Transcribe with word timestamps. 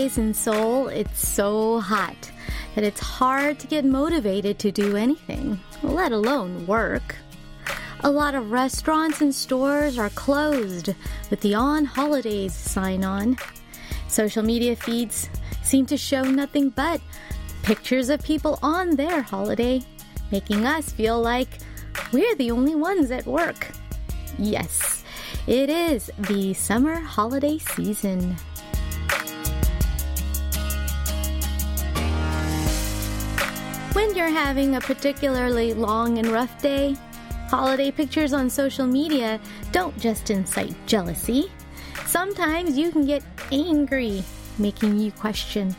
Days 0.00 0.16
in 0.16 0.32
Seoul, 0.32 0.88
it's 0.88 1.28
so 1.28 1.78
hot 1.78 2.32
that 2.74 2.84
it's 2.84 3.00
hard 3.00 3.58
to 3.58 3.66
get 3.66 3.84
motivated 3.84 4.58
to 4.60 4.72
do 4.72 4.96
anything, 4.96 5.60
let 5.82 6.10
alone 6.10 6.66
work. 6.66 7.16
A 8.02 8.10
lot 8.10 8.34
of 8.34 8.50
restaurants 8.50 9.20
and 9.20 9.34
stores 9.34 9.98
are 9.98 10.08
closed 10.08 10.94
with 11.28 11.42
the 11.42 11.54
on 11.54 11.84
holidays 11.84 12.54
sign 12.54 13.04
on. 13.04 13.36
Social 14.08 14.42
media 14.42 14.74
feeds 14.74 15.28
seem 15.62 15.84
to 15.84 15.98
show 15.98 16.22
nothing 16.22 16.70
but 16.70 17.02
pictures 17.62 18.08
of 18.08 18.22
people 18.22 18.58
on 18.62 18.96
their 18.96 19.20
holiday, 19.20 19.82
making 20.32 20.64
us 20.64 20.90
feel 20.90 21.20
like 21.20 21.58
we're 22.10 22.34
the 22.36 22.50
only 22.50 22.74
ones 22.74 23.10
at 23.10 23.26
work. 23.26 23.70
Yes, 24.38 25.04
it 25.46 25.68
is 25.68 26.10
the 26.20 26.54
summer 26.54 26.94
holiday 26.94 27.58
season. 27.58 28.38
When 34.00 34.16
you're 34.16 34.30
having 34.30 34.76
a 34.76 34.80
particularly 34.80 35.74
long 35.74 36.16
and 36.16 36.28
rough 36.28 36.62
day, 36.62 36.96
holiday 37.50 37.90
pictures 37.90 38.32
on 38.32 38.48
social 38.48 38.86
media 38.86 39.38
don't 39.72 39.96
just 39.98 40.30
incite 40.30 40.74
jealousy. 40.86 41.52
Sometimes 42.06 42.78
you 42.78 42.92
can 42.92 43.04
get 43.04 43.22
angry, 43.52 44.24
making 44.56 44.98
you 44.98 45.12
question 45.12 45.76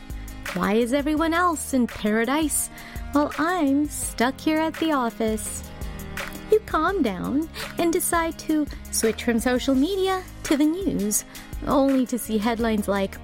why 0.54 0.74
is 0.74 0.92
everyone 0.92 1.34
else 1.34 1.74
in 1.74 1.88
paradise 1.88 2.70
while 3.10 3.32
I'm 3.38 3.88
stuck 3.88 4.40
here 4.40 4.60
at 4.60 4.74
the 4.74 4.92
office? 4.92 5.68
You 6.52 6.60
calm 6.60 7.02
down 7.02 7.48
and 7.78 7.92
decide 7.92 8.38
to 8.46 8.68
switch 8.92 9.24
from 9.24 9.40
social 9.40 9.74
media 9.74 10.22
to 10.44 10.56
the 10.56 10.66
news, 10.66 11.24
only 11.66 12.06
to 12.06 12.20
see 12.20 12.38
headlines 12.38 12.86
like 12.86 13.16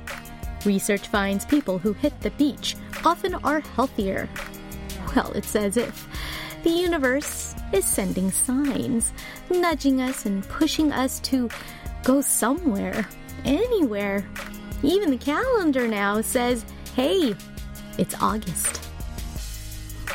Research 0.65 1.07
finds 1.07 1.45
people 1.45 1.79
who 1.79 1.93
hit 1.93 2.21
the 2.21 2.33
beach 2.33 2.75
often 3.05 3.37
are 3.37 3.61
healthier. 3.61 4.29
Well, 5.15 5.33
it's 5.35 5.57
as 5.57 5.77
if 5.77 6.07
the 6.63 6.71
universe 6.71 7.55
is 7.73 7.85
sending 7.85 8.31
signs, 8.31 9.13
nudging 9.51 10.01
us 10.01 10.27
and 10.27 10.47
pushing 10.49 10.93
us 10.93 11.21
to 11.21 11.49
go 12.05 12.21
somewhere, 12.21 13.09
anywhere. 13.45 14.27
Even 14.83 15.11
the 15.11 15.19
calendar 15.19 15.89
now 15.89 16.21
says, 16.21 16.65
hey, 16.95 17.35
it's 17.97 18.15
August. 18.21 18.83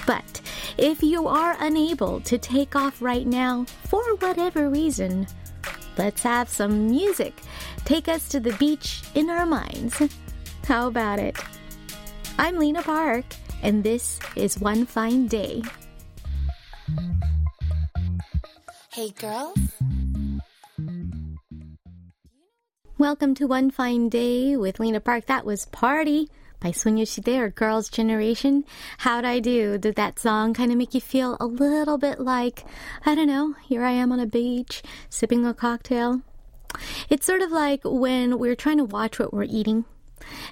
But 0.06 0.42
if 0.78 1.02
you 1.02 1.28
are 1.28 1.56
unable 1.60 2.22
to 2.22 2.38
take 2.38 2.76
off 2.76 3.02
right 3.02 3.26
now 3.28 3.66
for 3.86 4.04
whatever 4.16 4.70
reason, 4.70 5.28
let's 5.98 6.24
have 6.24 6.50
some 6.50 6.90
music 6.90 7.34
take 7.86 8.08
us 8.08 8.30
to 8.30 8.40
the 8.40 8.54
beach 8.54 9.02
in 9.16 9.30
our 9.30 9.46
minds. 9.46 10.02
How 10.66 10.88
about 10.88 11.20
it? 11.20 11.38
I'm 12.40 12.58
Lena 12.58 12.82
Park, 12.82 13.26
and 13.64 13.82
this 13.82 14.20
is 14.36 14.60
One 14.60 14.86
Fine 14.86 15.28
Day. 15.28 15.64
Hey 18.92 19.10
girls. 19.12 19.58
Welcome 22.98 23.34
to 23.36 23.48
One 23.48 23.72
Fine 23.72 24.10
Day 24.10 24.58
with 24.58 24.82
Lena 24.82 25.00
Park. 25.00 25.28
That 25.28 25.46
was 25.46 25.66
Party 25.68 26.30
by 26.60 26.72
Sonyeo 26.72 27.04
Sidae 27.04 27.40
or 27.40 27.50
Girls' 27.50 27.90
Generation. 27.90 28.66
How'd 29.00 29.24
I 29.24 29.40
do? 29.40 29.78
Did 29.78 29.96
that 29.96 30.20
song 30.20 30.54
kind 30.54 30.72
of 30.72 30.78
make 30.78 30.94
you 30.94 31.02
feel 31.02 31.38
a 31.40 31.46
little 31.46 31.98
bit 31.98 32.20
like, 32.20 32.66
I 33.06 33.16
don't 33.16 33.28
know, 33.28 33.56
here 33.64 33.84
I 33.84 33.92
am 33.92 34.12
on 34.12 34.20
a 34.20 34.26
beach 34.26 34.84
sipping 35.10 35.46
a 35.46 35.54
cocktail? 35.54 36.22
It's 37.10 37.26
sort 37.26 37.42
of 37.42 37.52
like 37.52 37.82
when 37.86 38.38
we're 38.40 38.56
trying 38.56 38.78
to 38.78 38.84
watch 38.84 39.20
what 39.20 39.34
we're 39.34 39.44
eating. 39.44 39.86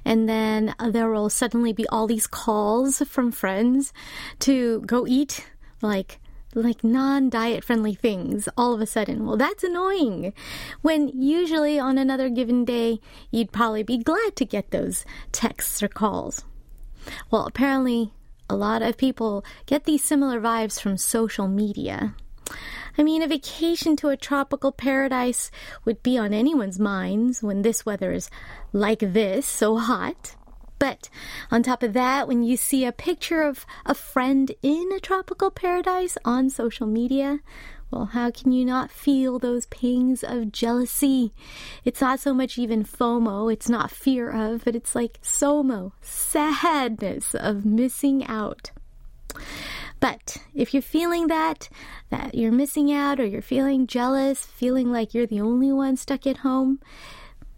And 0.06 0.28
then 0.28 0.76
there 0.90 1.10
will 1.10 1.30
suddenly 1.30 1.74
be 1.74 1.88
all 1.88 2.08
these 2.08 2.28
calls 2.28 3.00
from 3.08 3.32
friends 3.32 3.94
to 4.40 4.82
go 4.82 5.06
eat 5.08 5.48
like 5.82 6.20
like 6.54 6.84
non-diet 6.84 7.64
friendly 7.64 7.94
things 7.94 8.50
all 8.58 8.74
of 8.74 8.82
a 8.82 8.86
sudden. 8.86 9.26
Well, 9.26 9.38
that's 9.38 9.64
annoying. 9.64 10.34
When 10.82 11.08
usually 11.10 11.80
on 11.80 11.98
another 11.98 12.30
given 12.30 12.66
day, 12.66 13.00
you'd 13.32 13.54
probably 13.54 13.84
be 13.84 13.98
glad 13.98 14.36
to 14.36 14.46
get 14.46 14.72
those 14.72 15.06
texts 15.32 15.82
or 15.82 15.88
calls. 15.88 16.44
Well, 17.30 17.46
apparently 17.46 18.12
a 18.50 18.56
lot 18.56 18.82
of 18.82 18.98
people 18.98 19.46
get 19.66 19.86
these 19.86 20.04
similar 20.04 20.42
vibes 20.42 20.80
from 20.80 20.98
social 20.98 21.48
media. 21.48 22.16
I 22.98 23.04
mean, 23.04 23.22
a 23.22 23.28
vacation 23.28 23.96
to 23.98 24.10
a 24.10 24.18
tropical 24.18 24.72
paradise 24.72 25.52
would 25.86 26.04
be 26.04 26.18
on 26.18 26.34
anyone's 26.34 26.80
minds 26.80 27.42
when 27.42 27.62
this 27.62 27.86
weather 27.86 28.12
is 28.12 28.30
like 28.74 29.00
this, 29.00 29.46
so 29.46 29.78
hot. 29.78 30.36
But 30.80 31.10
on 31.52 31.62
top 31.62 31.84
of 31.84 31.94
that, 31.94 32.28
when 32.28 32.44
you 32.44 32.58
see 32.58 32.86
a 32.86 32.92
picture 32.92 33.44
of 33.44 33.66
a 33.86 33.94
friend 33.94 34.52
in 34.64 34.92
a 34.92 35.00
tropical 35.00 35.52
paradise 35.52 36.18
on 36.26 36.50
social 36.50 36.88
media, 36.88 37.40
well, 37.92 38.06
how 38.06 38.32
can 38.32 38.52
you 38.54 38.66
not 38.66 38.90
feel 38.90 39.38
those 39.38 39.66
pangs 39.68 40.24
of 40.24 40.52
jealousy? 40.52 41.34
It's 41.84 42.02
not 42.02 42.20
so 42.20 42.34
much 42.34 42.58
even 42.58 42.84
FOMO, 42.86 43.52
it's 43.52 43.70
not 43.70 43.92
fear 43.92 44.32
of, 44.32 44.64
but 44.64 44.76
it's 44.76 44.96
like 44.96 45.20
SOMO, 45.22 45.92
sadness 46.02 47.36
of 47.36 47.66
missing 47.66 48.26
out. 48.26 48.72
But 50.02 50.38
if 50.54 50.74
you're 50.74 50.82
feeling 50.82 51.28
that, 51.28 51.70
that 52.10 52.36
you're 52.36 52.52
missing 52.52 52.92
out 52.92 53.20
or 53.20 53.26
you're 53.26 53.42
feeling 53.42 53.88
jealous, 53.88 54.46
feeling 54.46 54.92
like 54.92 55.14
you're 55.14 55.28
the 55.28 55.40
only 55.40 55.72
one 55.72 55.96
stuck 55.96 56.28
at 56.28 56.38
home, 56.38 56.80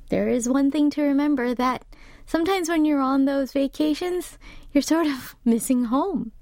there 0.10 0.28
is 0.28 0.48
one 0.48 0.70
thing 0.70 0.92
to 0.92 1.02
remember 1.02 1.56
that 1.56 1.86
sometimes 2.28 2.68
when 2.68 2.84
you're 2.84 3.02
on 3.02 3.24
those 3.24 3.54
vacations, 3.54 4.38
you're 4.74 4.82
sort 4.82 5.08
of 5.08 5.36
missing 5.46 5.86
home. 5.86 6.34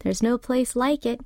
There's 0.00 0.22
no 0.22 0.38
place 0.38 0.74
like 0.74 1.04
it. 1.04 1.20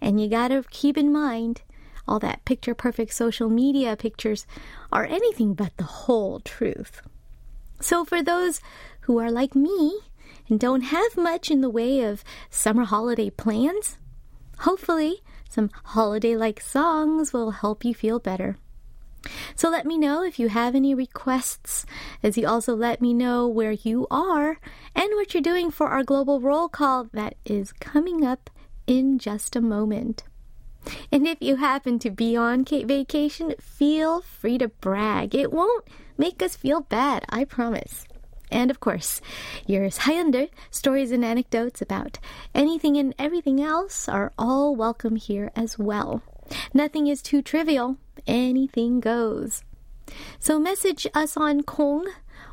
And 0.00 0.20
you 0.20 0.28
gotta 0.28 0.64
keep 0.70 0.98
in 0.98 1.10
mind 1.10 1.62
all 2.06 2.18
that 2.18 2.44
picture 2.44 2.74
perfect 2.74 3.14
social 3.14 3.48
media 3.48 3.96
pictures 3.96 4.46
are 4.92 5.06
anything 5.06 5.54
but 5.54 5.74
the 5.78 5.84
whole 5.84 6.40
truth. 6.40 7.00
So 7.80 8.04
for 8.04 8.22
those 8.22 8.60
who 9.02 9.18
are 9.18 9.30
like 9.30 9.54
me 9.54 9.98
and 10.52 10.60
don't 10.60 10.82
have 10.82 11.16
much 11.16 11.50
in 11.50 11.62
the 11.62 11.70
way 11.70 12.02
of 12.02 12.22
summer 12.50 12.84
holiday 12.84 13.30
plans, 13.30 13.96
hopefully 14.58 15.22
some 15.48 15.70
holiday 15.82 16.36
like 16.36 16.60
songs 16.60 17.32
will 17.32 17.52
help 17.52 17.86
you 17.86 17.94
feel 17.94 18.18
better. 18.18 18.58
So 19.56 19.70
let 19.70 19.86
me 19.86 19.96
know 19.96 20.22
if 20.22 20.38
you 20.38 20.50
have 20.50 20.74
any 20.74 20.94
requests, 20.94 21.86
as 22.22 22.36
you 22.36 22.46
also 22.46 22.76
let 22.76 23.00
me 23.00 23.14
know 23.14 23.48
where 23.48 23.72
you 23.72 24.06
are 24.10 24.60
and 24.94 25.08
what 25.14 25.32
you're 25.32 25.42
doing 25.42 25.70
for 25.70 25.88
our 25.88 26.04
global 26.04 26.38
roll 26.38 26.68
call 26.68 27.04
that 27.14 27.34
is 27.46 27.72
coming 27.72 28.22
up 28.22 28.50
in 28.86 29.18
just 29.18 29.56
a 29.56 29.62
moment. 29.62 30.24
And 31.10 31.26
if 31.26 31.38
you 31.40 31.56
happen 31.56 31.98
to 32.00 32.10
be 32.10 32.36
on 32.36 32.66
vacation, 32.66 33.54
feel 33.58 34.20
free 34.20 34.58
to 34.58 34.68
brag. 34.68 35.34
It 35.34 35.50
won't 35.50 35.88
make 36.18 36.42
us 36.42 36.56
feel 36.56 36.82
bad, 36.82 37.24
I 37.30 37.44
promise. 37.44 38.04
And 38.52 38.70
of 38.70 38.80
course, 38.80 39.22
your 39.66 39.88
Hyundai 39.88 40.50
stories 40.70 41.10
and 41.10 41.24
anecdotes 41.24 41.80
about 41.80 42.18
anything 42.54 42.98
and 42.98 43.14
everything 43.18 43.60
else 43.60 44.08
are 44.08 44.32
all 44.38 44.76
welcome 44.76 45.16
here 45.16 45.50
as 45.56 45.78
well. 45.78 46.22
Nothing 46.74 47.06
is 47.06 47.22
too 47.22 47.40
trivial 47.40 47.96
anything 48.26 49.00
goes. 49.00 49.64
So 50.38 50.60
message 50.60 51.06
us 51.14 51.34
on 51.36 51.62
Kong 51.62 52.06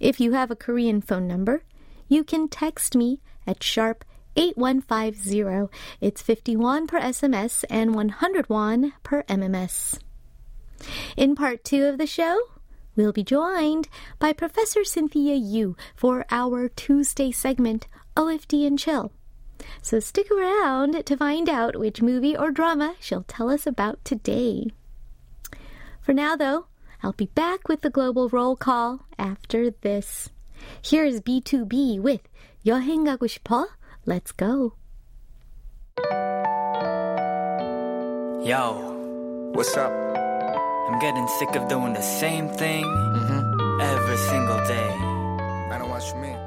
If 0.00 0.18
you 0.20 0.32
have 0.32 0.50
a 0.50 0.56
Korean 0.56 1.00
phone 1.00 1.28
number, 1.28 1.62
you 2.08 2.24
can 2.24 2.48
text 2.48 2.96
me 2.96 3.20
at 3.46 3.62
sharp 3.62 4.04
8150. 4.36 5.72
It's 6.00 6.22
51 6.22 6.86
per 6.88 7.00
SMS 7.00 7.64
and 7.70 7.94
100 7.94 8.48
won 8.48 8.92
per 9.02 9.22
MMS. 9.24 9.98
In 11.16 11.36
part 11.36 11.64
two 11.64 11.84
of 11.84 11.98
the 11.98 12.06
show, 12.06 12.40
We'll 12.96 13.12
be 13.12 13.24
joined 13.24 13.88
by 14.18 14.32
Professor 14.32 14.84
Cynthia 14.84 15.34
Yu 15.34 15.76
for 15.96 16.24
our 16.30 16.68
Tuesday 16.68 17.32
segment, 17.32 17.88
OFD 18.16 18.66
and 18.66 18.78
Chill. 18.78 19.12
So 19.82 19.98
stick 20.00 20.30
around 20.30 21.04
to 21.06 21.16
find 21.16 21.48
out 21.48 21.76
which 21.78 22.02
movie 22.02 22.36
or 22.36 22.50
drama 22.50 22.94
she'll 23.00 23.24
tell 23.26 23.50
us 23.50 23.66
about 23.66 24.04
today. 24.04 24.66
For 26.00 26.12
now, 26.12 26.36
though, 26.36 26.66
I'll 27.02 27.12
be 27.12 27.30
back 27.34 27.68
with 27.68 27.80
the 27.80 27.90
global 27.90 28.28
roll 28.28 28.56
call 28.56 29.06
after 29.18 29.70
this. 29.70 30.30
Here's 30.82 31.20
BTOB 31.20 32.00
with 32.00 32.20
여행 32.64 33.04
가고 33.04 33.66
Let's 34.06 34.32
go. 34.32 34.74
Yo, 38.44 39.52
what's 39.54 39.76
up? 39.76 40.03
I'm 40.94 41.00
getting 41.00 41.26
sick 41.26 41.56
of 41.56 41.66
doing 41.66 41.92
the 41.92 42.00
same 42.00 42.48
thing 42.50 42.84
mm-hmm. 42.84 43.80
every 43.80 44.16
single 44.16 44.64
day. 44.64 44.90
I 45.72 45.78
know 45.78 45.88
what 45.88 46.06
you 46.06 46.14
mean. 46.22 46.38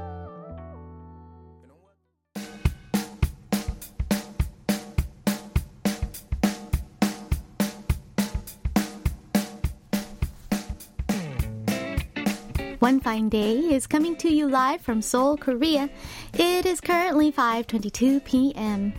One 12.80 13.02
Fine 13.02 13.28
Day 13.28 13.58
is 13.58 13.86
coming 13.86 14.16
to 14.16 14.30
you 14.30 14.48
live 14.48 14.80
from 14.80 15.02
Seoul, 15.02 15.36
Korea. 15.36 15.90
It 16.36 16.66
is 16.66 16.80
currently 16.80 17.34
5:22 17.34 18.24
p.m. 18.24 18.94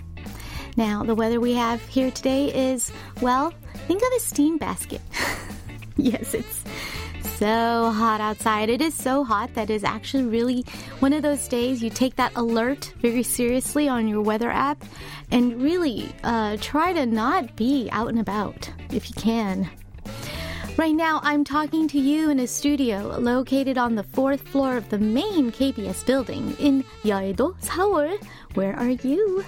Now, 0.76 1.02
the 1.04 1.14
weather 1.14 1.40
we 1.40 1.54
have 1.54 1.80
here 1.88 2.10
today 2.10 2.52
is 2.54 2.92
well, 3.22 3.54
think 3.88 4.02
of 4.02 4.12
a 4.14 4.20
steam 4.20 4.58
basket. 4.58 5.00
yes, 5.96 6.34
it's 6.34 6.62
so 7.38 7.90
hot 7.90 8.20
outside. 8.20 8.68
It 8.68 8.82
is 8.82 8.92
so 8.92 9.24
hot 9.24 9.54
that 9.54 9.70
is 9.70 9.82
actually 9.82 10.24
really 10.24 10.62
one 10.98 11.14
of 11.14 11.22
those 11.22 11.48
days 11.48 11.82
you 11.82 11.88
take 11.88 12.16
that 12.16 12.32
alert 12.36 12.92
very 13.00 13.22
seriously 13.22 13.88
on 13.88 14.06
your 14.06 14.20
weather 14.20 14.50
app 14.50 14.84
and 15.30 15.62
really 15.62 16.12
uh, 16.22 16.58
try 16.60 16.92
to 16.92 17.06
not 17.06 17.56
be 17.56 17.88
out 17.90 18.08
and 18.08 18.20
about 18.20 18.70
if 18.92 19.08
you 19.08 19.14
can. 19.14 19.70
Right 20.76 20.94
now, 20.94 21.20
I'm 21.22 21.42
talking 21.42 21.88
to 21.88 21.98
you 21.98 22.30
in 22.30 22.40
a 22.40 22.46
studio 22.46 23.16
located 23.18 23.78
on 23.78 23.94
the 23.94 24.02
fourth 24.04 24.42
floor 24.42 24.76
of 24.76 24.90
the 24.90 24.98
main 24.98 25.50
KBS 25.50 26.04
building 26.04 26.54
in 26.60 26.84
Yeouido, 27.04 27.54
Seoul. 27.64 28.18
Where 28.52 28.76
are 28.78 28.90
you? 28.90 29.44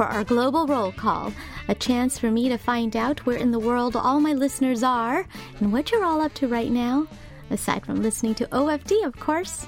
For 0.00 0.06
our 0.06 0.24
global 0.24 0.66
roll 0.66 0.92
call. 0.92 1.30
A 1.68 1.74
chance 1.74 2.18
for 2.18 2.30
me 2.30 2.48
to 2.48 2.56
find 2.56 2.96
out 2.96 3.26
where 3.26 3.36
in 3.36 3.50
the 3.50 3.58
world 3.58 3.94
all 3.94 4.18
my 4.18 4.32
listeners 4.32 4.82
are 4.82 5.26
and 5.58 5.70
what 5.70 5.92
you're 5.92 6.06
all 6.06 6.22
up 6.22 6.32
to 6.36 6.48
right 6.48 6.70
now. 6.70 7.06
Aside 7.50 7.84
from 7.84 8.00
listening 8.00 8.34
to 8.36 8.46
OFD, 8.46 9.04
of 9.04 9.14
course. 9.20 9.66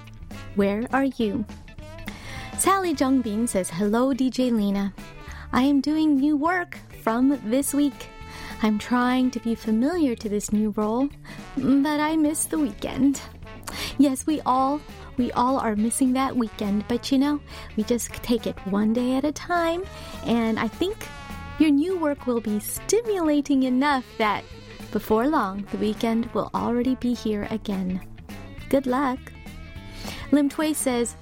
Where 0.54 0.86
are 0.90 1.04
you? 1.04 1.44
Sally 2.56 2.94
Jungbin 2.94 3.46
says, 3.46 3.68
Hello, 3.68 4.14
DJ 4.14 4.50
Lena. 4.50 4.94
I 5.52 5.64
am 5.64 5.82
doing 5.82 6.16
new 6.16 6.38
work 6.38 6.78
from 7.02 7.38
this 7.50 7.74
week. 7.74 8.08
I'm 8.62 8.78
trying 8.78 9.30
to 9.32 9.40
be 9.40 9.54
familiar 9.54 10.16
to 10.16 10.30
this 10.30 10.50
new 10.50 10.70
role, 10.78 11.10
but 11.58 12.00
I 12.00 12.16
miss 12.16 12.46
the 12.46 12.58
weekend. 12.58 13.20
Yes, 13.98 14.26
we 14.26 14.40
all 14.46 14.80
we 15.22 15.30
all 15.32 15.56
are 15.56 15.76
missing 15.76 16.12
that 16.14 16.36
weekend, 16.36 16.84
but 16.88 17.12
you 17.12 17.18
know, 17.18 17.38
we 17.76 17.84
just 17.84 18.12
take 18.24 18.44
it 18.48 18.58
one 18.66 18.92
day 18.92 19.14
at 19.14 19.24
a 19.24 19.30
time, 19.30 19.84
and 20.26 20.58
I 20.58 20.66
think 20.66 21.06
your 21.60 21.70
new 21.70 21.96
work 21.96 22.26
will 22.26 22.40
be 22.40 22.58
stimulating 22.58 23.62
enough 23.62 24.04
that 24.18 24.42
before 24.90 25.28
long 25.28 25.64
the 25.70 25.78
weekend 25.78 26.26
will 26.34 26.50
already 26.56 26.96
be 26.96 27.14
here 27.14 27.46
again. 27.52 28.00
Good 28.68 28.88
luck. 28.88 29.20
Lim 30.32 30.48
Tway 30.48 30.74
says, 30.74 31.14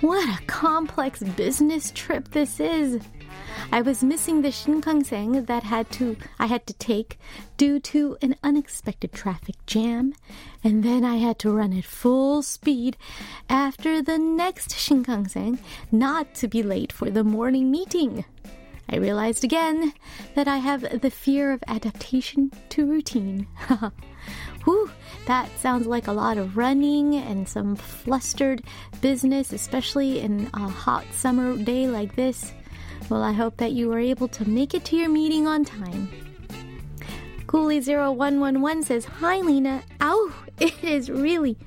What 0.00 0.26
a 0.26 0.42
complex 0.46 1.22
business 1.22 1.92
trip 1.94 2.30
this 2.30 2.58
is. 2.58 3.02
I 3.70 3.82
was 3.82 4.02
missing 4.02 4.42
the 4.42 4.48
Shinkansen 4.48 5.46
that 5.46 5.62
had 5.62 5.90
to 5.92 6.16
I 6.38 6.46
had 6.46 6.66
to 6.66 6.74
take 6.74 7.18
due 7.56 7.78
to 7.80 8.16
an 8.20 8.36
unexpected 8.42 9.12
traffic 9.12 9.54
jam, 9.66 10.14
and 10.64 10.82
then 10.82 11.04
I 11.04 11.16
had 11.16 11.38
to 11.40 11.52
run 11.52 11.72
at 11.72 11.84
full 11.84 12.42
speed 12.42 12.96
after 13.48 14.02
the 14.02 14.18
next 14.18 14.70
Shinkansen 14.70 15.58
not 15.90 16.34
to 16.36 16.48
be 16.48 16.62
late 16.62 16.92
for 16.92 17.10
the 17.10 17.24
morning 17.24 17.70
meeting. 17.70 18.24
I 18.88 18.96
realized 18.96 19.44
again 19.44 19.94
that 20.34 20.48
I 20.48 20.58
have 20.58 21.00
the 21.00 21.10
fear 21.10 21.52
of 21.52 21.64
adaptation 21.66 22.52
to 22.70 22.86
routine. 22.86 23.46
Whew, 24.64 24.90
that 25.26 25.48
sounds 25.58 25.86
like 25.86 26.06
a 26.06 26.12
lot 26.12 26.36
of 26.36 26.56
running 26.56 27.16
and 27.16 27.48
some 27.48 27.74
flustered 27.74 28.62
business, 29.00 29.52
especially 29.52 30.20
in 30.20 30.50
a 30.54 30.68
hot 30.68 31.06
summer 31.12 31.56
day 31.56 31.88
like 31.88 32.16
this. 32.16 32.52
Well, 33.12 33.22
I 33.22 33.32
hope 33.32 33.58
that 33.58 33.72
you 33.72 33.90
were 33.90 33.98
able 33.98 34.26
to 34.28 34.48
make 34.48 34.72
it 34.72 34.86
to 34.86 34.96
your 34.96 35.10
meeting 35.10 35.46
on 35.46 35.66
time. 35.66 36.08
Cooley0111 37.44 38.84
says, 38.84 39.04
Hi, 39.04 39.40
Lena. 39.40 39.82
Ow, 40.00 40.32
it 40.58 40.82
is 40.82 41.10
really 41.10 41.58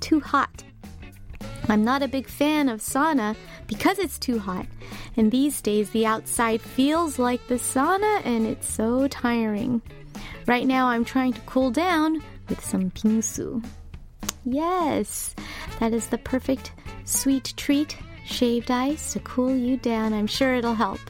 too 0.00 0.20
hot. 0.20 0.64
I'm 1.68 1.84
not 1.84 2.02
a 2.02 2.08
big 2.08 2.26
fan 2.26 2.70
of 2.70 2.80
sauna 2.80 3.36
because 3.66 3.98
it's 3.98 4.18
too 4.18 4.38
hot. 4.38 4.64
And 5.14 5.30
these 5.30 5.60
days, 5.60 5.90
the 5.90 6.06
outside 6.06 6.62
feels 6.62 7.18
like 7.18 7.46
the 7.48 7.56
sauna 7.56 8.24
and 8.24 8.46
it's 8.46 8.72
so 8.72 9.06
tiring. 9.06 9.82
Right 10.46 10.66
now, 10.66 10.86
I'm 10.86 11.04
trying 11.04 11.34
to 11.34 11.40
cool 11.42 11.70
down 11.70 12.22
with 12.48 12.64
some 12.64 12.90
bingsu. 12.92 13.62
Yes, 14.46 15.34
that 15.80 15.92
is 15.92 16.06
the 16.06 16.16
perfect 16.16 16.72
sweet 17.04 17.52
treat 17.58 17.94
shaved 18.24 18.70
ice 18.70 19.12
to 19.12 19.20
cool 19.20 19.54
you 19.54 19.76
down. 19.76 20.12
I'm 20.12 20.26
sure 20.26 20.54
it'll 20.54 20.74
help. 20.74 21.00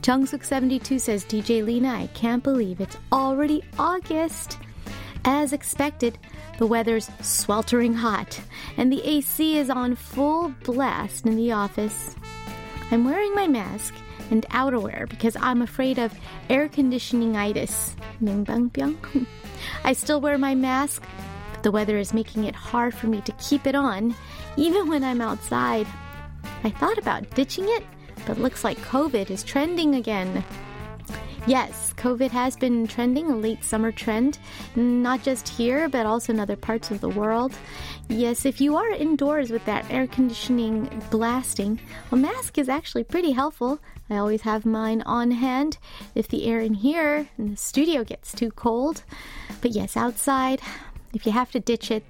Jungsuk72 0.00 1.00
says, 1.00 1.24
DJ 1.24 1.64
Lena, 1.64 1.90
I 1.90 2.06
can't 2.08 2.42
believe 2.42 2.80
it's 2.80 2.96
already 3.12 3.62
August. 3.78 4.58
As 5.24 5.52
expected, 5.52 6.18
the 6.58 6.66
weather's 6.66 7.10
sweltering 7.20 7.94
hot, 7.94 8.40
and 8.76 8.92
the 8.92 9.02
AC 9.06 9.58
is 9.58 9.68
on 9.68 9.94
full 9.94 10.54
blast 10.64 11.26
in 11.26 11.36
the 11.36 11.52
office. 11.52 12.16
I'm 12.90 13.04
wearing 13.04 13.34
my 13.34 13.46
mask 13.46 13.94
and 14.30 14.46
outerwear 14.48 15.08
because 15.08 15.36
I'm 15.36 15.62
afraid 15.62 15.98
of 15.98 16.18
air 16.48 16.68
conditioning 16.68 17.36
itis. 17.36 17.94
I 19.84 19.92
still 19.92 20.20
wear 20.20 20.38
my 20.38 20.54
mask, 20.54 21.02
the 21.62 21.70
weather 21.70 21.98
is 21.98 22.14
making 22.14 22.44
it 22.44 22.54
hard 22.54 22.94
for 22.94 23.06
me 23.06 23.20
to 23.22 23.32
keep 23.32 23.66
it 23.66 23.74
on, 23.74 24.14
even 24.56 24.88
when 24.88 25.04
I'm 25.04 25.20
outside. 25.20 25.86
I 26.64 26.70
thought 26.70 26.98
about 26.98 27.30
ditching 27.34 27.66
it, 27.68 27.84
but 28.26 28.38
looks 28.38 28.64
like 28.64 28.78
COVID 28.78 29.30
is 29.30 29.42
trending 29.42 29.94
again. 29.94 30.44
Yes, 31.46 31.94
COVID 31.96 32.30
has 32.30 32.56
been 32.56 32.86
trending, 32.86 33.30
a 33.30 33.36
late 33.36 33.64
summer 33.64 33.90
trend, 33.90 34.38
not 34.76 35.22
just 35.22 35.48
here, 35.48 35.88
but 35.88 36.04
also 36.04 36.32
in 36.32 36.40
other 36.40 36.56
parts 36.56 36.90
of 36.90 37.00
the 37.00 37.08
world. 37.08 37.54
Yes, 38.08 38.44
if 38.44 38.60
you 38.60 38.76
are 38.76 38.90
indoors 38.90 39.50
with 39.50 39.64
that 39.64 39.90
air 39.90 40.06
conditioning 40.06 41.02
blasting, 41.10 41.80
a 42.12 42.16
mask 42.16 42.58
is 42.58 42.68
actually 42.68 43.04
pretty 43.04 43.32
helpful. 43.32 43.80
I 44.10 44.18
always 44.18 44.42
have 44.42 44.66
mine 44.66 45.02
on 45.02 45.30
hand 45.30 45.78
if 46.14 46.28
the 46.28 46.46
air 46.46 46.60
in 46.60 46.74
here 46.74 47.28
in 47.38 47.52
the 47.52 47.56
studio 47.56 48.04
gets 48.04 48.32
too 48.32 48.50
cold. 48.50 49.02
But 49.62 49.70
yes, 49.70 49.96
outside, 49.96 50.60
if 51.14 51.26
you 51.26 51.32
have 51.32 51.50
to 51.52 51.60
ditch 51.60 51.90
it, 51.90 52.04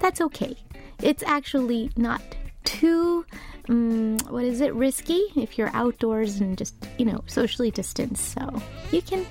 that's 0.00 0.20
okay. 0.20 0.56
It's 1.02 1.22
actually 1.22 1.90
not 1.96 2.20
too 2.64 3.24
um, 3.68 4.18
what 4.28 4.44
is 4.44 4.60
it 4.60 4.74
risky 4.74 5.22
if 5.36 5.56
you're 5.56 5.70
outdoors 5.74 6.40
and 6.40 6.58
just 6.58 6.74
you 6.98 7.04
know 7.04 7.22
socially 7.26 7.70
distanced. 7.70 8.32
So 8.32 8.62
you 8.90 9.02
can 9.02 9.26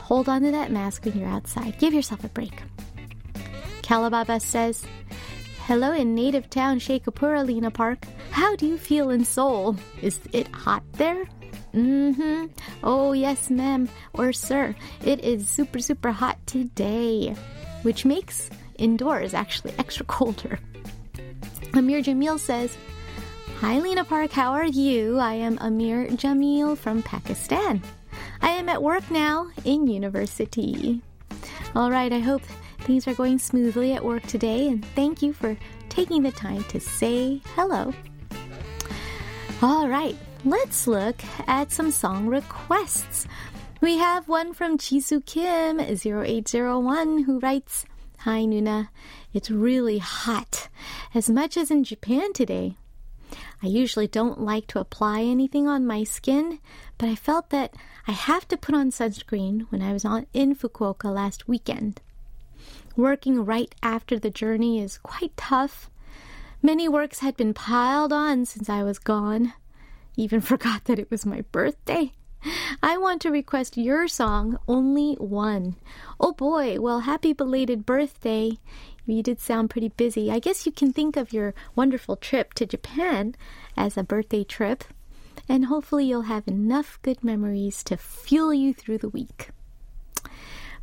hold 0.00 0.28
on 0.28 0.42
to 0.42 0.50
that 0.50 0.70
mask 0.70 1.04
when 1.04 1.18
you're 1.18 1.28
outside. 1.28 1.78
Give 1.78 1.94
yourself 1.94 2.24
a 2.24 2.28
break. 2.28 2.62
Kalababa 3.82 4.40
says 4.40 4.84
hello 5.66 5.92
in 5.92 6.14
native 6.14 6.48
town 6.50 6.78
Sheikhupura 6.78 7.46
Lena 7.46 7.70
Park. 7.70 8.06
How 8.30 8.56
do 8.56 8.66
you 8.66 8.78
feel 8.78 9.10
in 9.10 9.24
Seoul? 9.24 9.76
Is 10.02 10.18
it 10.32 10.48
hot 10.48 10.82
there? 10.92 11.24
Mm-hmm. 11.74 12.46
Oh 12.82 13.12
yes 13.12 13.50
ma'am 13.50 13.88
or 14.14 14.32
sir. 14.32 14.74
It 15.04 15.20
is 15.20 15.48
super 15.48 15.80
super 15.80 16.12
hot 16.12 16.38
today 16.46 17.34
which 17.84 18.04
makes 18.04 18.50
indoors 18.76 19.34
actually 19.34 19.72
extra 19.78 20.04
colder 20.06 20.58
Amir 21.74 22.02
Jamil 22.02 22.38
says, 22.38 22.76
Hi 23.58 23.80
Lena 23.80 24.04
Park, 24.04 24.30
how 24.30 24.52
are 24.52 24.64
you? 24.66 25.18
I 25.18 25.34
am 25.34 25.58
Amir 25.60 26.06
Jamil 26.06 26.78
from 26.78 27.02
Pakistan. 27.02 27.82
I 28.40 28.50
am 28.50 28.68
at 28.68 28.80
work 28.80 29.10
now 29.10 29.48
in 29.64 29.88
university. 29.88 31.02
All 31.74 31.90
right, 31.90 32.12
I 32.12 32.20
hope 32.20 32.42
things 32.82 33.08
are 33.08 33.14
going 33.14 33.40
smoothly 33.40 33.92
at 33.92 34.04
work 34.04 34.22
today, 34.22 34.68
and 34.68 34.84
thank 34.94 35.20
you 35.20 35.32
for 35.32 35.56
taking 35.88 36.22
the 36.22 36.30
time 36.30 36.62
to 36.64 36.78
say 36.78 37.40
hello. 37.56 37.92
All 39.60 39.88
right, 39.88 40.16
let's 40.44 40.86
look 40.86 41.16
at 41.48 41.72
some 41.72 41.90
song 41.90 42.26
requests. 42.28 43.26
We 43.84 43.98
have 43.98 44.28
one 44.28 44.54
from 44.54 44.78
Jisoo 44.78 45.20
Kim 45.26 45.78
0801 45.78 47.24
who 47.24 47.38
writes, 47.38 47.84
Hi 48.20 48.44
Nuna, 48.46 48.88
it's 49.34 49.50
really 49.50 49.98
hot, 49.98 50.70
as 51.14 51.28
much 51.28 51.58
as 51.58 51.70
in 51.70 51.84
Japan 51.84 52.32
today. 52.32 52.78
I 53.62 53.66
usually 53.66 54.06
don't 54.06 54.40
like 54.40 54.68
to 54.68 54.80
apply 54.80 55.20
anything 55.20 55.68
on 55.68 55.86
my 55.86 56.02
skin, 56.02 56.60
but 56.96 57.10
I 57.10 57.14
felt 57.14 57.50
that 57.50 57.74
I 58.08 58.12
have 58.12 58.48
to 58.48 58.56
put 58.56 58.74
on 58.74 58.90
sunscreen 58.90 59.66
when 59.68 59.82
I 59.82 59.92
was 59.92 60.06
on, 60.06 60.28
in 60.32 60.56
Fukuoka 60.56 61.12
last 61.12 61.46
weekend. 61.46 62.00
Working 62.96 63.44
right 63.44 63.74
after 63.82 64.18
the 64.18 64.30
journey 64.30 64.80
is 64.80 64.96
quite 64.96 65.36
tough. 65.36 65.90
Many 66.62 66.88
works 66.88 67.18
had 67.18 67.36
been 67.36 67.52
piled 67.52 68.14
on 68.14 68.46
since 68.46 68.70
I 68.70 68.82
was 68.82 68.98
gone. 68.98 69.52
Even 70.16 70.40
forgot 70.50 70.84
that 70.86 70.98
it 70.98 71.10
was 71.10 71.26
my 71.26 71.42
birthday. 71.52 72.12
I 72.81 72.97
want 72.97 73.21
to 73.23 73.31
request 73.31 73.77
your 73.77 74.07
song, 74.07 74.57
Only 74.67 75.15
One. 75.15 75.75
Oh 76.19 76.31
boy, 76.31 76.79
well, 76.79 77.01
happy 77.01 77.33
belated 77.33 77.85
birthday. 77.85 78.57
You 79.05 79.23
did 79.23 79.41
sound 79.41 79.69
pretty 79.69 79.89
busy. 79.89 80.31
I 80.31 80.39
guess 80.39 80.65
you 80.65 80.71
can 80.71 80.93
think 80.93 81.17
of 81.17 81.33
your 81.33 81.53
wonderful 81.75 82.15
trip 82.15 82.53
to 82.55 82.65
Japan 82.65 83.35
as 83.75 83.97
a 83.97 84.03
birthday 84.03 84.43
trip, 84.43 84.83
and 85.49 85.65
hopefully 85.65 86.05
you'll 86.05 86.29
have 86.31 86.47
enough 86.47 86.99
good 87.01 87.23
memories 87.23 87.83
to 87.85 87.97
fuel 87.97 88.53
you 88.53 88.73
through 88.73 88.99
the 88.99 89.09
week. 89.09 89.49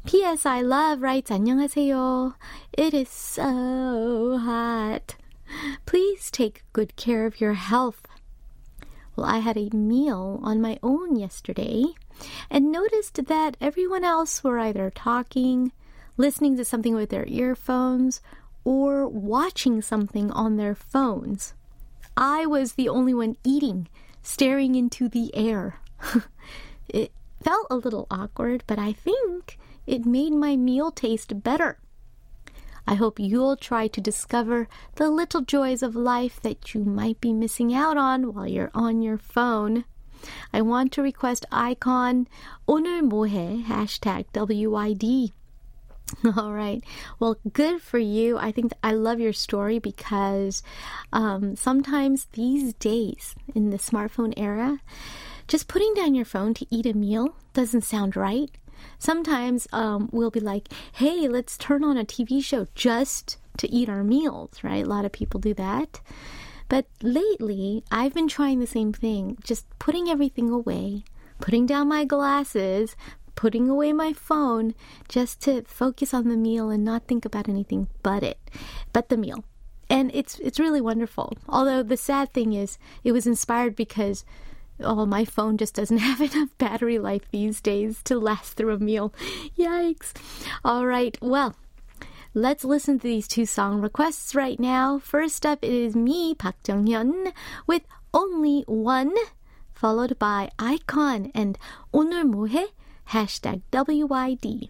P.S. 0.04 0.44
I 0.44 0.60
love 0.60 1.02
writes 1.02 1.30
안녕하세요. 1.30 2.34
It 2.72 2.94
is 2.94 3.08
so 3.08 4.38
hot. 4.38 5.16
Please 5.86 6.30
take 6.30 6.64
good 6.72 6.96
care 6.96 7.26
of 7.26 7.40
your 7.40 7.54
health. 7.54 8.02
Well, 9.21 9.29
I 9.29 9.37
had 9.37 9.55
a 9.55 9.69
meal 9.69 10.39
on 10.41 10.61
my 10.61 10.79
own 10.81 11.15
yesterday 11.15 11.85
and 12.49 12.71
noticed 12.71 13.23
that 13.27 13.55
everyone 13.61 14.03
else 14.03 14.43
were 14.43 14.57
either 14.57 14.89
talking, 14.89 15.71
listening 16.17 16.57
to 16.57 16.65
something 16.65 16.95
with 16.95 17.11
their 17.11 17.27
earphones, 17.27 18.19
or 18.63 19.07
watching 19.07 19.79
something 19.83 20.31
on 20.31 20.57
their 20.57 20.73
phones. 20.73 21.53
I 22.17 22.47
was 22.47 22.73
the 22.73 22.89
only 22.89 23.13
one 23.13 23.37
eating, 23.43 23.89
staring 24.23 24.73
into 24.73 25.07
the 25.07 25.29
air. 25.35 25.79
it 26.89 27.11
felt 27.43 27.67
a 27.69 27.75
little 27.75 28.07
awkward, 28.09 28.63
but 28.65 28.79
I 28.79 28.91
think 28.91 29.59
it 29.85 30.03
made 30.03 30.33
my 30.33 30.55
meal 30.55 30.89
taste 30.89 31.43
better. 31.43 31.77
I 32.87 32.95
hope 32.95 33.19
you'll 33.19 33.57
try 33.57 33.87
to 33.87 34.01
discover 34.01 34.67
the 34.95 35.09
little 35.09 35.41
joys 35.41 35.81
of 35.83 35.95
life 35.95 36.41
that 36.41 36.73
you 36.73 36.83
might 36.83 37.21
be 37.21 37.33
missing 37.33 37.73
out 37.73 37.97
on 37.97 38.33
while 38.33 38.47
you're 38.47 38.71
on 38.73 39.01
your 39.01 39.17
phone. 39.17 39.85
I 40.53 40.61
want 40.61 40.91
to 40.93 41.01
request 41.01 41.45
iKON 41.51 42.27
오늘 42.67 43.01
뭐해 43.01 43.65
hashtag 43.65 44.25
wid. 44.33 45.31
All 46.37 46.53
right. 46.53 46.83
Well, 47.19 47.37
good 47.53 47.81
for 47.81 47.97
you. 47.97 48.37
I 48.37 48.51
think 48.51 48.73
I 48.83 48.91
love 48.91 49.19
your 49.19 49.33
story 49.33 49.79
because 49.79 50.61
um, 51.13 51.55
sometimes 51.55 52.27
these 52.33 52.73
days 52.73 53.35
in 53.55 53.69
the 53.69 53.77
smartphone 53.77 54.33
era, 54.35 54.79
just 55.47 55.67
putting 55.67 55.93
down 55.93 56.15
your 56.15 56.25
phone 56.25 56.53
to 56.55 56.65
eat 56.69 56.85
a 56.85 56.93
meal 56.93 57.35
doesn't 57.53 57.81
sound 57.83 58.15
right. 58.15 58.51
Sometimes 58.99 59.67
um, 59.71 60.09
we'll 60.11 60.31
be 60.31 60.39
like, 60.39 60.69
hey, 60.93 61.27
let's 61.27 61.57
turn 61.57 61.83
on 61.83 61.97
a 61.97 62.05
TV 62.05 62.43
show 62.43 62.67
just 62.75 63.37
to 63.57 63.69
eat 63.69 63.89
our 63.89 64.03
meals, 64.03 64.63
right? 64.63 64.85
A 64.85 64.89
lot 64.89 65.05
of 65.05 65.11
people 65.11 65.39
do 65.39 65.53
that. 65.55 66.01
But 66.69 66.85
lately, 67.01 67.83
I've 67.91 68.13
been 68.13 68.27
trying 68.27 68.59
the 68.59 68.67
same 68.67 68.93
thing, 68.93 69.37
just 69.43 69.65
putting 69.77 70.07
everything 70.07 70.49
away, 70.49 71.03
putting 71.41 71.65
down 71.65 71.89
my 71.89 72.05
glasses, 72.05 72.95
putting 73.35 73.67
away 73.67 73.91
my 73.91 74.13
phone 74.13 74.73
just 75.09 75.41
to 75.41 75.63
focus 75.63 76.13
on 76.13 76.29
the 76.29 76.37
meal 76.37 76.69
and 76.69 76.85
not 76.85 77.07
think 77.07 77.25
about 77.25 77.49
anything 77.49 77.87
but 78.03 78.23
it, 78.23 78.39
but 78.93 79.09
the 79.09 79.17
meal. 79.17 79.43
And 79.89 80.11
it's 80.13 80.39
it's 80.39 80.59
really 80.59 80.79
wonderful. 80.79 81.33
Although 81.49 81.83
the 81.83 81.97
sad 81.97 82.31
thing 82.31 82.53
is, 82.53 82.77
it 83.03 83.11
was 83.11 83.27
inspired 83.27 83.75
because 83.75 84.23
Oh, 84.83 85.05
my 85.05 85.25
phone 85.25 85.57
just 85.57 85.75
doesn't 85.75 85.97
have 86.09 86.21
enough 86.21 86.49
battery 86.57 86.99
life 86.99 87.23
these 87.31 87.61
days 87.61 88.01
to 88.03 88.19
last 88.19 88.53
through 88.53 88.73
a 88.73 88.79
meal. 88.79 89.13
Yikes. 89.57 90.13
All 90.63 90.85
right, 90.85 91.17
well, 91.21 91.55
let's 92.33 92.63
listen 92.63 92.99
to 92.99 93.07
these 93.07 93.27
two 93.27 93.45
song 93.45 93.81
requests 93.81 94.35
right 94.35 94.59
now. 94.59 94.99
First 94.99 95.45
up, 95.45 95.59
it 95.61 95.71
is 95.71 95.95
me, 95.95 96.35
Park 96.35 96.55
Jung 96.67 96.85
Hyun, 96.87 97.33
with 97.67 97.83
Only 98.13 98.63
One, 98.67 99.13
followed 99.73 100.17
by 100.19 100.49
iKON 100.59 101.31
and 101.33 101.57
오늘 101.93 102.23
뭐해? 102.23 102.69
hashtag 103.11 103.61
WYD. 103.71 104.69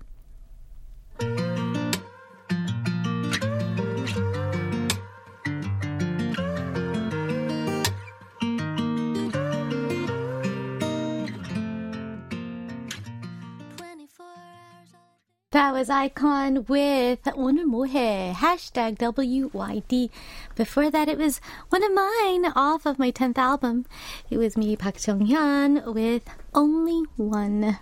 That 15.51 15.73
was 15.73 15.89
iKON 15.89 16.69
with 16.69 17.23
Onamuhe, 17.23 18.33
hashtag 18.35 18.97
WYD. 18.99 20.09
Before 20.55 20.89
that, 20.89 21.09
it 21.09 21.17
was 21.17 21.41
one 21.67 21.83
of 21.83 21.93
mine 21.93 22.45
off 22.55 22.85
of 22.85 22.97
my 22.97 23.11
10th 23.11 23.37
album. 23.37 23.85
It 24.29 24.37
was 24.37 24.55
me, 24.55 24.77
Pak 24.77 24.95
Chung 24.95 25.27
Hyun, 25.27 25.93
with 25.93 26.23
Only 26.53 27.03
One. 27.17 27.79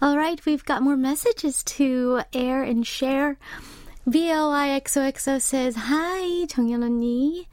All 0.00 0.16
right, 0.16 0.44
we've 0.44 0.64
got 0.64 0.82
more 0.82 0.96
messages 0.96 1.62
to 1.78 2.22
air 2.32 2.64
and 2.64 2.84
share. 2.84 3.38
VOIXOXO 4.08 5.40
says, 5.40 5.76
Hi, 5.86 6.46
Chungyeon 6.46 6.82
언니. 6.82 7.46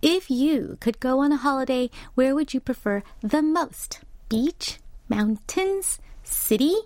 If 0.00 0.30
you 0.30 0.78
could 0.80 1.00
go 1.00 1.18
on 1.18 1.32
a 1.32 1.36
holiday, 1.36 1.90
where 2.14 2.34
would 2.34 2.54
you 2.54 2.60
prefer 2.60 3.02
the 3.20 3.42
most? 3.42 4.00
Beach? 4.30 4.78
Mountains? 5.10 5.98
City? 6.24 6.76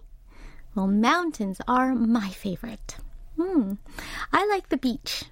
Well, 0.74 0.86
mountains 0.88 1.60
are 1.68 1.94
my 1.94 2.30
favorite. 2.30 2.96
Hmm. 3.36 3.74
I 4.32 4.46
like 4.46 4.68
the 4.68 4.76
beach. 4.76 5.24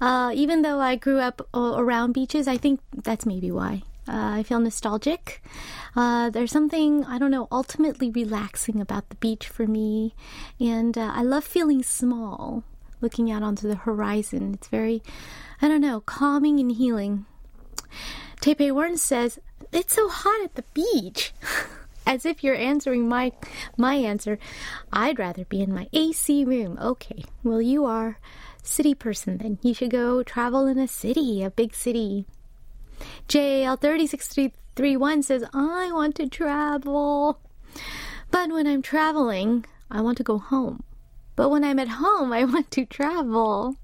Uh, 0.00 0.32
even 0.34 0.62
though 0.62 0.80
I 0.80 0.96
grew 0.96 1.18
up 1.18 1.46
around 1.54 2.12
beaches, 2.12 2.48
I 2.48 2.56
think 2.56 2.80
that's 2.92 3.26
maybe 3.26 3.50
why. 3.50 3.82
Uh, 4.08 4.30
I 4.38 4.42
feel 4.42 4.60
nostalgic. 4.60 5.42
Uh, 5.94 6.30
there's 6.30 6.50
something, 6.50 7.04
I 7.04 7.18
don't 7.18 7.30
know, 7.30 7.48
ultimately 7.52 8.10
relaxing 8.10 8.80
about 8.80 9.10
the 9.10 9.16
beach 9.16 9.48
for 9.48 9.66
me. 9.66 10.14
And 10.58 10.96
uh, 10.96 11.12
I 11.14 11.22
love 11.22 11.44
feeling 11.44 11.82
small, 11.82 12.64
looking 13.02 13.30
out 13.30 13.42
onto 13.42 13.68
the 13.68 13.76
horizon. 13.76 14.54
It's 14.54 14.68
very, 14.68 15.02
I 15.60 15.68
don't 15.68 15.82
know, 15.82 16.00
calming 16.00 16.58
and 16.58 16.72
healing. 16.72 17.26
Taipei 18.40 18.72
Warren 18.72 18.96
says, 18.96 19.38
It's 19.72 19.94
so 19.94 20.08
hot 20.08 20.42
at 20.42 20.54
the 20.54 20.64
beach. 20.72 21.34
As 22.08 22.24
if 22.24 22.42
you're 22.42 22.56
answering 22.56 23.06
my 23.06 23.32
my 23.76 23.94
answer. 23.96 24.38
I'd 24.90 25.18
rather 25.18 25.44
be 25.44 25.60
in 25.60 25.74
my 25.74 25.88
AC 25.92 26.42
room. 26.42 26.78
Okay. 26.80 27.22
Well, 27.44 27.60
you 27.60 27.84
are 27.84 28.18
city 28.62 28.94
person 28.94 29.36
then. 29.36 29.58
You 29.62 29.74
should 29.74 29.90
go 29.90 30.22
travel 30.22 30.66
in 30.66 30.78
a 30.78 30.88
city, 30.88 31.42
a 31.42 31.50
big 31.50 31.74
city. 31.74 32.24
JL36331 33.28 35.22
says, 35.22 35.44
I 35.52 35.90
want 35.92 36.14
to 36.16 36.26
travel. 36.28 37.40
But 38.30 38.50
when 38.50 38.66
I'm 38.66 38.80
traveling, 38.80 39.66
I 39.90 40.00
want 40.00 40.16
to 40.16 40.24
go 40.24 40.38
home. 40.38 40.84
But 41.36 41.50
when 41.50 41.62
I'm 41.62 41.78
at 41.78 41.88
home, 41.88 42.32
I 42.32 42.44
want 42.44 42.70
to 42.72 42.86
travel. 42.86 43.76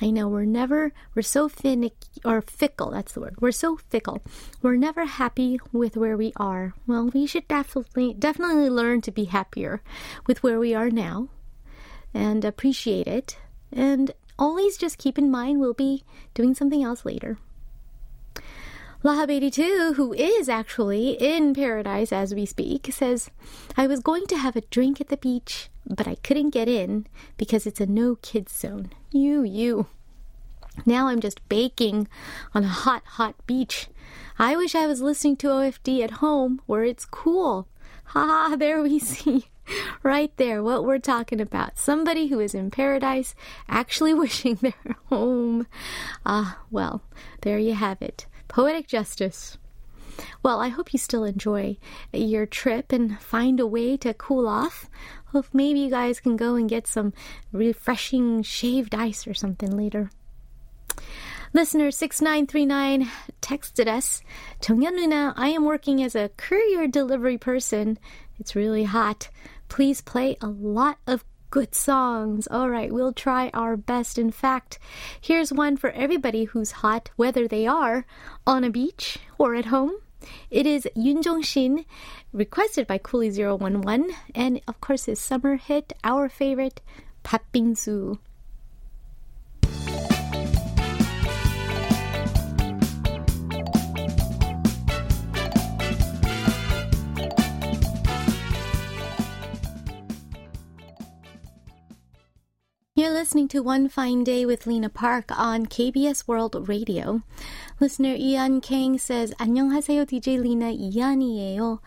I 0.00 0.10
know 0.10 0.28
we're 0.28 0.46
never, 0.46 0.92
we're 1.14 1.22
so 1.22 1.48
finicky, 1.48 2.20
or 2.24 2.40
fickle, 2.40 2.90
that's 2.90 3.12
the 3.12 3.20
word. 3.20 3.36
We're 3.40 3.52
so 3.52 3.76
fickle. 3.76 4.22
We're 4.62 4.76
never 4.76 5.04
happy 5.04 5.60
with 5.72 5.96
where 5.96 6.16
we 6.16 6.32
are. 6.36 6.72
Well, 6.86 7.10
we 7.12 7.26
should 7.26 7.46
definitely, 7.48 8.14
definitely 8.14 8.70
learn 8.70 9.02
to 9.02 9.10
be 9.10 9.24
happier 9.24 9.82
with 10.26 10.42
where 10.42 10.58
we 10.58 10.74
are 10.74 10.90
now 10.90 11.28
and 12.14 12.44
appreciate 12.44 13.06
it. 13.06 13.36
And 13.72 14.12
always 14.38 14.78
just 14.78 14.98
keep 14.98 15.18
in 15.18 15.30
mind 15.30 15.60
we'll 15.60 15.74
be 15.74 16.02
doing 16.32 16.54
something 16.54 16.82
else 16.82 17.04
later. 17.04 17.38
Lahab82, 19.04 19.94
who 19.94 20.12
is 20.12 20.48
actually 20.48 21.12
in 21.12 21.54
paradise 21.54 22.12
as 22.12 22.34
we 22.34 22.44
speak, 22.44 22.90
says, 22.92 23.30
I 23.76 23.86
was 23.86 24.00
going 24.00 24.26
to 24.26 24.36
have 24.36 24.56
a 24.56 24.60
drink 24.62 25.00
at 25.00 25.08
the 25.08 25.16
beach, 25.16 25.70
but 25.86 26.06
I 26.06 26.16
couldn't 26.16 26.50
get 26.50 26.68
in 26.68 27.06
because 27.38 27.66
it's 27.66 27.80
a 27.80 27.86
no 27.86 28.16
kids 28.16 28.52
zone. 28.52 28.90
You, 29.12 29.42
you. 29.42 29.86
Now 30.86 31.08
I'm 31.08 31.20
just 31.20 31.46
baking 31.48 32.06
on 32.54 32.64
a 32.64 32.68
hot, 32.68 33.02
hot 33.04 33.34
beach. 33.46 33.88
I 34.38 34.56
wish 34.56 34.74
I 34.74 34.86
was 34.86 35.00
listening 35.00 35.36
to 35.38 35.48
OFD 35.48 36.02
at 36.02 36.12
home 36.12 36.60
where 36.66 36.84
it's 36.84 37.04
cool. 37.04 37.66
Ha 38.06 38.24
ha, 38.24 38.56
there 38.56 38.80
we 38.82 38.98
see. 39.00 39.46
Right 40.02 40.36
there, 40.36 40.62
what 40.62 40.84
we're 40.84 40.98
talking 40.98 41.40
about. 41.40 41.78
Somebody 41.78 42.28
who 42.28 42.40
is 42.40 42.54
in 42.54 42.70
paradise 42.70 43.34
actually 43.68 44.14
wishing 44.22 44.56
they're 44.60 44.96
home. 45.08 45.66
Ah, 46.24 46.58
well, 46.70 47.02
there 47.42 47.58
you 47.58 47.74
have 47.74 48.00
it. 48.00 48.26
Poetic 48.48 48.86
justice. 48.86 49.58
Well, 50.42 50.60
I 50.60 50.68
hope 50.68 50.92
you 50.92 50.98
still 50.98 51.24
enjoy 51.24 51.78
your 52.12 52.46
trip 52.46 52.92
and 52.92 53.20
find 53.20 53.58
a 53.60 53.66
way 53.66 53.96
to 53.98 54.14
cool 54.14 54.46
off 54.46 54.88
well, 55.32 55.44
maybe 55.52 55.80
you 55.80 55.90
guys 55.90 56.20
can 56.20 56.36
go 56.36 56.54
and 56.54 56.68
get 56.68 56.86
some 56.86 57.12
refreshing 57.52 58.42
shaved 58.42 58.94
ice 58.94 59.26
or 59.26 59.34
something 59.34 59.76
later. 59.76 60.10
Listener 61.52 61.90
6939 61.90 63.10
texted 63.42 63.88
us, 63.88 64.22
Tongyeon 64.60 64.92
Luna, 64.92 65.34
I 65.36 65.48
am 65.48 65.64
working 65.64 66.00
as 66.00 66.14
a 66.14 66.30
courier 66.36 66.86
delivery 66.86 67.38
person. 67.38 67.98
It's 68.38 68.54
really 68.54 68.84
hot. 68.84 69.30
Please 69.68 70.00
play 70.00 70.36
a 70.40 70.46
lot 70.46 70.98
of 71.08 71.24
good 71.50 71.74
songs. 71.74 72.46
All 72.48 72.70
right, 72.70 72.92
we'll 72.92 73.12
try 73.12 73.50
our 73.52 73.76
best. 73.76 74.16
In 74.16 74.30
fact, 74.30 74.78
here's 75.20 75.52
one 75.52 75.76
for 75.76 75.90
everybody 75.90 76.44
who's 76.44 76.70
hot, 76.70 77.10
whether 77.16 77.48
they 77.48 77.66
are 77.66 78.06
on 78.46 78.62
a 78.62 78.70
beach 78.70 79.18
or 79.36 79.56
at 79.56 79.66
home 79.66 79.96
it 80.50 80.66
is 80.66 80.88
Yoon 80.96 81.22
Jong 81.22 81.42
Shin, 81.42 81.84
requested 82.32 82.86
by 82.86 82.98
Coolie011, 82.98 84.12
and 84.34 84.60
of 84.68 84.80
course 84.80 85.06
his 85.06 85.20
summer 85.20 85.56
hit, 85.56 85.92
our 86.04 86.28
favorite, 86.28 86.80
Su. 87.74 88.18
You're 102.99 103.11
listening 103.11 103.49
to 103.49 103.61
One 103.61 103.89
Fine 103.89 104.23
Day 104.23 104.45
with 104.45 104.65
Lena 104.65 104.87
Park 104.87 105.25
on 105.37 105.65
KBS 105.65 106.29
World 106.29 106.69
Radio. 106.69 107.23
Listener 107.81 108.15
Ian 108.15 108.61
Kang 108.61 108.97
says, 108.97 109.33
안녕하세요, 109.33 110.05
DJ 110.05 110.39
Lena 110.41 110.71
이안이에요. 110.71 111.79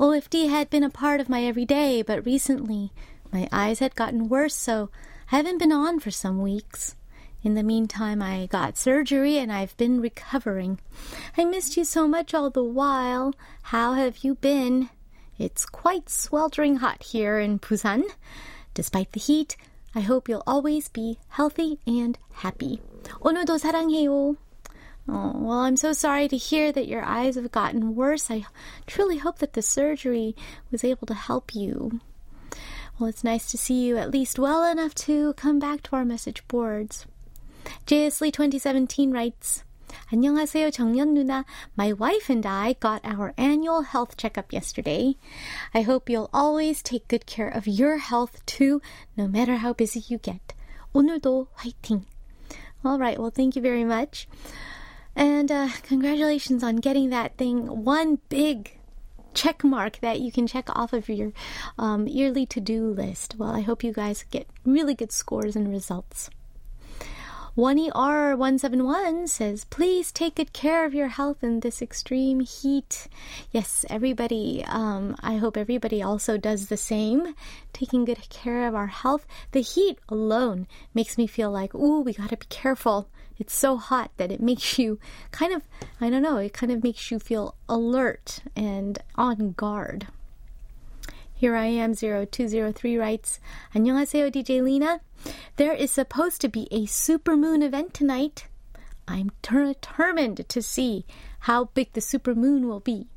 OFD 0.00 0.48
had 0.48 0.68
been 0.68 0.82
a 0.82 0.90
part 0.90 1.20
of 1.20 1.28
my 1.28 1.44
everyday, 1.44 2.02
but 2.02 2.26
recently 2.26 2.90
my 3.32 3.48
eyes 3.52 3.78
had 3.78 3.94
gotten 3.94 4.28
worse, 4.28 4.56
so 4.56 4.90
I 5.30 5.36
haven't 5.36 5.58
been 5.58 5.70
on 5.70 6.00
for 6.00 6.10
some 6.10 6.42
weeks. 6.42 6.96
In 7.44 7.54
the 7.54 7.62
meantime, 7.62 8.20
I 8.20 8.46
got 8.46 8.76
surgery 8.76 9.38
and 9.38 9.52
I've 9.52 9.76
been 9.76 10.00
recovering. 10.00 10.80
I 11.38 11.44
missed 11.44 11.76
you 11.76 11.84
so 11.84 12.08
much 12.08 12.34
all 12.34 12.50
the 12.50 12.64
while. 12.64 13.34
How 13.70 13.92
have 13.92 14.24
you 14.24 14.34
been? 14.34 14.90
It's 15.38 15.64
quite 15.64 16.10
sweltering 16.10 16.78
hot 16.78 17.04
here 17.04 17.38
in 17.38 17.60
Busan. 17.60 18.02
Despite 18.74 19.12
the 19.12 19.20
heat, 19.20 19.56
I 19.94 20.00
hope 20.00 20.28
you'll 20.28 20.44
always 20.46 20.88
be 20.88 21.18
healthy 21.28 21.78
and 21.86 22.18
happy. 22.42 22.80
오늘도 23.20 23.58
사랑해요. 23.58 24.36
Oh, 25.08 25.32
well, 25.34 25.58
I'm 25.66 25.76
so 25.76 25.92
sorry 25.92 26.28
to 26.28 26.36
hear 26.36 26.70
that 26.70 26.86
your 26.86 27.02
eyes 27.02 27.34
have 27.34 27.50
gotten 27.50 27.96
worse. 27.96 28.30
I 28.30 28.46
truly 28.86 29.18
hope 29.18 29.38
that 29.38 29.54
the 29.54 29.62
surgery 29.62 30.36
was 30.70 30.84
able 30.84 31.06
to 31.08 31.14
help 31.14 31.54
you. 31.54 32.00
Well, 32.98 33.08
it's 33.08 33.24
nice 33.24 33.50
to 33.50 33.58
see 33.58 33.82
you 33.82 33.96
at 33.96 34.12
least 34.12 34.38
well 34.38 34.62
enough 34.62 34.94
to 35.06 35.32
come 35.34 35.58
back 35.58 35.82
to 35.84 35.96
our 35.96 36.04
message 36.04 36.46
boards. 36.46 37.06
JSLey 37.86 38.32
2017 38.32 39.10
writes, 39.10 39.64
안녕하세요, 40.12 40.70
정연 40.70 41.14
누나. 41.14 41.44
My 41.76 41.92
wife 41.92 42.30
and 42.30 42.46
I 42.46 42.74
got 42.80 43.00
our 43.04 43.32
annual 43.36 43.82
health 43.82 44.16
checkup 44.16 44.52
yesterday. 44.52 45.16
I 45.72 45.82
hope 45.82 46.10
you'll 46.10 46.30
always 46.32 46.82
take 46.82 47.06
good 47.06 47.26
care 47.26 47.48
of 47.48 47.68
your 47.68 47.98
health 47.98 48.44
too, 48.46 48.82
no 49.16 49.28
matter 49.28 49.56
how 49.56 49.72
busy 49.72 50.02
you 50.08 50.18
get. 50.18 50.54
오늘도 50.92 51.46
화이팅. 51.54 52.04
All 52.84 52.98
right, 52.98 53.20
well, 53.20 53.30
thank 53.30 53.54
you 53.54 53.62
very 53.62 53.84
much. 53.84 54.26
And 55.14 55.52
uh, 55.52 55.68
congratulations 55.82 56.62
on 56.64 56.76
getting 56.76 57.10
that 57.10 57.36
thing 57.36 57.84
one 57.84 58.18
big 58.28 58.78
check 59.34 59.62
mark 59.62 60.00
that 60.00 60.20
you 60.20 60.32
can 60.32 60.46
check 60.46 60.68
off 60.76 60.92
of 60.92 61.08
your 61.08 61.32
um, 61.78 62.08
yearly 62.08 62.46
to 62.46 62.60
do 62.60 62.86
list. 62.86 63.36
Well, 63.38 63.50
I 63.50 63.60
hope 63.60 63.84
you 63.84 63.92
guys 63.92 64.24
get 64.30 64.48
really 64.64 64.94
good 64.94 65.12
scores 65.12 65.54
and 65.54 65.68
results. 65.70 66.30
1ER171 67.57 69.29
says, 69.29 69.63
please 69.63 70.11
take 70.11 70.35
good 70.35 70.51
care 70.51 70.85
of 70.85 70.93
your 70.93 71.07
health 71.07 71.41
in 71.41 71.61
this 71.61 71.81
extreme 71.81 72.41
heat. 72.41 73.07
Yes, 73.49 73.85
everybody, 73.89 74.65
um, 74.67 75.15
I 75.21 75.37
hope 75.37 75.55
everybody 75.55 76.03
also 76.03 76.37
does 76.37 76.67
the 76.67 76.75
same, 76.75 77.33
taking 77.71 78.03
good 78.03 78.27
care 78.27 78.67
of 78.67 78.75
our 78.75 78.87
health. 78.87 79.25
The 79.53 79.61
heat 79.61 79.99
alone 80.09 80.67
makes 80.93 81.17
me 81.17 81.27
feel 81.27 81.49
like, 81.49 81.73
ooh, 81.73 82.01
we 82.01 82.11
gotta 82.11 82.35
be 82.35 82.45
careful. 82.49 83.07
It's 83.39 83.55
so 83.55 83.77
hot 83.77 84.11
that 84.17 84.33
it 84.33 84.41
makes 84.41 84.77
you 84.77 84.99
kind 85.31 85.53
of, 85.53 85.61
I 86.01 86.09
don't 86.09 86.21
know, 86.21 86.35
it 86.35 86.51
kind 86.51 86.73
of 86.73 86.83
makes 86.83 87.09
you 87.09 87.19
feel 87.19 87.55
alert 87.69 88.41
and 88.57 88.99
on 89.15 89.53
guard. 89.53 90.07
Here 91.34 91.56
I 91.56 91.66
am 91.66 91.94
0203 91.94 92.98
writes, 92.98 93.40
안녕하세요, 93.74 94.30
DJ 94.30 94.62
Lena. 94.62 95.00
There 95.56 95.72
is 95.72 95.90
supposed 95.90 96.40
to 96.42 96.48
be 96.48 96.68
a 96.70 96.86
supermoon 96.86 97.62
event 97.62 97.94
tonight. 97.94 98.46
I'm 99.08 99.30
determined 99.42 100.48
to 100.48 100.62
see 100.62 101.06
how 101.40 101.70
big 101.74 101.92
the 101.94 102.00
supermoon 102.00 102.68
will 102.68 102.80
be. 102.80 103.08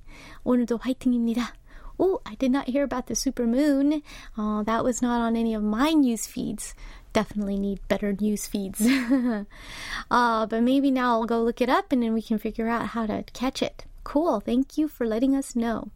오늘도 0.45 0.79
화이팅입니다. 0.79 1.53
Oh, 1.99 2.21
I 2.25 2.35
did 2.35 2.51
not 2.51 2.69
hear 2.69 2.83
about 2.83 3.07
the 3.07 3.13
supermoon. 3.13 4.01
Oh, 4.37 4.63
that 4.63 4.83
was 4.83 5.01
not 5.01 5.21
on 5.21 5.35
any 5.35 5.53
of 5.53 5.61
my 5.61 5.91
news 5.91 6.25
feeds. 6.25 6.73
Definitely 7.13 7.59
need 7.59 7.79
better 7.87 8.13
news 8.13 8.47
feeds. 8.47 8.81
uh, 10.09 10.45
but 10.47 10.63
maybe 10.63 10.89
now 10.89 11.11
I'll 11.11 11.25
go 11.25 11.41
look 11.41 11.61
it 11.61 11.69
up 11.69 11.91
and 11.91 12.01
then 12.01 12.13
we 12.13 12.21
can 12.21 12.39
figure 12.39 12.67
out 12.67 12.87
how 12.87 13.05
to 13.05 13.23
catch 13.33 13.61
it. 13.61 13.85
Cool. 14.03 14.39
Thank 14.39 14.77
you 14.77 14.87
for 14.87 15.05
letting 15.05 15.35
us 15.35 15.55
know. 15.55 15.91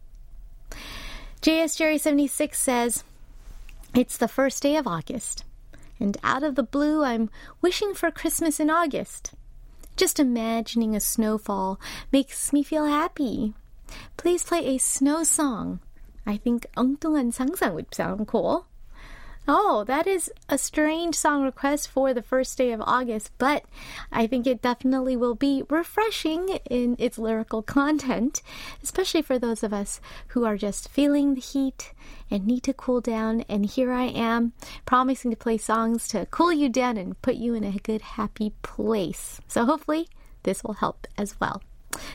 JS 1.42 1.76
Jerry 1.76 1.98
76 1.98 2.58
says, 2.58 3.04
It's 3.94 4.16
the 4.16 4.28
first 4.28 4.62
day 4.62 4.76
of 4.76 4.86
August, 4.86 5.44
and 5.98 6.16
out 6.22 6.42
of 6.42 6.54
the 6.54 6.62
blue, 6.62 7.04
I'm 7.04 7.30
wishing 7.62 7.94
for 7.94 8.10
Christmas 8.10 8.60
in 8.60 8.70
August. 8.70 9.32
Just 9.96 10.20
imagining 10.20 10.94
a 10.94 11.00
snowfall 11.00 11.80
makes 12.12 12.52
me 12.52 12.62
feel 12.62 12.86
happy. 12.86 13.54
Please 14.16 14.44
play 14.44 14.66
a 14.66 14.78
snow 14.78 15.24
song. 15.24 15.80
I 16.26 16.36
think 16.36 16.66
엉뚱한 16.76 17.32
상상 17.32 17.74
would 17.74 17.94
sound 17.94 18.26
cool. 18.26 18.66
Oh, 19.45 19.83
that 19.87 20.07
is 20.07 20.31
a 20.47 20.57
strange 20.57 21.15
song 21.15 21.43
request 21.43 21.89
for 21.89 22.13
the 22.13 22.21
first 22.21 22.57
day 22.57 22.71
of 22.71 22.81
August, 22.81 23.29
but 23.37 23.65
I 24.09 24.25
think 24.25 24.47
it 24.47 24.61
definitely 24.61 25.17
will 25.17 25.35
be 25.35 25.63
refreshing 25.69 26.59
in 26.69 26.95
its 26.97 27.17
lyrical 27.17 27.61
content, 27.61 28.41
especially 28.81 29.21
for 29.21 29.37
those 29.37 29.61
of 29.61 29.73
us 29.73 29.99
who 30.27 30.45
are 30.45 30.55
just 30.55 30.87
feeling 30.87 31.33
the 31.33 31.41
heat 31.41 31.93
and 32.31 32.47
need 32.47 32.63
to 32.63 32.73
cool 32.73 33.01
down. 33.01 33.41
And 33.49 33.65
here 33.65 33.91
I 33.91 34.05
am 34.05 34.53
promising 34.85 35.31
to 35.31 35.37
play 35.37 35.57
songs 35.57 36.07
to 36.09 36.25
cool 36.31 36.53
you 36.53 36.69
down 36.69 36.95
and 36.95 37.21
put 37.21 37.35
you 37.35 37.53
in 37.53 37.65
a 37.65 37.71
good, 37.79 38.01
happy 38.01 38.53
place. 38.61 39.41
So 39.49 39.65
hopefully, 39.65 40.07
this 40.43 40.63
will 40.63 40.75
help 40.75 41.05
as 41.17 41.37
well. 41.41 41.61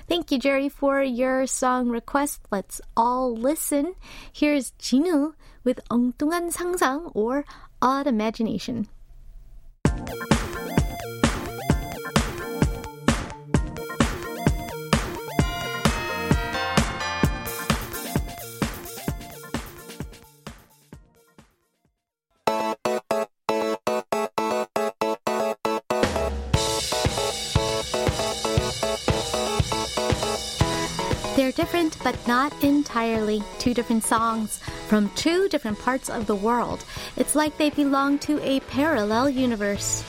Thank 0.08 0.32
you, 0.32 0.38
Jerry, 0.38 0.70
for 0.70 1.02
your 1.02 1.46
song 1.46 1.90
request. 1.90 2.40
Let's 2.50 2.80
all 2.96 3.36
listen. 3.36 3.94
Here's 4.32 4.72
Jinu 4.72 5.34
with 5.67 5.79
엉뚱한 5.89 6.51
상상 6.51 7.11
or 7.13 7.43
odd 7.81 8.07
imagination. 8.07 8.87
But 32.08 32.26
not 32.26 32.64
entirely. 32.64 33.42
Two 33.58 33.74
different 33.74 34.02
songs 34.02 34.60
from 34.88 35.10
two 35.10 35.46
different 35.50 35.78
parts 35.78 36.08
of 36.08 36.26
the 36.26 36.34
world. 36.34 36.82
It's 37.18 37.34
like 37.34 37.58
they 37.58 37.68
belong 37.68 38.18
to 38.20 38.40
a 38.42 38.60
parallel 38.60 39.28
universe. 39.28 40.02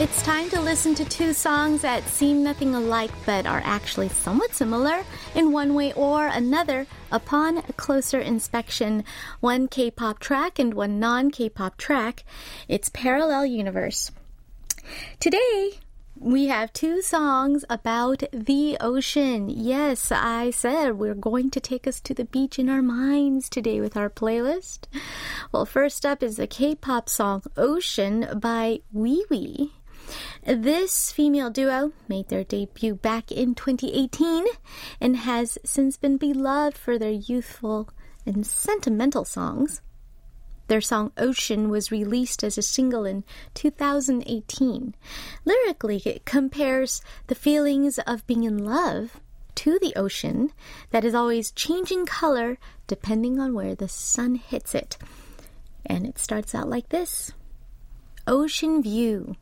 It's 0.00 0.22
time 0.22 0.48
to 0.48 0.62
listen 0.62 0.94
to 0.94 1.04
two 1.04 1.34
songs 1.34 1.82
that 1.82 2.08
seem 2.08 2.42
nothing 2.42 2.74
alike 2.74 3.12
but 3.26 3.44
are 3.44 3.60
actually 3.62 4.08
somewhat 4.08 4.54
similar 4.54 5.04
in 5.34 5.52
one 5.52 5.74
way 5.74 5.92
or 5.92 6.26
another 6.28 6.86
upon 7.12 7.60
closer 7.76 8.18
inspection. 8.18 9.04
One 9.40 9.68
K 9.68 9.90
pop 9.90 10.20
track 10.20 10.58
and 10.58 10.72
one 10.72 10.98
non 10.98 11.30
K 11.30 11.50
pop 11.50 11.76
track. 11.76 12.24
It's 12.66 12.88
Parallel 12.88 13.44
Universe. 13.44 14.10
Today, 15.20 15.72
we 16.18 16.46
have 16.46 16.72
two 16.72 17.02
songs 17.02 17.64
about 17.68 18.22
the 18.32 18.76
ocean. 18.80 19.50
Yes, 19.50 20.10
I 20.10 20.50
said 20.50 20.98
we're 20.98 21.14
going 21.14 21.50
to 21.50 21.60
take 21.60 21.86
us 21.86 22.00
to 22.02 22.14
the 22.14 22.24
beach 22.24 22.58
in 22.58 22.68
our 22.68 22.82
minds 22.82 23.50
today 23.50 23.80
with 23.80 23.96
our 23.96 24.08
playlist. 24.08 24.86
Well, 25.52 25.66
first 25.66 26.06
up 26.06 26.22
is 26.22 26.36
the 26.36 26.46
K-pop 26.46 27.08
song 27.08 27.42
Ocean 27.56 28.26
by 28.40 28.80
Wee 28.92 29.26
Wee. 29.28 29.72
This 30.44 31.12
female 31.12 31.50
duo 31.50 31.92
made 32.08 32.28
their 32.28 32.44
debut 32.44 32.94
back 32.94 33.30
in 33.30 33.54
2018 33.54 34.46
and 35.00 35.16
has 35.16 35.58
since 35.64 35.96
been 35.96 36.16
beloved 36.16 36.78
for 36.78 36.98
their 36.98 37.10
youthful 37.10 37.90
and 38.24 38.46
sentimental 38.46 39.24
songs. 39.24 39.82
Their 40.68 40.80
song 40.80 41.12
Ocean 41.16 41.68
was 41.68 41.92
released 41.92 42.42
as 42.42 42.58
a 42.58 42.62
single 42.62 43.04
in 43.04 43.24
2018. 43.54 44.94
Lyrically, 45.44 46.02
it 46.04 46.24
compares 46.24 47.02
the 47.28 47.34
feelings 47.34 47.98
of 48.00 48.26
being 48.26 48.44
in 48.44 48.64
love 48.64 49.20
to 49.56 49.78
the 49.78 49.94
ocean 49.96 50.52
that 50.90 51.04
is 51.04 51.14
always 51.14 51.50
changing 51.50 52.04
color 52.06 52.58
depending 52.86 53.40
on 53.40 53.54
where 53.54 53.74
the 53.74 53.88
sun 53.88 54.34
hits 54.34 54.74
it. 54.74 54.98
And 55.84 56.06
it 56.06 56.18
starts 56.18 56.54
out 56.54 56.68
like 56.68 56.88
this 56.90 57.32
Ocean 58.26 58.82
view. 58.82 59.36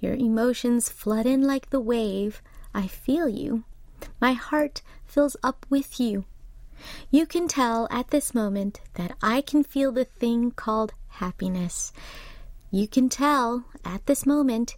Your 0.00 0.14
emotions 0.14 0.88
flood 0.88 1.26
in 1.26 1.42
like 1.42 1.70
the 1.70 1.80
wave. 1.80 2.42
I 2.74 2.86
feel 2.86 3.28
you. 3.28 3.64
My 4.20 4.32
heart 4.32 4.82
fills 5.04 5.36
up 5.42 5.66
with 5.68 6.00
you. 6.00 6.24
You 7.10 7.26
can 7.26 7.48
tell 7.48 7.88
at 7.90 8.10
this 8.10 8.34
moment 8.34 8.80
that 8.94 9.16
I 9.22 9.40
can 9.40 9.62
feel 9.64 9.92
the 9.92 10.04
thing 10.04 10.50
called 10.50 10.92
happiness. 11.08 11.92
You 12.70 12.88
can 12.88 13.08
tell 13.08 13.64
at 13.84 14.06
this 14.06 14.24
moment, 14.24 14.76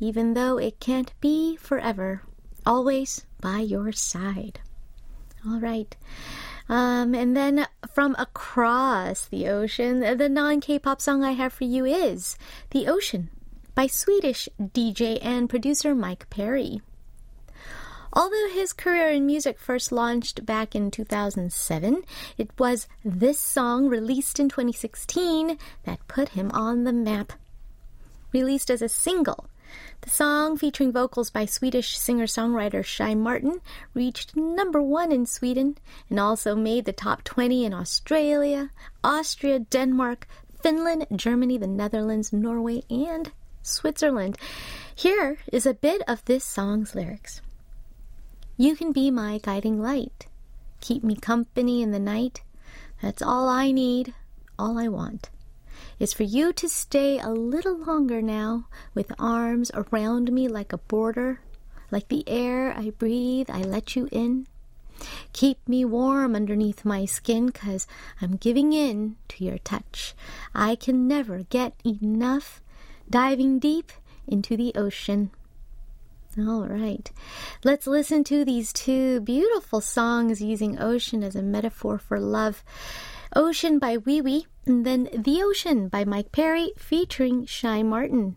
even 0.00 0.34
though 0.34 0.58
it 0.58 0.80
can't 0.80 1.12
be 1.20 1.56
forever, 1.56 2.22
always 2.64 3.24
by 3.40 3.60
your 3.60 3.92
side. 3.92 4.60
All 5.46 5.60
right. 5.60 5.96
Um, 6.68 7.14
and 7.14 7.36
then 7.36 7.66
from 7.94 8.16
across 8.18 9.26
the 9.26 9.48
ocean, 9.48 10.00
the 10.00 10.28
non 10.28 10.60
K 10.60 10.78
pop 10.78 11.00
song 11.00 11.22
I 11.22 11.32
have 11.32 11.52
for 11.52 11.64
you 11.64 11.84
is 11.84 12.36
The 12.70 12.88
Ocean 12.88 13.30
by 13.76 13.86
Swedish 13.86 14.48
DJ 14.60 15.18
and 15.22 15.48
producer 15.48 15.94
Mike 15.94 16.28
Perry. 16.30 16.80
Although 18.16 18.48
his 18.48 18.72
career 18.72 19.10
in 19.10 19.26
music 19.26 19.58
first 19.58 19.92
launched 19.92 20.46
back 20.46 20.74
in 20.74 20.90
2007, 20.90 22.02
it 22.38 22.48
was 22.58 22.88
this 23.04 23.38
song 23.38 23.88
released 23.88 24.40
in 24.40 24.48
2016 24.48 25.58
that 25.84 26.08
put 26.08 26.30
him 26.30 26.50
on 26.52 26.84
the 26.84 26.94
map. 26.94 27.34
Released 28.32 28.70
as 28.70 28.80
a 28.80 28.88
single, 28.88 29.50
the 30.00 30.08
song, 30.08 30.56
featuring 30.56 30.92
vocals 30.92 31.28
by 31.28 31.44
Swedish 31.44 31.98
singer 31.98 32.24
songwriter 32.24 32.82
Shy 32.82 33.14
Martin, 33.14 33.60
reached 33.92 34.34
number 34.34 34.80
one 34.80 35.12
in 35.12 35.26
Sweden 35.26 35.76
and 36.08 36.18
also 36.18 36.56
made 36.56 36.86
the 36.86 36.94
top 36.94 37.22
20 37.22 37.66
in 37.66 37.74
Australia, 37.74 38.70
Austria, 39.04 39.58
Denmark, 39.58 40.26
Finland, 40.62 41.06
Germany, 41.14 41.58
the 41.58 41.66
Netherlands, 41.66 42.32
Norway, 42.32 42.82
and 42.88 43.30
Switzerland. 43.60 44.38
Here 44.94 45.36
is 45.52 45.66
a 45.66 45.74
bit 45.74 46.00
of 46.08 46.24
this 46.24 46.44
song's 46.44 46.94
lyrics. 46.94 47.42
You 48.58 48.74
can 48.74 48.92
be 48.92 49.10
my 49.10 49.38
guiding 49.42 49.82
light. 49.82 50.28
Keep 50.80 51.04
me 51.04 51.14
company 51.14 51.82
in 51.82 51.90
the 51.90 51.98
night. 51.98 52.40
That's 53.02 53.20
all 53.20 53.50
I 53.50 53.70
need, 53.70 54.14
all 54.58 54.78
I 54.78 54.88
want. 54.88 55.28
Is 55.98 56.14
for 56.14 56.22
you 56.22 56.54
to 56.54 56.68
stay 56.68 57.18
a 57.18 57.28
little 57.28 57.76
longer 57.76 58.22
now, 58.22 58.66
with 58.94 59.12
arms 59.18 59.70
around 59.74 60.32
me 60.32 60.48
like 60.48 60.72
a 60.72 60.78
border. 60.78 61.40
Like 61.90 62.08
the 62.08 62.24
air 62.26 62.72
I 62.74 62.90
breathe, 62.90 63.50
I 63.50 63.60
let 63.60 63.94
you 63.94 64.08
in. 64.10 64.46
Keep 65.34 65.68
me 65.68 65.84
warm 65.84 66.34
underneath 66.34 66.82
my 66.82 67.04
skin, 67.04 67.52
cause 67.52 67.86
I'm 68.22 68.36
giving 68.36 68.72
in 68.72 69.16
to 69.28 69.44
your 69.44 69.58
touch. 69.58 70.14
I 70.54 70.76
can 70.76 71.06
never 71.06 71.42
get 71.50 71.74
enough 71.84 72.62
diving 73.10 73.58
deep 73.58 73.92
into 74.26 74.56
the 74.56 74.72
ocean. 74.74 75.30
All 76.38 76.66
right. 76.68 77.10
Let's 77.64 77.86
listen 77.86 78.22
to 78.24 78.44
these 78.44 78.72
two 78.72 79.20
beautiful 79.20 79.80
songs 79.80 80.42
using 80.42 80.78
ocean 80.78 81.24
as 81.24 81.34
a 81.34 81.42
metaphor 81.42 81.98
for 81.98 82.20
love. 82.20 82.62
Ocean 83.34 83.78
by 83.78 83.96
Wee 83.96 84.20
Wee, 84.20 84.46
and 84.66 84.84
then 84.84 85.08
The 85.12 85.42
Ocean 85.42 85.88
by 85.88 86.04
Mike 86.04 86.32
Perry 86.32 86.72
featuring 86.76 87.46
Shy 87.46 87.82
Martin. 87.82 88.36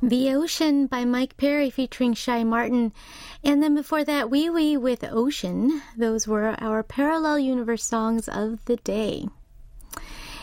The 0.00 0.30
Ocean 0.32 0.86
by 0.86 1.04
Mike 1.04 1.36
Perry 1.36 1.70
featuring 1.70 2.14
Shy 2.14 2.44
Martin. 2.44 2.92
And 3.42 3.60
then 3.60 3.74
before 3.74 4.04
that, 4.04 4.30
Wee 4.30 4.48
Wee 4.48 4.76
with 4.76 5.02
Ocean. 5.02 5.82
Those 5.96 6.28
were 6.28 6.54
our 6.60 6.84
Parallel 6.84 7.40
Universe 7.40 7.82
songs 7.82 8.28
of 8.28 8.64
the 8.66 8.76
day. 8.76 9.26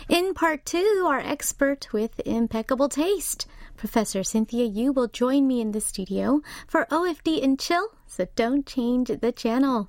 In 0.10 0.34
part 0.34 0.66
two, 0.66 1.06
our 1.08 1.20
expert 1.20 1.88
with 1.94 2.20
impeccable 2.26 2.90
taste, 2.90 3.48
Professor 3.78 4.26
Cynthia 4.26 4.66
Yu, 4.66 4.92
will 4.92 5.08
join 5.08 5.48
me 5.48 5.62
in 5.62 5.72
the 5.72 5.80
studio 5.80 6.42
for 6.68 6.86
OFD 6.92 7.42
and 7.42 7.58
Chill, 7.58 7.88
so 8.08 8.28
don't 8.36 8.66
change 8.66 9.08
the 9.08 9.32
channel. 9.32 9.88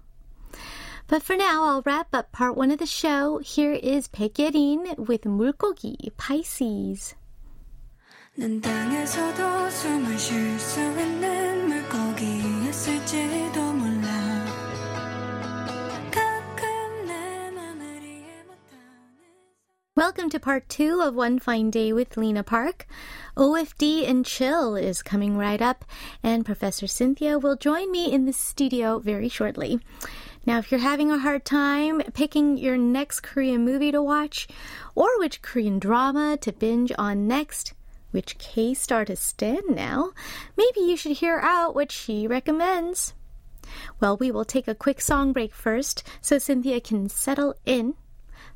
But 1.08 1.24
for 1.24 1.36
now, 1.36 1.64
I'll 1.64 1.82
wrap 1.84 2.14
up 2.14 2.30
part 2.30 2.56
one 2.56 2.70
of 2.70 2.78
the 2.78 2.86
show. 2.86 3.38
Here 3.38 3.72
is 3.72 4.06
Baek 4.06 4.34
Yerin 4.34 4.96
with 5.08 5.22
Murkogi, 5.22 6.16
Pisces. 6.16 7.16
난 8.35 8.61
땅에서도 8.61 9.69
숨을 9.69 10.17
쉴 10.17 10.59
수 10.59 10.79
있는 10.79 11.67
물고기였을지도 11.67 13.73
몰라 13.73 14.11
Welcome 19.93 20.29
to 20.31 20.39
part 20.39 20.67
two 20.67 21.01
of 21.01 21.15
One 21.15 21.37
Fine 21.37 21.69
Day 21.69 21.93
with 21.93 22.17
Lena 22.17 22.43
Park. 22.43 22.87
OFD 23.37 24.09
and 24.09 24.25
Chill 24.25 24.75
is 24.75 25.03
coming 25.03 25.37
right 25.37 25.61
up, 25.61 25.85
and 26.23 26.43
Professor 26.43 26.87
Cynthia 26.87 27.37
will 27.37 27.55
join 27.55 27.91
me 27.91 28.11
in 28.11 28.25
the 28.25 28.33
studio 28.33 28.97
very 28.97 29.29
shortly. 29.29 29.79
Now, 30.45 30.57
if 30.57 30.71
you're 30.71 30.79
having 30.79 31.11
a 31.11 31.19
hard 31.19 31.45
time 31.45 32.01
picking 32.13 32.57
your 32.57 32.77
next 32.77 33.19
Korean 33.19 33.63
movie 33.63 33.91
to 33.91 34.01
watch, 34.01 34.47
or 34.95 35.19
which 35.19 35.43
Korean 35.43 35.77
drama 35.77 36.35
to 36.41 36.51
binge 36.51 36.91
on 36.97 37.27
next, 37.27 37.73
which 38.11 38.37
K 38.37 38.73
star 38.73 39.05
to 39.05 39.15
stand 39.15 39.63
now, 39.69 40.11
maybe 40.57 40.81
you 40.81 40.95
should 40.97 41.17
hear 41.17 41.39
out 41.39 41.75
what 41.75 41.91
she 41.91 42.27
recommends. 42.27 43.13
Well, 43.99 44.17
we 44.17 44.31
will 44.31 44.45
take 44.45 44.67
a 44.67 44.75
quick 44.75 44.99
song 45.01 45.33
break 45.33 45.53
first 45.53 46.03
so 46.21 46.37
Cynthia 46.37 46.81
can 46.81 47.09
settle 47.09 47.55
in. 47.65 47.95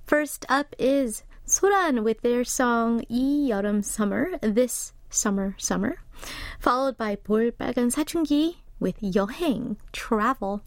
First 0.05 0.45
up 0.49 0.75
is 0.77 1.23
Soran 1.47 2.03
with 2.03 2.21
their 2.21 2.43
song 2.43 3.01
이 3.09 3.47
여름 3.49 3.83
summer, 3.83 4.37
this 4.41 4.93
summer 5.09 5.55
summer, 5.57 5.97
followed 6.59 6.97
by 6.97 7.15
볼빨간 7.15 7.91
사춘기 7.91 8.55
with 8.79 8.99
여행, 9.01 9.77
travel. 9.93 10.61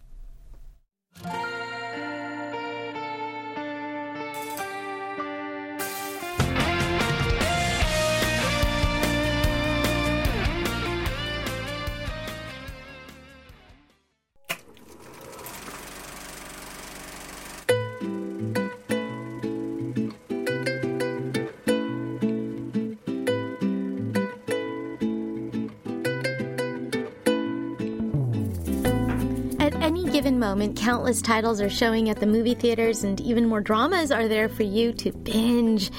Moment, 30.44 30.76
countless 30.76 31.22
titles 31.22 31.62
are 31.62 31.70
showing 31.70 32.10
at 32.10 32.20
the 32.20 32.26
movie 32.26 32.54
theaters, 32.54 33.06
and 33.06 33.22
even 33.22 33.48
more 33.48 33.62
dramas 33.62 34.12
are 34.12 34.28
there 34.28 34.50
for 34.50 34.64
you 34.64 34.92
to 34.92 35.14
binge. 35.14 35.90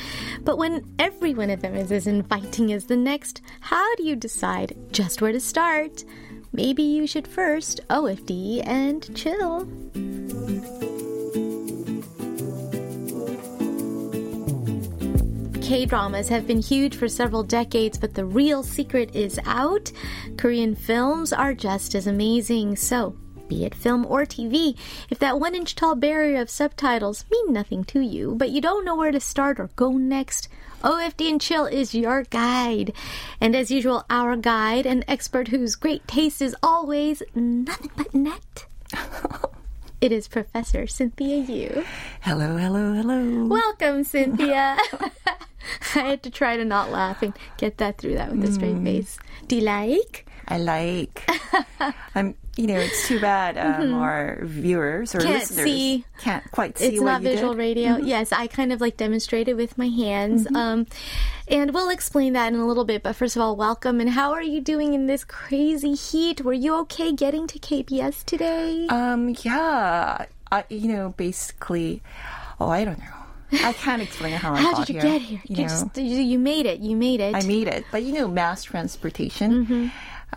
But 0.43 0.59
when 0.59 0.85
every 0.99 1.33
one 1.33 1.49
of 1.49 1.63
them 1.63 1.75
is 1.75 1.91
as 1.91 2.07
inviting 2.07 2.71
as 2.71 2.85
the 2.85 2.97
next, 2.97 3.41
how 3.61 3.95
do 3.97 4.05
you 4.05 4.15
decide 4.15 4.77
just 4.93 5.23
where 5.23 5.33
to 5.33 5.41
start? 5.41 6.05
Maybe 6.53 6.83
you 6.83 7.07
should 7.07 7.27
first 7.27 7.81
OFD 7.89 8.67
and 8.67 9.17
chill. 9.17 9.67
K 15.63 15.87
dramas 15.87 16.29
have 16.29 16.47
been 16.47 16.61
huge 16.61 16.97
for 16.97 17.09
several 17.09 17.45
decades, 17.45 17.97
but 17.97 18.13
the 18.13 18.27
real 18.27 18.63
secret 18.63 19.17
is 19.17 19.41
out. 19.47 19.91
Korean 20.37 20.75
films 20.75 21.33
are 21.33 21.55
just 21.55 21.95
as 21.95 22.07
amazing. 22.07 22.77
So, 22.77 23.17
be 23.55 23.65
it 23.65 23.75
film 23.75 24.05
or 24.09 24.25
TV, 24.25 24.77
if 25.11 25.19
that 25.21 25.39
one 25.39 25.55
inch 25.55 25.75
tall 25.77 25.95
barrier 25.95 26.41
of 26.41 26.51
subtitles 26.51 27.25
mean 27.31 27.53
nothing 27.53 27.85
to 27.85 28.01
you, 28.01 28.35
but 28.37 28.51
you 28.51 28.61
don't 28.61 28.85
know 28.85 28.97
where 28.97 29.13
to 29.13 29.21
start 29.21 29.61
or 29.61 29.71
go 29.77 29.93
next, 29.93 30.49
OFD 30.83 31.31
and 31.31 31.41
Chill 31.41 31.67
is 31.67 31.95
your 31.95 32.25
guide. 32.25 32.93
And 33.41 33.55
as 33.55 33.71
usual, 33.71 34.05
our 34.11 34.37
guide, 34.37 34.87
an 34.87 35.05
expert 35.07 35.49
whose 35.49 35.77
great 35.77 36.07
taste 36.09 36.43
is 36.43 36.57
always 36.63 37.23
nothing 37.35 37.91
but 37.97 38.13
net. 38.15 38.67
it 40.01 40.11
is 40.13 40.27
Professor 40.29 40.87
Cynthia 40.89 41.37
Yu. 41.39 41.85
Hello, 42.23 42.57
hello, 42.57 42.93
hello. 42.95 43.47
Welcome, 43.47 44.03
Cynthia. 44.05 44.77
I 45.95 45.99
had 46.01 46.23
to 46.25 46.31
try 46.31 46.57
to 46.57 46.65
not 46.65 46.91
laugh 46.91 47.23
and 47.23 47.33
get 47.57 47.79
that 47.79 47.99
through 47.99 48.15
that 48.15 48.31
with 48.33 48.45
a 48.45 48.53
straight 48.53 48.75
Mm. 48.75 48.85
face. 48.85 49.19
Do 49.47 49.57
you 49.57 49.63
like? 49.63 50.27
I 50.49 50.59
like. 50.59 51.29
I'm. 52.15 52.35
You 52.57 52.69
know, 52.69 52.79
it's 52.79 53.09
too 53.09 53.19
bad 53.19 53.59
um, 53.59 53.95
our 53.95 54.39
viewers 54.45 55.13
or 55.13 55.19
Mm-hmm. 55.19 55.27
Can't 55.29 55.41
listeners 55.41 55.65
see. 55.67 56.05
can't 56.19 56.51
quite 56.53 56.79
see 56.79 56.87
It's 56.87 57.01
what 57.01 57.07
not 57.07 57.23
visual 57.23 57.53
did. 57.53 57.59
radio. 57.59 57.97
Yes, 57.97 58.31
I 58.31 58.47
kind 58.47 58.73
of 58.73 58.81
like 58.81 58.97
demonstrated 58.97 59.57
with 59.57 59.77
my 59.77 59.89
hands. 59.89 60.45
Mm-hmm. 60.45 60.55
Um, 60.55 60.87
and 61.49 61.75
we'll 61.75 61.91
explain 61.91 62.35
that 62.35 62.53
in 62.53 62.61
a 62.61 62.65
little 62.65 62.85
bit. 62.85 63.03
But 63.03 63.17
first 63.17 63.35
of 63.35 63.43
all, 63.43 63.57
welcome. 63.57 64.01
And 64.01 64.09
how 64.09 64.31
are 64.33 64.43
you 64.43 64.61
doing 64.61 64.95
in 64.95 65.07
this 65.07 65.25
crazy 65.25 65.95
heat? 65.95 66.43
Were 66.45 66.53
you 66.53 66.77
okay 66.83 67.11
getting 67.13 67.49
to 67.49 67.59
KBS 67.59 68.23
today? 68.25 68.87
Um. 68.89 69.35
Yeah. 69.43 70.27
I. 70.53 70.65
You 70.69 70.93
know, 70.93 71.15
basically. 71.17 72.03
Oh, 72.61 72.69
I 72.69 72.85
don't 72.85 73.01
know. 73.01 73.05
I 73.65 73.73
can't 73.73 74.01
explain 74.01 74.35
how 74.35 74.55
I 74.55 74.63
got 74.63 74.63
here. 74.63 74.71
how 74.71 74.79
did 74.85 74.89
you 74.95 75.01
here. 75.01 75.03
get 75.19 75.23
here? 75.23 75.41
You, 75.47 75.57
You, 75.57 75.63
know, 75.63 75.69
just, 75.69 75.97
you, 75.99 76.21
you 76.21 76.39
made 76.39 76.67
it. 76.67 76.79
You 76.79 76.95
made 76.95 77.19
it. 77.21 77.35
I 77.35 77.43
made 77.43 77.67
it. 77.67 77.85
But 77.91 78.05
you 78.05 78.13
know, 78.13 78.29
mass 78.29 78.63
transportation. 78.63 79.67
Mm-hmm. 79.67 79.89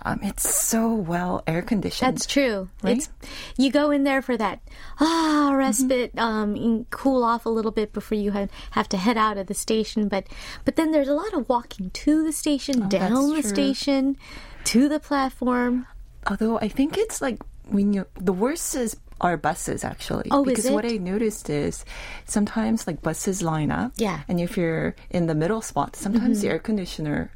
Um, 0.04 0.19
it's 0.21 0.47
so 0.47 0.93
well 0.93 1.43
air 1.47 1.62
conditioned. 1.62 2.15
That's 2.15 2.26
true. 2.26 2.69
Right? 2.84 2.97
It's 2.97 3.10
you 3.58 3.71
go 3.71 3.89
in 3.91 4.04
there 4.04 4.21
for 4.21 4.38
that 4.38 4.60
ah 5.00 5.54
respite, 5.56 6.15
Mm-hmm. 6.15 6.19
um, 6.60 6.86
cool 6.91 7.23
off 7.23 7.45
a 7.45 7.50
little 7.50 7.71
bit 7.71 7.93
before 7.93 8.17
you 8.17 8.32
have, 8.32 8.50
have 8.71 8.88
to 8.89 8.97
head 8.97 9.17
out 9.17 9.38
of 9.38 9.47
the 9.47 9.54
station. 9.54 10.08
But 10.08 10.28
but 10.65 10.76
then 10.76 10.91
there's 10.91 11.08
a 11.08 11.13
lot 11.15 11.34
of 11.34 11.50
walking 11.50 11.89
to 11.91 12.23
the 12.23 12.32
station, 12.32 12.88
down 12.89 13.12
Oh, 13.13 13.34
that's 13.34 13.50
the 13.50 13.56
true. 13.56 13.73
station, 13.73 14.17
to 14.65 14.88
the 14.88 15.00
platform. 15.00 15.88
Although 16.28 16.60
I 16.60 16.67
think 16.67 16.97
it's 16.97 17.21
like 17.21 17.39
when 17.67 17.93
you 17.93 18.06
the 18.15 18.34
worst 18.34 18.76
is 18.76 18.95
are 19.21 19.38
buses 19.38 19.84
actually. 19.84 20.27
Oh, 20.32 20.43
is 20.43 20.47
because 20.47 20.71
what? 20.71 20.86
I 20.86 20.97
noticed 20.97 21.49
is 21.49 21.84
sometimes 22.25 22.86
like 22.88 23.01
buses 23.01 23.41
line 23.41 23.71
up. 23.71 23.91
Yeah. 23.97 24.17
Mm-hmm. 24.19 24.32
And 24.32 24.39
if 24.41 24.58
you're 24.58 24.95
in 25.10 25.27
the 25.27 25.36
middle 25.36 25.62
spot, 25.62 25.95
sometimes 25.95 26.41
the 26.41 26.49
air 26.49 26.60
conditioner 26.60 27.32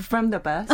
from 0.00 0.30
the 0.30 0.38
bus 0.38 0.70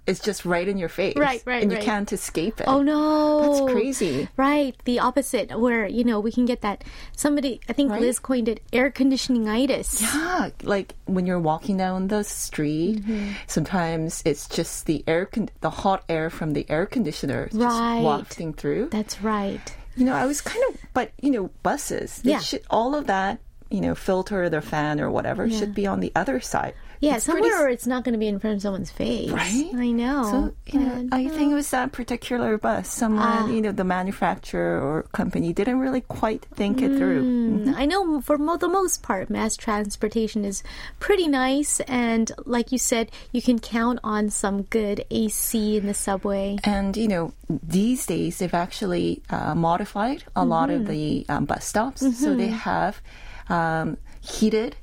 is 0.06 0.20
just 0.20 0.44
right 0.44 0.66
in 0.66 0.78
your 0.78 0.88
face. 0.88 1.16
Right, 1.16 1.42
right, 1.44 1.62
And 1.62 1.70
you 1.70 1.78
right. 1.78 1.84
can't 1.84 2.12
escape 2.12 2.60
it. 2.60 2.66
Oh 2.68 2.82
no, 2.82 3.40
That's 3.60 3.72
crazy. 3.72 4.28
Right, 4.36 4.74
the 4.84 5.00
opposite, 5.00 5.58
where 5.58 5.86
you 5.86 6.04
know 6.04 6.20
we 6.20 6.32
can 6.32 6.44
get 6.46 6.60
that. 6.62 6.84
Somebody, 7.16 7.60
I 7.68 7.72
think 7.72 7.90
Right? 7.90 8.00
Liz 8.00 8.18
coined 8.18 8.48
it 8.48 8.60
air 8.72 8.90
conditioningitis. 8.90 10.00
Yeah, 10.02 10.50
like 10.62 10.94
when 11.06 11.26
you're 11.26 11.40
walking 11.40 11.76
down 11.76 12.08
the 12.08 12.22
street, 12.24 12.76
Mm-hmm. 12.96 13.32
sometimes 13.46 14.22
it's 14.24 14.48
just 14.48 14.86
the 14.86 15.02
air, 15.06 15.26
con- 15.26 15.48
the 15.60 15.70
hot 15.70 16.04
air 16.08 16.30
from 16.30 16.52
the 16.52 16.64
air 16.70 16.86
conditioner 16.86 17.46
just 17.46 17.56
Right. 17.58 18.00
wafting 18.00 18.52
through. 18.52 18.88
That's 18.90 19.20
right. 19.22 19.60
You 19.96 20.04
know, 20.04 20.14
I 20.14 20.26
was 20.26 20.40
kind 20.40 20.62
of, 20.68 20.80
but 20.94 21.12
you 21.20 21.30
know, 21.30 21.50
buses. 21.62 22.20
Yeah. 22.22 22.38
should, 22.40 22.62
all 22.70 22.94
of 22.94 23.06
that, 23.06 23.40
you 23.70 23.80
know, 23.80 23.94
filter, 23.94 24.48
the 24.48 24.60
fan 24.60 25.00
or 25.00 25.10
whatever 25.10 25.50
should 25.50 25.74
be 25.74 25.86
on 25.86 26.00
the 26.00 26.12
other 26.14 26.40
side. 26.40 26.74
Yeah, 27.00 27.16
It's 27.16 27.26
pretty 27.26 27.42
somewhere 27.48 27.60
where 27.64 27.68
it's 27.70 27.86
not 27.86 28.04
going 28.04 28.12
to 28.14 28.18
be 28.18 28.26
in 28.28 28.38
front 28.38 28.56
of 28.56 28.62
someone's 28.62 28.90
face. 28.90 29.30
Right? 29.30 29.70
I 29.74 29.90
know. 29.90 30.22
So, 30.30 30.54
you 30.72 30.80
know, 30.80 31.08
I 31.12 31.28
think 31.28 31.52
it 31.52 31.54
was 31.54 31.70
that 31.70 31.92
particular 31.92 32.56
bus. 32.58 32.88
Someone, 32.88 33.22
Ah. 33.26 33.46
you 33.48 33.60
know, 33.60 33.72
the 33.72 33.84
manufacturer 33.84 34.80
or 34.80 35.02
company 35.12 35.52
didn't 35.52 35.80
really 35.80 36.00
quite 36.00 36.44
think 36.54 36.80
it 36.82 36.96
through. 36.96 37.22
Mm, 37.22 37.74
I 37.76 37.84
know 37.86 38.20
for 38.20 38.38
mo- 38.38 38.56
the 38.56 38.68
most 38.68 39.02
part, 39.02 39.28
mass 39.30 39.56
transportation 39.56 40.44
is 40.44 40.62
pretty 41.00 41.28
nice. 41.28 41.80
And 41.80 42.32
like 42.44 42.72
you 42.72 42.78
said, 42.78 43.10
you 43.32 43.42
can 43.42 43.58
count 43.58 44.00
on 44.02 44.30
some 44.30 44.62
good 44.62 45.04
AC 45.10 45.76
in 45.76 45.86
the 45.86 45.94
subway. 45.94 46.56
And, 46.64 46.96
you 46.96 47.08
know, 47.08 47.32
these 47.48 48.06
days 48.06 48.38
they've 48.38 48.54
actually 48.54 49.22
uh, 49.30 49.54
modified 49.54 50.24
a 50.34 50.44
lot 50.44 50.68
Mm-hmm. 50.70 50.80
of 50.80 50.88
the 50.88 51.26
um, 51.28 51.44
bus 51.44 51.64
stops. 51.64 52.00
So 52.18 52.34
they 52.34 52.48
have 52.48 53.00
um, 53.48 53.98
heated, 54.20 54.74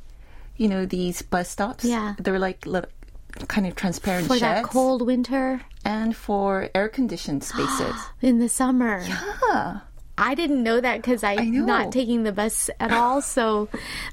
you 0.57 0.67
know, 0.67 0.85
these 0.85 1.21
bus 1.21 1.49
stops. 1.49 1.85
Yeah. 1.85 2.15
They're 2.19 2.39
like 2.39 2.65
little, 2.65 2.89
kind 3.47 3.65
of 3.67 3.75
transparent 3.75 4.27
For 4.27 4.33
sheds. 4.37 4.41
that 4.41 4.63
cold 4.65 5.01
winter 5.05 5.61
and 5.85 6.15
for 6.15 6.69
air 6.75 6.87
conditioned 6.89 7.43
spaces. 7.51 7.95
in 8.21 8.39
the 8.39 8.49
summer. 8.49 9.03
yeah. 9.49 9.79
I 10.15 10.35
didn't 10.35 10.61
know 10.61 10.79
that 10.79 10.97
because 11.01 11.23
I'm 11.23 11.65
not 11.65 11.91
taking 11.91 12.21
the 12.21 12.31
bus 12.31 12.69
at 12.79 12.91
all. 12.91 13.19
So, 13.19 13.67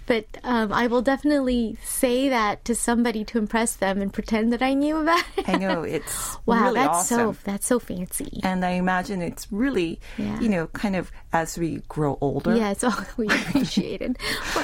but 0.07 0.25
um, 0.43 0.73
I 0.73 0.87
will 0.87 1.03
definitely 1.03 1.77
say 1.85 2.31
that 2.31 2.65
to 2.65 2.75
somebody 2.75 3.23
to 3.27 3.37
impress 3.37 3.75
them 3.77 4.01
and 4.01 4.11
pretend 4.11 4.51
that 4.55 4.63
I 4.63 4.73
knew 4.73 4.97
about 4.97 5.23
it. 5.37 5.47
I 5.47 5.57
know 5.57 5.83
it's 5.97 6.39
wow, 6.47 6.63
really 6.63 6.75
that's 6.77 7.13
awesome. 7.13 7.35
so 7.35 7.41
that's 7.45 7.67
so 7.67 7.79
fancy. 7.79 8.41
and 8.43 8.65
I 8.65 8.71
imagine 8.71 9.21
it's 9.21 9.47
really, 9.53 10.01
Yeah. 10.17 10.41
you 10.41 10.49
know, 10.49 10.69
kind 10.69 10.97
of 10.97 11.13
as 11.33 11.59
we 11.59 11.83
grow 11.89 12.19
older. 12.21 12.57
Yes, 12.57 12.81
oh, 12.83 13.07
we 13.17 13.27
appreciate 13.27 14.03
it. 14.03 14.17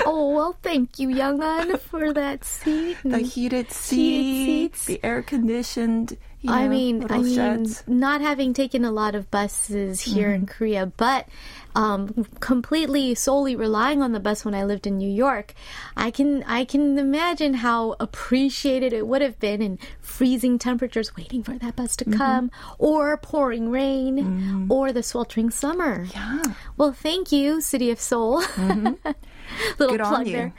Oh 0.04 0.34
well, 0.34 0.56
thank 0.62 0.98
you, 0.98 1.08
young 1.08 1.42
un, 1.42 1.78
for 1.78 2.12
that 2.12 2.44
seat. 2.44 2.96
The 3.04 3.18
heated 3.18 3.70
seat, 3.72 4.76
seats. 4.76 4.84
the 4.86 5.00
air 5.04 5.22
conditioned. 5.22 6.16
You 6.40 6.50
know, 6.50 6.56
I 6.56 6.68
mean, 6.68 7.06
I 7.10 7.18
mean, 7.18 7.34
sheds. 7.34 7.82
not 7.86 8.20
having 8.20 8.54
taken 8.54 8.84
a 8.84 8.92
lot 8.92 9.14
of 9.14 9.30
buses 9.30 10.00
here 10.00 10.32
in 10.32 10.42
mm-hmm. 10.42 10.52
Korea, 10.52 10.86
but 10.86 11.28
um, 11.76 12.26
completely 12.40 13.14
solely 13.14 13.54
relying 13.54 14.02
on 14.02 14.12
the 14.12 14.18
bus 14.18 14.44
when 14.46 14.54
I 14.54 14.64
lived 14.64 14.86
in 14.86 14.96
New 14.96 15.10
York, 15.10 15.52
I 15.94 16.10
can 16.10 16.42
I 16.44 16.64
can 16.64 16.98
imagine 16.98 17.54
how 17.54 17.96
appreciated 18.00 18.94
it 18.94 19.06
would 19.06 19.20
have 19.20 19.38
been 19.38 19.60
in 19.60 19.78
freezing 20.00 20.58
temperatures, 20.58 21.14
waiting 21.16 21.42
for 21.42 21.58
that 21.58 21.76
bus 21.76 21.94
to 21.96 22.06
mm-hmm. 22.06 22.16
come, 22.16 22.50
or 22.78 23.18
pouring 23.18 23.70
rain, 23.70 24.16
mm. 24.16 24.70
or 24.70 24.90
the 24.90 25.02
sweltering 25.02 25.50
summer. 25.50 26.06
Yeah. 26.14 26.42
Well, 26.78 26.92
thank 26.92 27.30
you, 27.30 27.60
City 27.60 27.90
of 27.90 28.00
Seoul. 28.00 28.42
Mm-hmm. 28.42 29.10
Little 29.78 29.94
Good 29.96 30.00
on 30.00 30.08
plug 30.14 30.26
you. 30.26 30.32
there. 30.32 30.52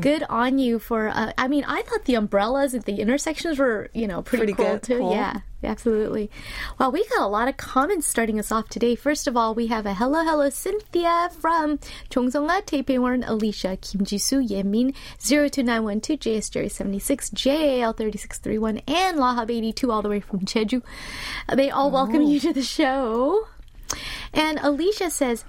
Good 0.00 0.22
on 0.28 0.58
you 0.58 0.78
for. 0.78 1.08
Uh, 1.08 1.32
I 1.38 1.48
mean, 1.48 1.64
I 1.64 1.82
thought 1.82 2.04
the 2.04 2.14
umbrellas 2.14 2.74
at 2.74 2.84
the 2.84 3.00
intersections 3.00 3.58
were, 3.58 3.88
you 3.94 4.06
know, 4.06 4.22
pretty, 4.22 4.52
Pretty 4.52 4.52
cool 4.54 4.72
good, 4.74 4.82
too. 4.82 4.98
cool. 4.98 5.12
Yeah, 5.12 5.40
absolutely. 5.62 6.30
Well, 6.78 6.90
we 6.92 7.06
got 7.08 7.20
a 7.22 7.26
lot 7.28 7.48
of 7.48 7.56
comments 7.56 8.06
starting 8.06 8.38
us 8.38 8.50
off 8.52 8.68
today. 8.68 8.94
First 8.94 9.26
of 9.26 9.36
all, 9.36 9.54
we 9.54 9.66
have 9.68 9.86
a 9.86 9.94
hello, 9.94 10.24
hello, 10.24 10.48
Cynthia 10.50 11.30
from 11.38 11.78
Chongseonga, 12.10 12.62
Taipei 12.64 13.24
Alicia, 13.26 13.76
Kim 13.76 14.00
Jisoo, 14.02 14.46
Yemin, 14.46 14.94
02912, 15.18 16.18
JS 16.18 16.50
Jerry 16.50 16.68
76, 16.68 17.30
JAL 17.30 17.92
3631, 17.92 18.78
and 18.88 19.18
Lahab 19.18 19.50
82, 19.50 19.90
all 19.90 20.02
the 20.02 20.08
way 20.08 20.20
from 20.20 20.40
Jeju. 20.40 20.82
They 21.54 21.70
all 21.70 21.90
welcome 21.90 22.22
you 22.22 22.40
to 22.40 22.52
the 22.52 22.62
show. 22.62 23.46
And 24.32 24.58
Alicia 24.60 25.10
says, 25.10 25.44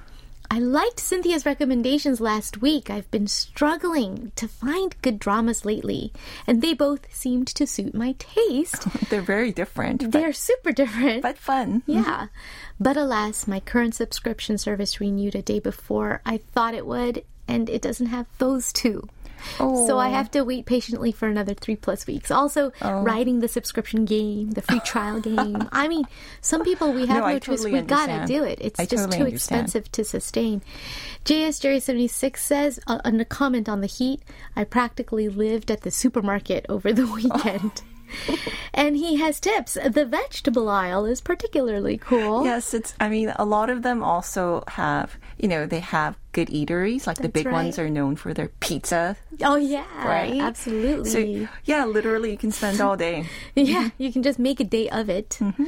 I 0.53 0.59
liked 0.59 0.99
Cynthia's 0.99 1.45
recommendations 1.45 2.19
last 2.19 2.61
week. 2.61 2.89
I've 2.89 3.09
been 3.09 3.27
struggling 3.27 4.33
to 4.35 4.49
find 4.49 4.93
good 5.01 5.17
dramas 5.17 5.63
lately, 5.63 6.11
and 6.45 6.61
they 6.61 6.73
both 6.73 7.07
seemed 7.09 7.47
to 7.47 7.65
suit 7.65 7.93
my 7.95 8.15
taste. 8.19 8.85
They're 9.09 9.21
very 9.21 9.53
different, 9.53 10.11
They're 10.11 10.33
super 10.33 10.73
different. 10.73 11.21
but 11.21 11.37
fun. 11.37 11.83
yeah. 11.87 12.27
But 12.81 12.97
alas, 12.97 13.47
my 13.47 13.61
current 13.61 13.95
subscription 13.95 14.57
service 14.57 14.99
renewed 14.99 15.35
a 15.35 15.41
day 15.41 15.59
before 15.59 16.19
I 16.25 16.39
thought 16.53 16.73
it 16.73 16.85
would, 16.85 17.23
and 17.47 17.69
it 17.69 17.81
doesn't 17.81 18.07
have 18.07 18.25
those 18.37 18.73
two. 18.73 19.07
So 19.57 19.97
I 19.99 20.09
have 20.09 20.29
to 20.31 20.41
wait 20.43 20.65
patiently 20.65 21.11
for 21.11 21.27
another 21.27 21.53
three 21.53 21.75
plus 21.75 22.07
weeks. 22.07 22.31
Also, 22.31 22.71
riding 22.81 23.39
the 23.39 23.47
subscription 23.47 24.05
game, 24.05 24.51
the 24.51 24.61
free 24.61 24.79
trial 24.81 25.19
game. 25.29 25.67
I 25.71 25.87
mean, 25.87 26.05
some 26.41 26.63
people 26.63 26.93
we 26.93 27.05
have 27.07 27.23
No, 27.23 27.27
no, 27.29 27.39
choice. 27.39 27.61
totally 27.61 27.81
We 27.81 27.81
gotta 27.81 28.25
do 28.27 28.43
it. 28.43 28.59
It's 28.61 28.79
I 28.79 28.85
just 28.85 29.03
totally 29.05 29.17
too 29.17 29.23
understand. 29.25 29.61
expensive 29.65 29.91
to 29.93 30.03
sustain. 30.03 30.61
JS 31.25 31.61
Jerry 31.61 31.79
seventy 31.79 32.07
six 32.07 32.43
says 32.43 32.79
uh, 32.87 32.99
on 33.05 33.19
a 33.19 33.25
comment 33.25 33.69
on 33.69 33.81
the 33.81 33.87
heat. 33.87 34.21
I 34.55 34.63
practically 34.63 35.29
lived 35.29 35.69
at 35.71 35.81
the 35.81 35.91
supermarket 35.91 36.65
over 36.69 36.91
the 36.93 37.07
weekend. 37.13 37.81
and 38.73 38.95
he 38.95 39.17
has 39.17 39.39
tips. 39.39 39.73
The 39.75 40.05
vegetable 40.05 40.69
aisle 40.69 41.05
is 41.05 41.21
particularly 41.21 41.97
cool. 41.97 42.43
Yes, 42.43 42.73
it's. 42.73 42.93
I 42.99 43.09
mean, 43.09 43.33
a 43.35 43.45
lot 43.45 43.69
of 43.69 43.81
them 43.83 44.03
also 44.03 44.63
have. 44.67 45.17
You 45.37 45.47
know, 45.47 45.65
they 45.65 45.79
have 45.79 46.17
good 46.33 46.49
eateries. 46.49 47.07
Like 47.07 47.17
the 47.17 47.29
big 47.29 47.45
right. 47.47 47.53
ones 47.53 47.79
are 47.79 47.89
known 47.89 48.15
for 48.15 48.33
their 48.33 48.49
pizza. 48.59 49.17
Oh 49.43 49.55
yeah, 49.55 49.85
Right. 50.05 50.39
absolutely. 50.39 51.09
So 51.09 51.47
yeah, 51.65 51.85
literally, 51.85 52.31
you 52.31 52.37
can 52.37 52.51
spend 52.51 52.79
all 52.79 52.95
day. 52.95 53.25
Yeah, 53.55 53.89
you 53.97 54.11
can 54.11 54.23
just 54.23 54.39
make 54.39 54.59
a 54.59 54.63
day 54.63 54.89
of 54.89 55.09
it. 55.09 55.37
Mm-hmm. 55.41 55.65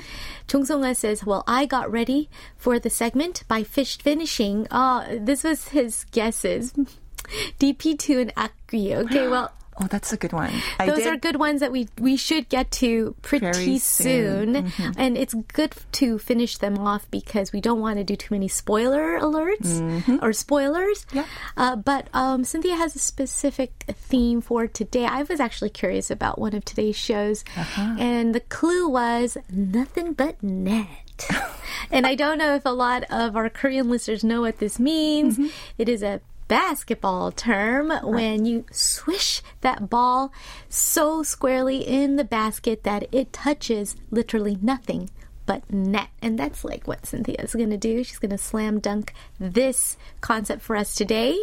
Chung 0.47 0.65
Song 0.65 0.93
says, 0.93 1.25
"Well, 1.25 1.43
I 1.47 1.65
got 1.65 1.91
ready 1.91 2.29
for 2.57 2.79
the 2.79 2.89
segment 2.89 3.43
by 3.47 3.63
fish 3.63 3.97
finishing. 3.97 4.67
Uh, 4.71 5.17
this 5.19 5.43
was 5.43 5.69
his 5.69 6.05
guesses. 6.11 6.73
DP2 7.59 8.21
and 8.21 8.35
Akui. 8.35 8.93
Okay, 9.05 9.27
well, 9.33 9.51
Oh, 9.79 9.87
that's 9.87 10.13
a 10.13 10.17
good 10.17 10.33
one. 10.33 10.51
I 10.79 10.85
those 10.85 10.99
did, 10.99 11.07
are 11.07 11.17
good 11.17 11.37
ones 11.37 11.59
that 11.61 11.71
we 11.71 11.87
we 11.99 12.15
should 12.15 12.47
get 12.49 12.69
to 12.83 13.15
pretty 13.21 13.51
Very 13.51 13.79
soon. 13.79 14.53
Mm-hmm. 14.69 14.91
and 14.97 15.17
it's 15.17 15.33
good 15.33 15.73
to 15.93 16.19
finish 16.19 16.57
them 16.57 16.77
off 16.77 17.09
because 17.09 17.51
we 17.51 17.59
don't 17.61 17.79
want 17.79 17.97
to 17.97 18.03
do 18.03 18.15
too 18.15 18.33
many 18.33 18.47
spoiler 18.47 19.19
alerts 19.19 19.81
or 20.21 20.31
spoilers. 20.33 21.05
Mm-hmm. 21.05 21.17
Yep. 21.17 21.25
Uh, 21.57 21.75
but 21.75 22.07
um, 22.13 22.43
Cynthia 22.43 22.75
has 22.75 22.95
a 22.95 22.99
specific 22.99 23.85
theme 23.89 24.41
for 24.41 24.67
today. 24.67 25.05
I 25.05 25.23
was 25.23 25.39
actually 25.39 25.69
curious 25.71 26.11
about 26.11 26.37
one 26.39 26.53
of 26.53 26.63
today's 26.65 26.95
shows, 26.95 27.43
Uh-huh. 27.57 27.95
and 27.99 28.35
the 28.35 28.41
clue 28.41 28.87
was 28.89 29.37
nothing 29.49 30.13
but 30.13 30.41
net. 30.43 30.87
and 31.91 32.05
I 32.07 32.15
don't 32.15 32.37
know 32.37 32.55
if 32.55 32.65
a 32.65 32.69
lot 32.69 33.03
of 33.09 33.35
our 33.35 33.49
Korean 33.49 33.89
listeners 33.89 34.23
know 34.23 34.41
what 34.41 34.59
this 34.59 34.79
means. 34.79 35.37
Mm-hmm. 35.37 35.47
It 35.77 35.89
is 35.89 36.03
a 36.03 36.21
basketball 36.57 37.31
term 37.31 37.89
when 38.03 38.45
you 38.45 38.63
swish 38.71 39.41
that 39.61 39.89
ball 39.89 40.31
so 40.69 41.23
squarely 41.23 41.77
in 41.77 42.15
the 42.15 42.23
basket 42.23 42.83
that 42.83 43.07
it 43.11 43.33
touches 43.33 43.95
literally 44.11 44.59
nothing 44.61 45.09
but 45.47 45.67
net. 45.73 46.09
And 46.21 46.37
that's 46.37 46.63
like 46.63 46.87
what 46.87 47.07
Cynthia's 47.07 47.53
going 47.55 47.71
to 47.71 47.77
do. 47.77 48.03
She's 48.03 48.19
going 48.19 48.29
to 48.31 48.37
slam 48.37 48.79
dunk 48.79 49.13
this 49.39 49.97
concept 50.21 50.61
for 50.61 50.75
us 50.75 50.93
today. 50.93 51.35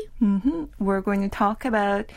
We're 0.78 1.00
going 1.00 1.22
to 1.22 1.28
talk 1.28 1.64
about 1.64 2.10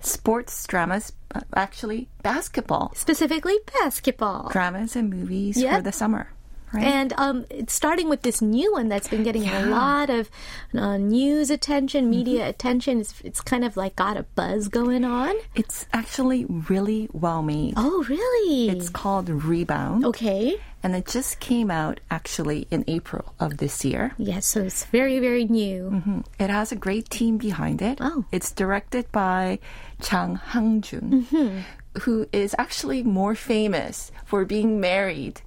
sports 0.00 0.64
dramas, 0.68 1.12
uh, 1.34 1.40
actually 1.56 2.08
basketball 2.22 2.92
Specifically, 2.94 3.58
basketball. 3.82 4.50
dramas 4.50 4.94
and 4.94 5.10
movies 5.10 5.56
Yep. 5.60 5.76
for 5.78 5.82
the 5.82 5.92
summer. 5.92 6.30
Right? 6.72 6.84
And 6.84 7.12
um, 7.16 7.46
starting 7.68 8.08
with 8.08 8.22
this 8.22 8.42
new 8.42 8.72
one 8.72 8.88
that's 8.88 9.08
been 9.08 9.22
getting 9.22 9.48
a 9.48 9.66
lot 9.66 10.10
of 10.10 10.28
uh, 10.74 10.96
news 10.98 11.50
attention, 11.50 12.10
media 12.10 12.40
Mm-hmm. 12.40 12.50
attention. 12.50 13.00
It's, 13.00 13.14
it's 13.22 13.40
kind 13.40 13.64
of 13.64 13.76
like 13.76 13.96
got 13.96 14.16
a 14.16 14.24
buzz 14.34 14.68
going 14.68 15.04
on. 15.04 15.34
it's 15.54 15.86
actually 15.92 16.44
really 16.44 17.08
well 17.12 17.42
made. 17.42 17.74
Oh, 17.76 18.04
really? 18.08 18.68
It's 18.68 18.88
called 18.88 19.28
Rebound. 19.28 20.04
okay. 20.04 20.56
And 20.82 20.94
it 20.94 21.06
just 21.06 21.40
came 21.40 21.70
out 21.70 21.98
actually 22.10 22.68
in 22.70 22.84
April 22.86 23.34
of 23.40 23.56
this 23.58 23.84
year. 23.84 24.12
Yes, 24.18 24.46
so 24.46 24.62
it's 24.62 24.84
very, 24.84 25.18
very 25.18 25.44
new. 25.44 26.22
It 26.38 26.48
has 26.50 26.70
a 26.70 26.76
great 26.76 27.10
team 27.10 27.38
behind 27.38 27.82
it. 27.82 27.98
Oh. 28.00 28.24
It's 28.30 28.52
directed 28.52 29.10
by 29.10 29.58
Chang 30.00 30.36
Hangjun, 30.36 31.24
Mm-hmm. 31.26 32.00
who 32.02 32.28
is 32.32 32.54
actually 32.58 33.02
more 33.02 33.34
famous 33.34 34.12
for 34.26 34.44
being 34.44 34.78
married 34.78 35.40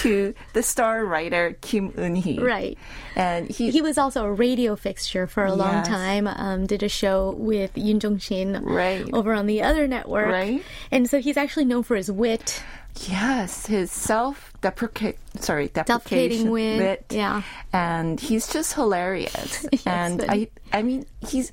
to 0.00 0.34
the 0.52 0.62
star 0.62 1.04
writer 1.04 1.56
Kim 1.60 1.90
Eun-hee. 1.92 2.38
Right. 2.40 2.78
And 3.16 3.48
he, 3.50 3.70
He 3.70 3.80
was 3.82 3.98
also 3.98 4.24
a 4.24 4.32
radio 4.32 4.76
fixture 4.76 5.26
for 5.26 5.44
a 5.44 5.54
long 5.54 5.82
time. 5.84 6.26
Um, 6.26 6.66
did 6.66 6.82
a 6.82 6.88
show 6.88 7.32
with 7.38 7.74
Yoon 7.74 7.98
Jong 8.00 8.18
Shin 8.18 8.62
Right. 8.64 9.08
over 9.12 9.32
on 9.32 9.46
the 9.46 9.62
other 9.62 9.86
network, 9.86 10.28
Right. 10.28 10.62
And 10.90 11.08
so 11.08 11.20
he's 11.20 11.36
actually 11.36 11.64
known 11.66 11.82
for 11.82 11.96
his 11.96 12.10
wit. 12.10 12.62
yes, 13.08 13.66
his 13.66 13.90
self-deprecate, 13.90 15.18
sorry, 15.40 15.68
Deprecating 15.68 16.44
deprecation 16.44 16.50
wit, 16.50 17.04
yeah. 17.10 17.42
and 17.72 18.20
he's 18.20 18.52
just 18.52 18.74
hilarious. 18.74 19.66
Yes, 19.72 19.86
and 19.86 20.24
I, 20.28 20.48
I 20.72 20.82
mean, 20.82 21.06
he's. 21.28 21.50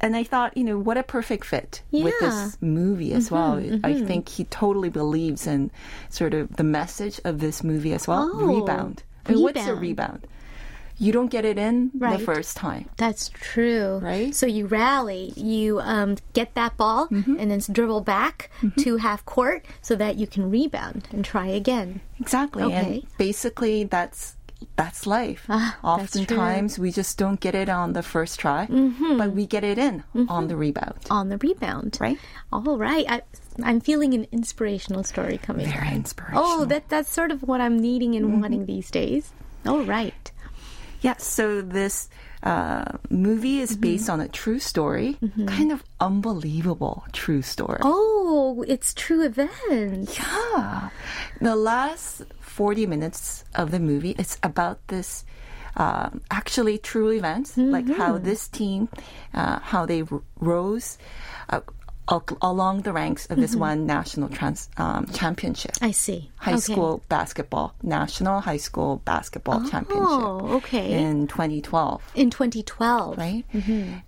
And 0.00 0.14
I 0.16 0.22
thought, 0.22 0.56
you 0.56 0.62
know, 0.64 0.78
what 0.78 0.96
a 0.96 1.02
perfect 1.02 1.44
fit 1.44 1.82
with 1.90 2.04
Yeah. 2.04 2.10
Mm-hmm, 2.12 2.44
this 2.44 2.58
movie 2.60 3.12
as 3.14 3.30
well. 3.30 3.60
I 3.82 4.00
think 4.02 4.28
he 4.28 4.44
totally 4.44 4.90
believes 4.90 5.46
in 5.46 5.70
sort 6.08 6.34
of 6.34 6.56
the 6.56 6.62
message 6.64 7.20
of 7.24 7.40
this 7.40 7.64
movie 7.64 7.92
as 7.92 8.06
well. 8.06 8.30
Oh, 8.32 8.60
rebound. 8.60 9.02
I 9.26 9.32
mean, 9.32 9.42
what's 9.42 9.58
a 9.66 9.74
rebound. 9.74 9.80
rebound? 9.82 10.26
You 11.00 11.12
don't 11.12 11.28
get 11.30 11.44
it 11.44 11.58
in 11.58 11.92
Right. 11.96 12.18
the 12.18 12.24
first 12.24 12.56
time. 12.56 12.88
That's 12.96 13.28
true. 13.32 13.98
Right? 14.02 14.34
So 14.34 14.46
you 14.46 14.66
rally, 14.66 15.32
you 15.36 15.78
um, 15.80 16.16
get 16.32 16.54
that 16.54 16.76
ball, 16.76 17.06
Mm-hmm. 17.08 17.36
and 17.38 17.50
then 17.52 17.60
dribble 17.70 18.00
back 18.02 18.50
to 18.78 18.96
half 18.96 19.24
court 19.24 19.64
so 19.80 19.94
that 19.94 20.16
you 20.16 20.26
can 20.26 20.50
rebound 20.50 21.06
and 21.12 21.24
try 21.24 21.46
again. 21.46 22.00
Exactly. 22.18 22.64
Okay. 22.64 22.74
And 22.74 23.06
basically 23.16 23.84
that's 23.84 24.34
that's 24.76 25.06
life. 25.06 25.44
Ah, 25.48 25.78
that's. 25.82 26.16
Oftentimes 26.16 26.78
we 26.78 26.90
just 26.92 27.18
don't 27.18 27.38
get 27.40 27.54
it 27.54 27.68
on 27.68 27.92
the 27.92 28.02
first 28.02 28.38
try, 28.40 28.66
but 28.66 29.32
we 29.32 29.46
get 29.46 29.64
it 29.64 29.78
in 29.78 30.02
on 30.28 30.48
the 30.48 30.56
rebound. 30.56 30.94
On 31.10 31.28
the 31.28 31.38
rebound. 31.38 31.96
Right. 32.00 32.18
All 32.52 32.76
right. 32.78 33.06
I, 33.08 33.22
I'm 33.62 33.80
feeling 33.80 34.14
an 34.14 34.26
inspirational 34.32 35.04
story 35.04 35.38
coming. 35.38 35.66
Very 35.66 35.94
inspirational. 35.94 36.44
Oh, 36.44 36.64
that 36.66 36.88
that's 36.88 37.10
sort 37.10 37.30
of 37.30 37.42
what 37.42 37.60
I'm 37.60 37.78
needing 37.78 38.14
and 38.16 38.26
Mm-hmm. 38.26 38.40
wanting 38.40 38.66
these 38.66 38.90
days. 38.90 39.32
All 39.66 39.82
right. 39.82 40.30
Yes, 41.00 41.22
so 41.24 41.62
this 41.62 42.08
uh, 42.42 42.84
movie 43.08 43.60
is 43.60 43.76
based 43.76 44.10
on 44.10 44.20
a 44.20 44.26
true 44.26 44.58
story, 44.58 45.16
kind 45.46 45.70
of 45.70 45.84
unbelievable 46.00 47.04
true 47.12 47.40
story. 47.42 47.78
Oh, 47.82 48.64
it's 48.66 48.94
true 48.94 49.24
events. 49.24 50.18
Yeah. 50.18 50.88
The 51.40 51.54
last 51.54 52.22
40 52.58 52.86
minutes 52.86 53.44
of 53.54 53.70
the 53.70 53.78
movie, 53.78 54.16
it's 54.18 54.36
about 54.42 54.78
this 54.88 55.24
um, 55.76 56.20
actually 56.28 56.76
true 56.78 57.10
events, 57.10 57.56
like 57.56 57.86
how 57.88 58.18
this 58.18 58.48
team, 58.48 58.88
uh, 59.32 59.60
how 59.60 59.86
they 59.86 60.02
r- 60.02 60.22
rose 60.40 60.98
uh, 61.50 61.60
along 62.42 62.82
the 62.82 62.92
ranks 62.92 63.26
of 63.30 63.36
this 63.38 63.54
one 63.54 63.86
national 63.86 64.28
trans- 64.28 64.68
um, 64.76 65.06
championship. 65.14 65.70
I 65.80 65.92
see. 65.92 66.32
High 66.36 66.54
Okay. 66.58 66.72
school 66.72 67.00
basketball, 67.08 67.74
national 67.82 68.40
high 68.40 68.56
school 68.68 69.02
basketball 69.04 69.60
championship 69.70 70.08
Oh, 70.08 70.56
okay. 70.58 70.98
in 70.98 71.28
2012 71.28 72.02
In 72.16 72.30
2012. 72.30 73.18
right? 73.18 73.44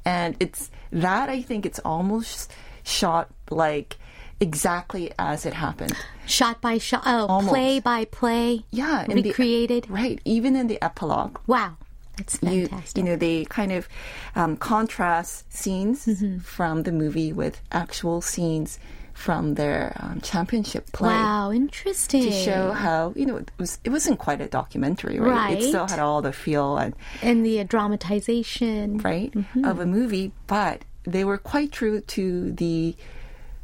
And 0.04 0.34
it's 0.40 0.70
that 0.90 1.28
I 1.28 1.40
think 1.42 1.66
it's 1.66 1.78
almost 1.84 2.50
shot 2.82 3.28
like 3.50 3.98
exactly 4.40 5.12
as 5.18 5.44
it 5.46 5.54
happened. 5.54 5.94
Shot 6.26 6.60
by 6.60 6.78
shot. 6.78 7.02
Oh, 7.06 7.26
Almost. 7.26 7.52
play 7.52 7.80
by 7.80 8.04
play. 8.06 8.64
Yeah, 8.70 9.04
in 9.08 9.16
the- 9.16 9.22
Recreated. 9.30 9.88
right? 9.90 10.20
Even 10.24 10.56
in 10.56 10.66
the 10.66 10.82
epilogue, 10.82 11.38
Wow. 11.46 11.76
That's 12.16 12.38
you 12.42 12.66
fantastic. 12.66 12.98
you 12.98 13.02
know 13.04 13.16
they 13.16 13.44
kind 13.46 13.72
of 13.72 13.88
um, 14.36 14.56
contrast 14.58 15.50
scenes 15.52 16.04
Mm-hmm. 16.06 16.38
from 16.40 16.82
the 16.82 16.92
movie 16.92 17.32
with 17.32 17.62
actual 17.72 18.20
scenes 18.20 18.78
from 19.14 19.54
their 19.54 19.96
um, 20.00 20.20
championship 20.20 20.90
play. 20.92 21.08
wow, 21.08 21.50
interesting. 21.50 22.22
To 22.24 22.30
show 22.32 22.72
how 22.72 23.12
you 23.16 23.24
know 23.24 23.36
it 23.36 23.50
was 23.58 23.78
it 23.84 23.90
wasn't 23.90 24.18
quite 24.18 24.40
a 24.42 24.48
documentary, 24.48 25.18
right? 25.18 25.58
It 25.58 25.68
still 25.68 25.86
had 25.88 25.98
all 25.98 26.20
the 26.20 26.32
feel 26.32 26.76
and 26.76 26.94
and 27.22 27.44
the 27.44 27.60
uh, 27.60 27.64
dramatization. 27.64 28.98
right 28.98 29.32
Mm-hmm. 29.32 29.64
of 29.64 29.78
a 29.80 29.86
movie, 29.86 30.32
but 30.46 30.82
they 31.04 31.24
were 31.24 31.38
quite 31.38 31.72
true 31.72 32.00
to 32.02 32.52
the 32.52 32.94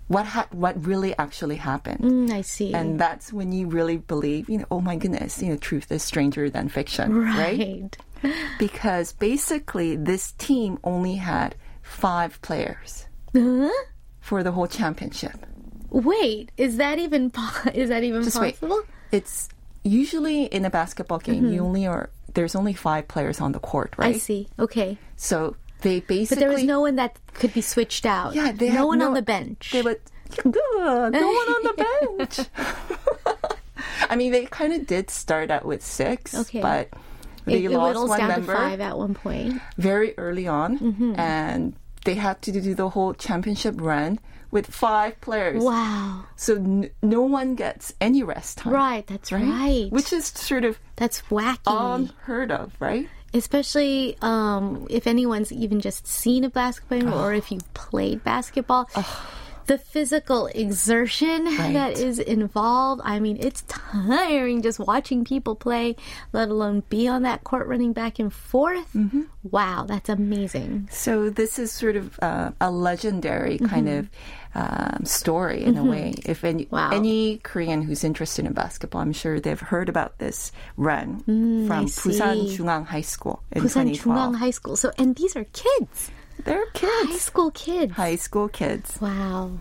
what 0.08 0.26
ha- 0.26 0.48
what 0.52 0.84
really 0.86 1.16
actually 1.18 1.56
happened. 1.56 2.00
Mm, 2.00 2.30
I 2.30 2.40
see. 2.42 2.72
And 2.74 2.98
that's 2.98 3.32
when 3.32 3.52
you 3.52 3.66
really 3.68 3.96
believe, 3.96 4.48
you 4.48 4.58
know, 4.58 4.66
oh 4.70 4.80
my 4.80 4.96
goodness, 4.96 5.42
you 5.42 5.48
know, 5.50 5.56
truth 5.56 5.90
is 5.90 6.02
stranger 6.02 6.48
than 6.50 6.68
fiction, 6.68 7.14
right? 7.14 7.58
right. 7.58 7.96
Because 8.58 9.12
basically, 9.12 9.96
this 9.96 10.32
team 10.38 10.78
only 10.84 11.16
had 11.16 11.54
five 11.82 12.40
players 12.42 13.06
Huh? 13.34 13.68
for 14.20 14.42
the 14.42 14.52
whole 14.52 14.66
championship. 14.66 15.36
Wait, 15.90 16.50
is 16.56 16.78
that 16.78 16.98
even 16.98 17.30
po- 17.36 17.70
is 17.74 17.88
that 17.90 18.02
even 18.04 18.22
Just 18.22 18.40
wait. 18.40 18.54
possible? 18.60 18.82
It's 19.12 19.48
usually 19.84 20.44
in 20.44 20.64
a 20.64 20.70
basketball 20.70 21.18
game, 21.18 21.52
you 21.52 21.60
only 21.64 21.86
are 21.86 22.10
there's 22.34 22.54
only 22.54 22.74
five 22.74 23.06
players 23.08 23.40
on 23.40 23.52
the 23.52 23.60
court, 23.60 23.94
right? 23.96 24.08
Mm-hmm. 24.08 24.16
I 24.16 24.18
see. 24.18 24.48
Okay. 24.58 24.98
So 25.16 25.56
they 25.82 26.00
basically 26.00 26.36
But 26.42 26.48
there 26.48 26.54
was 26.54 26.64
no 26.64 26.80
one 26.80 26.96
that 26.96 27.18
could 27.34 27.52
be 27.52 27.60
switched 27.60 28.06
out. 28.06 28.34
Yeah, 28.34 28.52
they 28.52 28.70
no 28.72 28.86
one 28.86 28.98
no- 28.98 29.08
on 29.08 29.14
the 29.14 29.22
bench. 29.22 29.70
They 29.72 29.82
were 29.82 29.98
no 30.44 30.50
one 30.76 31.14
on 31.14 31.62
the 31.62 32.16
bench. 32.18 32.48
I 34.10 34.16
mean, 34.16 34.32
they 34.32 34.46
kind 34.46 34.72
of 34.72 34.86
did 34.86 35.10
start 35.10 35.50
out 35.50 35.64
with 35.64 35.84
six, 35.84 36.34
Okay. 36.34 36.60
but 36.60 36.88
it, 36.88 36.92
they 37.46 37.64
it 37.64 37.70
lost 37.70 37.88
whittles 37.94 38.08
one 38.10 38.18
down 38.18 38.28
member 38.28 38.52
to 38.52 38.58
five 38.58 38.80
at 38.80 38.96
one 38.98 39.14
point. 39.14 39.60
very 39.78 40.16
early 40.18 40.46
on, 40.48 40.78
Mm-hmm. 40.78 41.18
and 41.20 41.74
they 42.04 42.14
had 42.14 42.40
to 42.42 42.52
do 42.52 42.74
the 42.74 42.88
whole 42.90 43.14
championship 43.14 43.74
run 43.80 44.18
with 44.50 44.66
five 44.66 45.20
players. 45.20 45.62
Wow. 45.62 46.24
So 46.36 46.54
n- 46.54 46.90
no 47.02 47.22
one 47.22 47.54
gets 47.56 47.92
any 48.00 48.22
rest 48.22 48.58
time. 48.58 48.72
Right. 48.72 49.06
That's 49.06 49.32
right. 49.32 49.88
Which 49.90 50.12
is 50.12 50.26
sort 50.26 50.64
of 50.64 50.78
that's 50.96 51.22
wacky. 51.22 51.58
unheard 51.66 52.52
of, 52.52 52.72
right? 52.80 53.08
Especially 53.36 54.16
um, 54.22 54.86
if 54.90 55.06
anyone's 55.06 55.52
even 55.52 55.80
just 55.80 56.06
seen 56.06 56.44
a 56.44 56.50
basketball 56.50 57.00
game 57.00 57.12
or 57.12 57.34
if 57.34 57.50
you've 57.52 57.74
played 57.74 58.24
basketball. 58.24 58.88
The 59.66 59.78
physical 59.78 60.46
exertion 60.48 61.44
that 61.44 61.98
is 61.98 62.18
involved, 62.20 63.02
I 63.04 63.18
mean, 63.18 63.36
it's 63.40 63.62
tiring 63.66 64.62
just 64.62 64.78
watching 64.78 65.24
people 65.24 65.56
play, 65.56 65.96
let 66.32 66.48
alone 66.50 66.84
be 66.88 67.08
on 67.08 67.22
that 67.22 67.42
court 67.42 67.66
running 67.66 67.92
back 67.92 68.18
and 68.20 68.32
forth. 68.32 68.92
Mm-hmm. 68.94 69.22
Wow, 69.50 69.84
that's 69.88 70.08
amazing. 70.08 70.88
So 70.92 71.30
this 71.30 71.58
is 71.58 71.72
sort 71.72 71.96
of 71.96 72.18
uh, 72.22 72.52
a 72.60 72.70
legendary 72.70 73.58
kind 73.58 73.88
of 73.88 74.08
um, 74.54 75.04
story 75.04 75.64
in 75.64 75.76
a 75.76 75.84
way. 75.84 76.14
If 76.24 76.44
any 76.44 76.66
Mm-hmm. 76.66 76.74
Wow. 76.74 76.90
any 76.92 77.38
Korean 77.38 77.82
who's 77.82 78.04
interested 78.04 78.44
in 78.46 78.52
basketball, 78.52 79.00
I'm 79.02 79.12
sure 79.12 79.40
they've 79.40 79.58
heard 79.60 79.88
about 79.88 80.18
this 80.18 80.52
run 80.76 81.22
Mm, 81.26 81.66
from 81.66 81.86
Busan 81.86 82.48
see. 82.48 82.56
Jungang 82.62 82.86
High 82.86 83.00
School 83.02 83.42
in 83.52 83.62
Busan 83.62 83.90
2012. 83.94 83.98
Jungang 84.32 84.36
High 84.38 84.50
School. 84.50 84.76
So, 84.76 84.92
and 84.96 85.14
these 85.16 85.36
are 85.36 85.44
kids, 85.52 86.10
They're 86.44 86.66
kids. 86.74 87.10
high 87.10 87.16
school 87.16 87.50
kids. 87.50 87.92
high 87.94 88.16
school 88.16 88.48
kids. 88.48 88.98
Wow. 89.00 89.52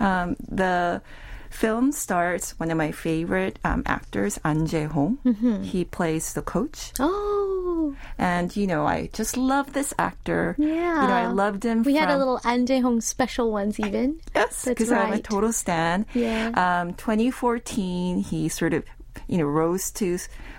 Um, 0.00 0.36
the 0.48 1.02
film 1.50 1.92
stars 1.92 2.50
one 2.58 2.70
of 2.70 2.76
my 2.76 2.92
favorite 2.92 3.58
um, 3.64 3.82
actors, 3.86 4.38
An 4.44 4.66
Jae-hong. 4.66 5.18
Mm-hmm. 5.24 5.62
He 5.62 5.84
plays 5.84 6.34
the 6.34 6.42
coach. 6.42 6.92
Oh, 7.00 7.96
And, 8.18 8.54
you 8.56 8.66
know, 8.66 8.86
I 8.86 9.08
just 9.12 9.36
love 9.36 9.72
this 9.72 9.92
actor. 9.98 10.54
yeah. 10.58 11.02
You 11.02 11.08
know, 11.08 11.14
I 11.14 11.26
loved 11.26 11.64
him 11.64 11.82
We 11.82 11.96
had 11.96 12.10
a 12.10 12.18
little 12.18 12.40
An 12.44 12.66
Jae-hong 12.66 13.00
special 13.00 13.50
ones 13.50 13.80
even. 13.80 14.20
Yes, 14.34 14.62
That's 14.62 14.64
because 14.66 14.92
I'm 14.92 15.12
a 15.14 15.20
total 15.20 15.52
stan. 15.52 16.06
Yeah. 16.14 16.50
Um, 16.54 16.94
2014, 16.94 18.20
he 18.20 18.48
sort 18.48 18.72
of, 18.74 18.84
you 19.26 19.38
know, 19.38 19.46
rose 19.46 19.90
to, 19.92 20.18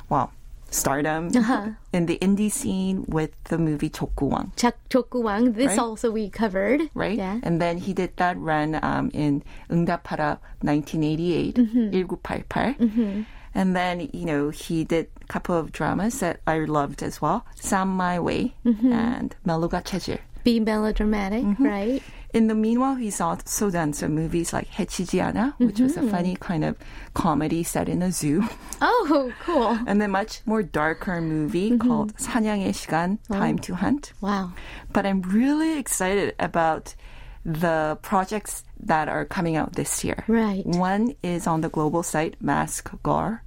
well, 0.09 0.33
stardom 0.71 1.31
uh-huh. 1.35 1.69
in 1.93 2.05
the 2.05 2.17
indie 2.19 2.51
scene 2.51 3.05
with 3.07 3.31
the 3.45 3.57
movie 3.57 3.89
Jokguwang. 3.89 4.55
Jokguwang. 4.89 5.55
This 5.55 5.69
right? 5.69 5.79
also 5.79 6.11
we 6.11 6.29
covered. 6.29 6.89
Right? 6.93 7.17
Yeah. 7.17 7.39
And 7.43 7.61
then 7.61 7.77
he 7.77 7.93
did 7.93 8.15
that 8.17 8.37
run 8.37 8.79
um, 8.81 9.11
in 9.13 9.43
응답하라 9.69 10.39
1988, 10.61 11.55
mm-hmm. 11.55 11.91
1988. 11.91 12.79
Mm-hmm. 12.79 13.21
And 13.55 13.75
then, 13.75 14.09
you 14.13 14.25
know, 14.25 14.49
he 14.49 14.83
did 14.83 15.07
a 15.21 15.25
couple 15.25 15.55
of 15.57 15.71
dramas 15.71 16.19
that 16.19 16.39
I 16.45 16.59
loved 16.59 17.01
as 17.01 17.21
well, 17.21 17.45
Sam 17.55 17.89
My 17.89 18.19
Way 18.19 18.53
mm-hmm. 18.65 18.93
and 18.93 19.35
Meluga 19.45 19.81
Chejir. 19.83 20.19
Be 20.43 20.59
melodramatic, 20.59 21.43
mm-hmm. 21.43 21.65
right? 21.65 22.03
In 22.31 22.47
the 22.47 22.53
meanwhile, 22.53 22.95
he's 22.95 23.19
also 23.19 23.71
done 23.71 23.93
some 23.93 24.13
movies 24.13 24.53
like 24.53 24.69
Hechijiana, 24.69 25.53
which 25.57 25.75
mm-hmm. 25.75 25.83
was 25.83 25.97
a 25.97 26.01
mm-hmm. 26.01 26.09
funny 26.09 26.35
kind 26.39 26.63
of 26.63 26.77
comedy 27.13 27.63
set 27.63 27.89
in 27.89 28.01
a 28.01 28.11
zoo. 28.11 28.47
Oh, 28.81 29.33
cool. 29.43 29.77
and 29.87 29.99
then 29.99 30.11
much 30.11 30.41
more 30.45 30.63
darker 30.63 31.19
movie 31.19 31.71
mm-hmm. 31.71 31.85
called 31.85 32.15
사냥의 32.15 32.71
시간, 32.71 33.17
oh. 33.29 33.33
Time 33.33 33.57
to 33.59 33.75
Hunt. 33.75 34.13
Wow. 34.21 34.53
But 34.93 35.05
I'm 35.05 35.21
really 35.21 35.77
excited 35.77 36.35
about 36.39 36.95
the 37.43 37.97
projects 38.01 38.63
that 38.79 39.09
are 39.09 39.25
coming 39.25 39.55
out 39.55 39.73
this 39.73 40.03
year. 40.03 40.23
Right. 40.27 40.65
One 40.65 41.15
is 41.23 41.47
on 41.47 41.61
the 41.61 41.69
global 41.69 42.03
site 42.03 42.35
Mask 42.39 42.91
Girl, 43.03 43.39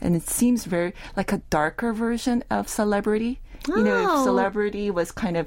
and 0.00 0.16
it 0.16 0.28
seems 0.28 0.64
very 0.64 0.94
like 1.16 1.32
a 1.32 1.38
darker 1.50 1.92
version 1.92 2.42
of 2.50 2.68
Celebrity. 2.68 3.40
Oh. 3.68 3.76
You 3.76 3.84
know, 3.84 4.02
if 4.02 4.08
oh. 4.08 4.24
Celebrity 4.24 4.90
was 4.90 5.12
kind 5.12 5.36
of 5.36 5.46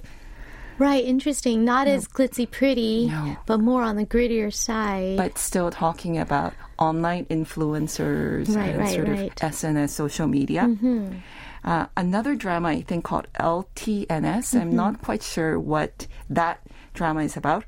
Right, 0.80 1.04
interesting. 1.04 1.64
Not 1.64 1.88
as 1.88 2.08
glitzy 2.08 2.50
pretty, 2.50 3.08
No. 3.08 3.38
but 3.46 3.60
more 3.60 3.84
on 3.84 3.96
the 3.96 4.06
grittier 4.06 4.54
side. 4.54 5.18
but 5.18 5.38
still 5.38 5.70
talking 5.72 6.18
about 6.18 6.54
online 6.78 7.26
influencers 7.26 8.54
Right, 8.56 8.70
and 8.70 8.80
right, 8.80 8.96
sort 8.96 9.08
right. 9.08 9.44
of 9.44 9.52
SNS 9.52 9.90
social 9.90 10.28
media. 10.28 10.64
Mm-hmm. 10.64 11.18
Uh, 11.64 11.86
another 11.96 12.36
drama 12.36 12.70
I 12.70 12.82
think 12.82 13.06
called 13.06 13.28
LTNS. 13.40 14.56
I'm 14.60 14.68
mm-hmm. 14.68 14.76
not 14.76 15.02
quite 15.02 15.24
sure 15.24 15.60
what 15.60 16.08
that 16.30 16.60
drama 16.94 17.22
is 17.24 17.38
about, 17.38 17.64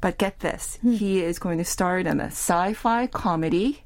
but 0.00 0.18
get 0.18 0.40
this: 0.40 0.78
hmm. 0.82 0.92
he 0.92 1.22
is 1.22 1.38
going 1.38 1.58
to 1.58 1.64
star 1.64 1.98
in 1.98 2.20
a 2.20 2.26
sci-fi 2.26 3.06
comedy 3.06 3.84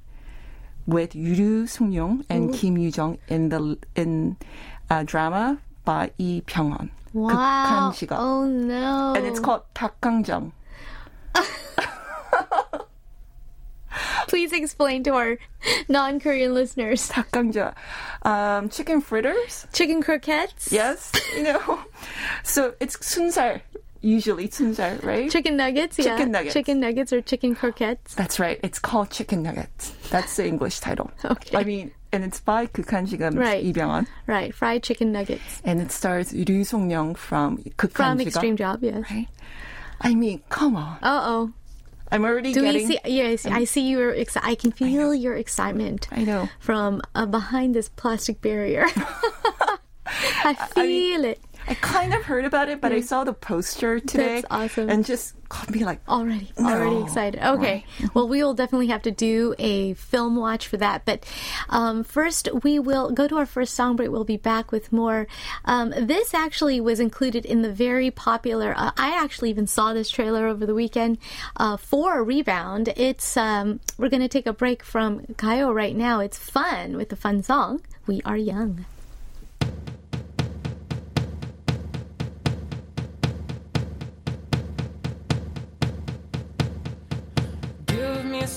with 0.87 1.15
Ryu 1.15 1.65
Seung-ryong 1.65 2.25
and 2.29 2.53
Kim 2.53 2.77
Yoo-jung 2.77 3.19
in 3.29 3.49
the 3.49 3.79
in 3.95 4.37
a 4.91 5.05
drama 5.05 5.59
by 5.85 6.11
Lee 6.19 6.43
Byung-hun. 6.43 6.91
wow. 7.14 7.30
극한 7.30 7.94
직업. 7.94 8.20
Oh 8.20 8.46
no. 8.46 9.14
And 9.16 9.26
it's 9.26 9.40
called 9.40 9.64
닭강정. 9.74 10.52
Please 14.28 14.54
explain 14.54 15.04
to 15.04 15.16
our 15.16 15.38
non-Korean 15.90 16.54
listeners. 16.54 17.10
닭강정. 17.10 17.74
Um, 18.24 18.70
chicken 18.70 19.02
fritters. 19.02 19.66
Chicken 19.74 20.04
croquettes? 20.04 20.72
Yes, 20.72 21.12
you 21.36 21.44
know. 21.44 21.80
So 22.44 22.76
it's 22.80 22.96
순살, 22.98 23.62
usually 24.02 24.48
순살, 24.48 25.04
right? 25.04 25.32
Chicken 25.32 25.58
nuggets? 25.58 25.98
yeah. 25.98 26.16
Chicken 26.16 26.32
nuggets. 26.32 26.54
Chicken 26.54 26.80
nuggets 26.80 27.12
or 27.12 27.22
chicken 27.22 27.56
croquettes? 27.56 28.14
That's 28.14 28.40
right. 28.40 28.60
It's 28.62 28.78
called 28.80 29.10
chicken 29.10 29.42
nuggets. 29.42 29.92
That's 30.12 30.36
the 30.36 30.46
English 30.46 30.80
title. 30.80 31.10
Okay. 31.26 31.58
I 31.58 31.64
mean, 31.64 31.92
and 32.15 32.25
it's 32.25 32.41
by 32.41 32.67
극한식은 32.67 33.37
right. 33.39 34.07
Right, 34.27 34.55
fried 34.55 34.83
chicken 34.83 35.12
nuggets. 35.12 35.61
And 35.65 35.81
it 35.81 35.91
stars 35.91 36.33
Ryu 36.33 36.62
Seung-ryong 36.62 37.17
from 37.17 37.59
극한식. 37.77 37.93
From 37.93 38.21
Extreme 38.21 38.57
Job, 38.57 38.83
yes. 38.83 39.05
Right? 39.11 39.29
I 40.01 40.15
mean, 40.15 40.43
come 40.49 40.77
on. 40.77 40.99
Uh-oh. 41.03 41.53
I'm 42.12 42.25
already 42.25 42.53
Do 42.53 42.62
getting. 42.62 42.87
See, 42.87 42.99
yes, 43.07 43.47
I 43.47 43.65
see 43.65 43.89
you. 43.89 43.99
Exci- 43.99 44.39
I 44.43 44.55
can 44.55 44.71
feel 44.71 45.11
I 45.11 45.15
your 45.15 45.35
excitement. 45.35 46.07
I 46.12 46.23
know 46.23 46.49
from 46.61 47.03
uh, 47.15 47.27
behind 47.27 47.75
this 47.75 47.89
plastic 47.89 48.41
barrier. 48.41 48.87
I 50.07 50.55
feel 50.55 50.85
I 50.85 50.87
mean, 50.87 51.25
it. 51.25 51.41
I 51.67 51.75
kind 51.75 52.12
of 52.15 52.23
heard 52.23 52.45
about 52.45 52.69
it, 52.69 52.81
but 52.81 52.93
I 52.93 53.01
saw 53.01 53.25
the 53.25 53.33
poster 53.33 54.01
today, 54.01 54.43
That's 54.43 54.47
awesome. 54.51 54.91
and 54.91 55.05
just 55.05 55.35
got 55.49 55.71
me 55.71 55.85
like, 55.85 56.01
already. 56.09 56.53
No. 56.59 56.69
Already 56.69 57.03
excited. 57.03 57.41
Okay, 57.43 57.87
well, 58.12 58.29
we 58.29 58.43
will 58.43 58.55
definitely 58.55 58.89
have 58.89 59.03
to 59.03 59.11
do 59.11 59.55
a 59.59 59.95
film 59.95 60.37
watch 60.37 60.69
for 60.69 60.77
that. 60.77 61.05
But 61.05 61.25
um, 61.69 62.05
first, 62.05 62.49
we 62.62 62.79
will 62.79 63.11
go 63.12 63.27
to 63.29 63.39
our 63.39 63.47
first 63.47 63.75
song 63.75 63.97
break. 63.97 64.11
We'll 64.11 64.25
be 64.25 64.37
back 64.37 64.73
with 64.73 64.93
more. 64.93 65.27
Um, 65.65 65.95
this 65.97 66.35
actually 66.35 66.81
was 66.81 67.01
included 67.01 67.47
in 67.47 67.62
the 67.62 67.73
very 67.73 68.11
popular. 68.11 68.75
Uh, 68.77 68.91
I 68.97 69.17
actually 69.23 69.51
even 69.51 69.67
saw 69.67 69.93
this 69.95 70.11
trailer 70.11 70.47
over 70.47 70.67
the 70.67 70.75
weekend 70.75 71.19
uh, 71.57 71.77
for 71.77 72.23
Rebound. 72.23 72.93
It's 72.97 73.37
um, 73.37 73.81
we're 73.99 74.11
going 74.11 74.23
to 74.23 74.29
take 74.29 74.47
a 74.47 74.53
break 74.53 74.83
from 74.83 75.21
Kayo 75.35 75.75
right 75.75 75.97
now. 75.97 76.21
It's 76.21 76.39
fun 76.39 76.97
with 76.97 77.09
the 77.09 77.17
fun 77.17 77.43
song. 77.43 77.81
We 78.07 78.21
are 78.25 78.37
young. 78.37 78.85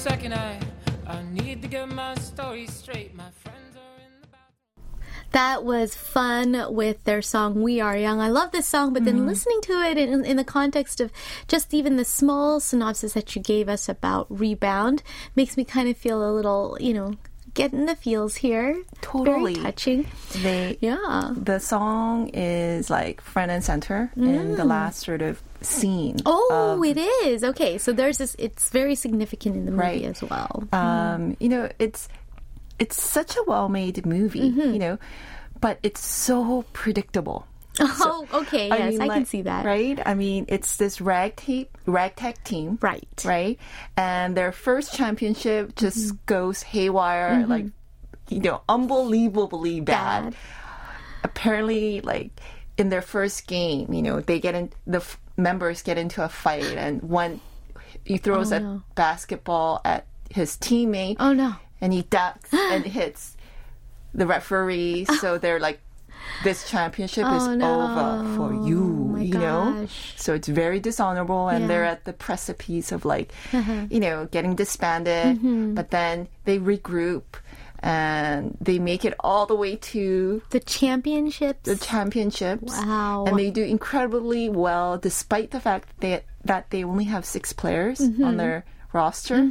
Second, 0.08 0.34
I 0.34 0.58
I 1.06 1.22
need 1.34 1.62
to 1.62 1.68
get 1.68 1.90
my 1.90 2.16
story 2.16 2.66
straight. 2.68 3.14
My 3.14 3.30
friends 3.44 3.76
are 3.76 3.98
in 4.06 4.22
the 4.22 4.28
bathroom. 4.28 5.04
That 5.32 5.66
was 5.66 5.96
fun 5.96 6.74
with 6.74 7.04
their 7.04 7.22
song 7.22 7.62
We 7.62 7.82
Are 7.82 7.98
Young. 7.98 8.22
I 8.22 8.30
love 8.30 8.52
this 8.52 8.68
song, 8.68 8.94
but 8.94 9.04
then 9.04 9.18
mm-hmm. 9.18 9.28
listening 9.28 9.60
to 9.64 9.74
it 9.82 9.98
in, 9.98 10.24
in 10.24 10.38
the 10.38 10.46
context 10.46 11.02
of 11.02 11.12
just 11.50 11.74
even 11.74 11.98
the 11.98 12.06
small 12.06 12.62
synopsis 12.62 13.14
that 13.14 13.36
you 13.36 13.42
gave 13.42 13.68
us 13.68 13.90
about 13.90 14.28
Rebound 14.30 15.04
makes 15.36 15.58
me 15.58 15.66
kind 15.66 15.90
of 15.90 15.98
feel 15.98 16.24
a 16.24 16.32
little, 16.32 16.78
you 16.80 16.94
know, 16.94 17.16
getting 17.54 17.86
the 17.86 17.96
feels 17.96 18.36
here. 18.36 18.84
Totally. 19.02 19.56
Very 19.56 19.66
touching. 19.66 20.08
they 20.36 20.78
Yeah. 20.80 21.34
the 21.36 21.60
song 21.60 22.30
is 22.30 22.90
like 22.90 23.20
front 23.20 23.52
and 23.52 23.64
center 23.64 24.12
in 24.16 24.56
the 24.56 24.64
mm. 24.64 24.70
last 24.70 25.00
sort 25.04 25.22
of 25.22 25.42
scene. 25.62 26.18
Oh, 26.26 26.76
of, 26.78 26.86
it 26.86 26.98
is. 27.00 27.44
Okay, 27.44 27.78
so 27.78 27.92
there's 27.92 28.18
this, 28.18 28.36
it's 28.40 28.70
very 28.70 28.96
significant 28.96 29.56
in 29.56 29.66
the 29.66 29.72
movie 29.72 29.84
Right. 29.84 30.04
as 30.06 30.22
well. 30.24 30.64
um, 30.74 31.36
you 31.40 31.50
know, 31.50 31.70
it's 31.80 32.08
it's 32.80 33.02
such 33.02 33.36
a 33.36 33.44
well-made 33.48 34.06
movie, 34.06 34.52
Mm-hmm. 34.52 34.74
you 34.74 34.80
know, 34.80 34.98
but 35.60 35.80
it's 35.84 36.00
so 36.06 36.64
predictable. 36.74 37.48
oh, 37.80 38.28
okay, 38.34 38.70
yes, 38.70 38.96
I, 38.96 38.98
mean, 39.00 39.10
can 39.12 39.26
see 39.26 39.42
that. 39.44 39.64
Right? 39.66 40.00
I 40.04 40.14
mean, 40.16 40.46
it's 40.48 40.78
this 40.78 41.00
rag 41.00 41.34
ragtag 41.38 41.68
ragtag 41.86 42.44
team, 42.44 42.78
Right. 42.82 43.08
Right, 43.26 43.60
and 43.96 44.36
their 44.38 44.52
first 44.52 44.94
championship 44.94 45.76
just 45.76 45.98
Mm-hmm. 45.98 46.16
goes 46.26 46.64
haywire, 46.64 47.46
like 47.48 47.66
you 48.30 48.40
know, 48.42 48.62
unbelievably 48.68 49.82
bad. 49.82 50.24
Bad. 50.34 50.36
Apparently, 51.24 52.02
like 52.02 52.32
in 52.78 52.90
their 52.90 53.02
first 53.02 53.48
game, 53.48 53.94
you 53.94 54.02
know, 54.02 54.22
they 54.22 54.40
get 54.40 54.56
in 54.56 54.70
the 54.86 55.04
members 55.38 55.82
get 55.82 55.98
into 55.98 56.24
a 56.24 56.30
fight, 56.30 56.64
and 56.78 57.02
one 57.02 57.40
he 58.04 58.18
throws 58.18 58.52
Oh, 58.52 58.56
a 58.56 58.60
no. 58.60 58.84
basketball 58.96 59.82
at 59.86 60.06
his 60.30 60.58
teammate, 60.58 61.18
Oh, 61.20 61.34
no. 61.34 61.56
and 61.82 61.94
he 61.94 62.02
ducks 62.04 62.54
and 62.54 62.86
hits 62.86 63.38
the 64.14 64.26
referee. 64.28 65.06
So 65.20 65.38
they're 65.38 65.60
like, 65.60 65.80
this 66.44 66.70
championship 66.70 67.26
is 67.28 67.44
Oh, 67.44 67.56
no. 67.56 67.82
over 67.82 68.36
for 68.36 68.68
you, 68.68 68.80
my 69.14 69.22
you 69.22 69.34
know? 69.38 69.88
So 70.18 70.34
it's 70.34 70.48
very 70.48 70.80
dishonorable, 70.80 71.48
and 71.50 71.62
Yeah. 71.62 71.68
they're 71.68 71.86
at 71.86 72.06
the 72.06 72.14
precipice 72.14 72.92
of 72.92 73.06
like, 73.06 73.32
you 73.90 74.00
know, 74.00 74.26
getting 74.32 74.56
disbanded. 74.56 75.38
Mm-hmm. 75.38 75.74
But 75.76 75.92
then 75.92 76.28
they 76.46 76.60
regroup 76.60 77.24
and 77.88 78.58
they 78.60 78.80
make 78.80 79.06
it 79.06 79.14
all 79.22 79.46
the 79.46 79.56
way 79.56 79.78
to 79.78 80.42
The 80.50 80.60
championships. 80.60 81.64
the 81.64 81.78
championships. 81.78 82.74
Wow. 82.78 83.24
And 83.28 83.40
they 83.40 83.50
do 83.50 83.64
incredibly 83.64 84.50
well 84.50 84.98
despite 84.98 85.52
the 85.52 85.60
fact 85.62 85.88
that 86.02 86.26
that 86.44 86.70
they 86.70 86.84
only 86.84 87.06
have 87.06 87.24
six 87.26 87.54
players 87.54 88.00
Mm-hmm. 88.00 88.24
on 88.24 88.38
their 88.38 88.66
roster 88.94 89.50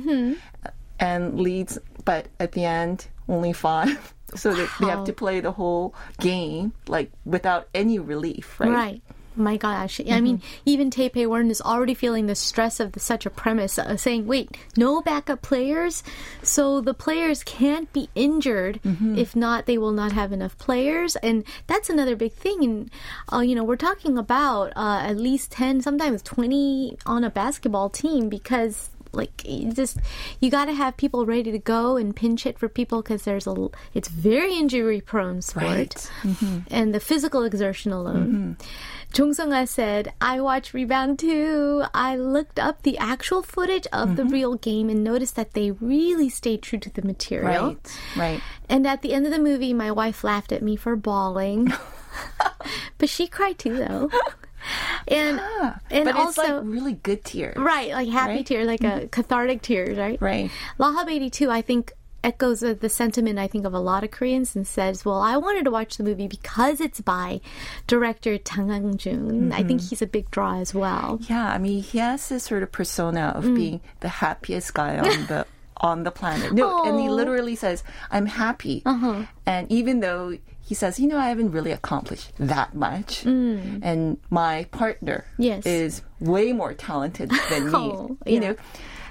and 0.99 1.41
leads 1.41 1.79
but 2.05 2.29
at 2.39 2.53
the 2.53 2.65
end 2.65 3.07
only 3.29 3.53
five. 3.53 4.13
So 4.35 4.53
they, 4.53 4.67
they 4.81 4.87
have 4.91 5.05
to 5.05 5.13
play 5.13 5.39
the 5.39 5.53
whole 5.53 5.95
game 6.19 6.73
like 6.89 7.13
without 7.25 7.69
any 7.73 8.01
relief, 8.01 8.59
right? 8.59 8.69
Right. 8.71 9.03
My 9.37 9.57
gosh. 9.57 10.01
I 10.01 10.21
mean, 10.21 10.43
even 10.65 10.91
Taipei 10.91 11.27
Warren 11.27 11.51
is 11.51 11.61
already 11.61 11.95
feeling 11.95 12.27
the 12.27 12.35
stress 12.35 12.81
of 12.81 12.93
the, 12.93 13.01
such 13.01 13.27
a 13.27 13.31
premise, 13.31 13.79
uh, 13.79 13.97
saying, 13.97 14.27
wait, 14.27 14.57
no 14.77 15.03
backup 15.03 15.43
players? 15.43 16.03
So 16.43 16.81
the 16.81 16.95
players 16.95 17.45
can't 17.45 17.93
be 17.93 18.09
injured. 18.15 18.81
If 19.19 19.37
not, 19.37 19.67
they 19.67 19.77
will 19.79 19.93
not 19.93 20.13
have 20.13 20.33
enough 20.33 20.57
players. 20.59 21.17
And 21.17 21.45
that's 21.67 21.91
another 21.91 22.17
big 22.17 22.33
thing. 22.33 22.65
And, 22.65 22.91
uh, 23.33 23.41
you 23.41 23.55
know, 23.55 23.65
we're 23.65 23.77
talking 23.77 24.17
about 24.17 24.73
uh, 24.77 25.01
at 25.03 25.17
least 25.17 25.53
10, 25.53 25.83
sometimes 25.83 26.23
20 26.23 26.99
on 27.05 27.25
a 27.25 27.31
basketball 27.31 27.91
team 27.91 28.29
because 28.29 28.91
Like 29.17 29.45
you 29.45 29.73
just 29.73 29.99
you 30.41 30.51
got 30.51 30.67
to 30.67 30.75
have 30.75 30.97
people 30.97 31.27
ready 31.27 31.51
to 31.51 31.59
go 31.59 31.97
and 31.97 32.15
pinch 32.15 32.47
it 32.47 32.59
for 32.59 32.69
people 32.69 33.03
because 33.03 33.23
there's 33.23 33.47
a 33.47 33.69
it's 33.95 34.09
very 34.09 34.55
injury 34.55 35.01
prone 35.01 35.43
sport, 35.43 36.11
mm-hmm. 36.23 36.59
and 36.71 36.95
the 36.95 37.01
physical 37.01 37.43
exertion 37.43 37.93
alone. 37.93 38.27
Mm-hmm. 38.27 38.67
Jong 39.13 39.33
Sung 39.33 39.53
A 39.53 39.67
said, 39.67 40.13
I 40.21 40.41
watched 40.41 40.75
Rebound 40.75 41.19
too. 41.19 41.85
I 41.95 42.17
looked 42.17 42.59
up 42.59 42.83
the 42.83 42.99
actual 42.99 43.43
footage 43.43 43.87
of 43.93 44.17
the 44.17 44.25
mm-hmm. 44.25 44.33
real 44.33 44.55
game 44.57 44.91
and 44.91 45.03
noticed 45.03 45.37
that 45.37 45.55
they 45.55 45.71
really 45.71 46.29
stayed 46.29 46.61
true 46.61 46.79
to 46.81 46.91
the 46.91 47.03
material. 47.03 47.69
Right, 47.69 47.99
right. 48.17 48.41
And 48.69 48.87
at 48.87 49.01
the 49.03 49.15
end 49.15 49.25
of 49.25 49.33
the 49.33 49.39
movie, 49.39 49.73
my 49.73 49.91
wife 49.91 50.23
laughed 50.23 50.53
at 50.53 50.63
me 50.63 50.77
for 50.77 50.97
bawling. 50.97 51.73
but 52.99 53.09
she 53.09 53.27
cried 53.27 53.59
too, 53.59 53.77
though. 53.77 54.11
And, 55.09 55.41
ah, 55.41 55.79
and 55.91 56.05
but 56.05 56.17
also, 56.17 56.43
it's 56.43 56.51
like 56.51 56.61
really 56.65 56.95
good 56.95 57.25
tears. 57.25 57.57
right, 57.57 57.93
like 57.93 58.09
happy 58.09 58.35
right? 58.35 58.47
tears, 58.47 58.67
like 58.67 58.83
a 58.83 58.85
mm-hmm. 58.85 59.07
cathartic 59.07 59.63
tears, 59.63 59.97
right? 59.97 60.21
Right. 60.21 60.51
Lahab 60.79 61.11
82, 61.11 61.51
I 61.51 61.63
think, 61.63 61.93
echoes 62.27 62.61
the 62.61 62.75
the 62.75 62.89
sentiment, 62.89 63.39
I 63.39 63.47
think, 63.47 63.65
of 63.65 63.73
a 63.73 63.79
lot 63.79 64.03
of 64.03 64.11
Koreans 64.11 64.57
and 64.57 64.67
says, 64.67 65.05
well, 65.05 65.21
I 65.21 65.37
wanted 65.37 65.65
to 65.65 65.71
watch 65.71 65.97
the 65.97 66.05
movie 66.05 66.27
because 66.27 66.81
it's 66.81 67.01
by 67.01 67.41
director 67.87 68.37
Chang 68.39 68.69
Hangjun. 68.69 69.53
I 69.53 69.63
think 69.63 69.81
mm-hmm. 69.81 69.89
he's 69.89 70.03
a 70.03 70.07
big 70.07 70.31
draw 70.31 70.59
as 70.59 70.75
well. 70.75 71.21
Yeah, 71.29 71.49
I 71.49 71.59
mean, 71.59 71.83
he 71.83 71.99
has 71.99 72.29
this 72.29 72.45
sort 72.45 72.63
of 72.63 72.73
persona 72.73 73.33
of 73.35 73.45
mm. 73.45 73.55
being 73.55 73.81
the 74.01 74.09
happiest 74.09 74.75
guy 74.75 74.99
on 74.99 75.27
the 75.31 75.47
on 75.79 76.03
the 76.03 76.11
planet. 76.11 76.53
No, 76.53 76.85
and 76.85 76.99
he 76.99 77.09
literally 77.09 77.55
says, 77.55 77.85
"I'm 78.11 78.27
happy." 78.27 78.83
Uh-huh. 78.85 79.25
And 79.47 79.71
even 79.71 80.01
though 80.01 80.37
he 80.67 80.75
says, 80.75 80.99
"You 80.99 81.07
know, 81.07 81.19
I 81.19 81.29
haven't 81.29 81.53
really 81.53 81.71
accomplished 81.71 82.33
that 82.39 82.75
much," 82.75 83.23
mm. 83.25 83.79
and 83.83 84.19
my 84.31 84.65
partner 84.73 85.25
Yes. 85.39 85.65
is 85.65 86.03
way 86.19 86.53
more 86.53 86.75
talented 86.75 87.31
than 87.49 87.67
me, 87.67 87.73
Oh, 87.75 88.17
you 88.27 88.35
yeah. 88.35 88.41
know, 88.41 88.57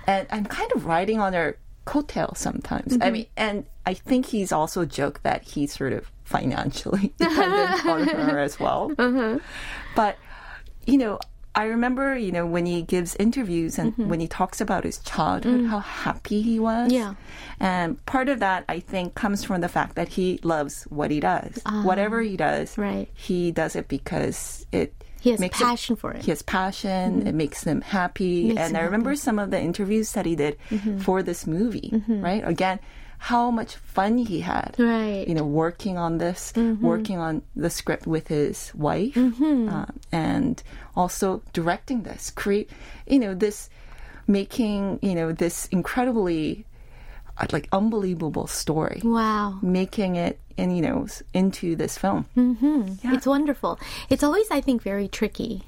and 0.06 0.28
I'm 0.32 0.46
kind 0.46 0.70
of 0.76 0.86
riding 0.86 1.20
on 1.20 1.32
her 1.34 1.58
coattail 1.86 2.36
sometimes. 2.36 2.94
I 2.94 2.98
mm-hmm. 2.98 3.14
mean, 3.14 3.26
and 3.38 3.66
I 3.86 3.94
think 3.94 4.26
he's 4.28 4.52
also 4.52 4.84
joked 4.86 5.24
that 5.24 5.44
he's 5.44 5.72
sort 5.74 5.94
of 5.94 6.12
financially 6.26 7.14
dependent 7.20 7.86
on 7.86 8.08
her 8.08 8.40
as 8.50 8.60
well. 8.60 8.92
Uh-huh. 8.98 9.40
But, 9.96 10.18
you 10.86 10.98
know, 10.98 11.20
I 11.56 11.66
remember, 11.66 12.18
you 12.18 12.32
know, 12.32 12.46
when 12.46 12.66
he 12.66 12.82
gives 12.82 13.16
interviews 13.16 13.80
and 13.80 13.94
mm-hmm. 13.94 14.10
when 14.10 14.20
he 14.20 14.28
talks 14.28 14.60
about 14.60 14.84
his 14.84 15.00
childhood, 15.00 15.62
mm. 15.62 15.70
how 15.70 15.80
happy 15.80 16.42
he 16.42 16.60
was. 16.60 16.92
Yeah. 16.92 17.16
And 17.60 18.04
part 18.06 18.28
of 18.28 18.40
that, 18.42 18.66
I 18.68 18.80
think, 18.82 19.16
comes 19.16 19.44
from 19.46 19.62
the 19.62 19.70
fact 19.70 19.96
that 19.96 20.10
he 20.10 20.40
loves 20.44 20.84
what 20.90 21.12
he 21.12 21.22
does. 21.22 21.62
Ah. 21.66 21.82
Whatever 21.84 22.22
he 22.22 22.36
does, 22.36 22.78
Right. 22.78 23.08
he 23.14 23.52
does 23.52 23.76
it 23.78 23.88
because 23.88 24.68
it 24.74 24.94
He 25.22 25.32
has 25.32 25.40
makes 25.40 25.58
passion 25.58 25.96
for 25.96 26.12
it. 26.12 26.24
He 26.24 26.32
has 26.32 26.42
passion. 26.42 27.20
Mm-hmm. 27.20 27.28
It 27.28 27.36
makes 27.36 27.64
him 27.64 27.82
happy. 27.82 28.50
Makes 28.50 28.60
and 28.62 28.76
him 28.76 28.82
I 28.82 28.84
remember 28.86 29.16
some 29.16 29.40
of 29.40 29.50
the 29.50 29.60
interviews 29.60 30.12
that 30.12 30.26
he 30.26 30.36
did 30.36 30.58
mm-hmm. 30.70 31.00
for 31.00 31.24
this 31.24 31.48
movie, 31.48 32.04
right? 32.08 32.46
Again, 32.46 32.80
how 33.18 33.50
much 33.52 33.76
fun 33.76 34.18
he 34.18 34.42
had 34.42 34.76
Right. 34.78 35.26
you 35.28 35.34
know, 35.34 35.44
working 35.46 35.98
on 35.98 36.18
this, 36.20 36.54
working 36.56 37.18
on 37.18 37.42
the 37.56 37.70
script 37.70 38.06
with 38.08 38.28
his 38.28 38.72
wife, 38.76 39.18
uh, 39.18 39.86
and 40.12 40.62
also 40.96 41.42
directing 41.54 42.04
this, 42.04 42.30
create, 42.32 42.70
you 43.08 43.20
know, 43.20 43.34
this, 43.34 43.70
making, 44.28 45.00
you 45.02 45.16
know, 45.16 45.32
this 45.32 45.68
incredibly, 45.68 46.66
uh, 47.38 47.46
like, 47.52 47.68
unbelievable 47.72 48.48
story, 48.48 49.02
Wow. 49.04 49.60
making 49.62 50.16
it, 50.16 50.40
and 50.58 50.76
you 50.76 50.82
know, 50.82 51.08
into 51.34 51.76
this 51.76 51.98
film. 51.98 52.26
It's 53.04 53.26
wonderful. 53.28 53.80
It's 54.10 54.24
always, 54.24 54.50
I 54.52 54.62
think, 54.62 54.82
very 54.82 55.08
tricky 55.08 55.64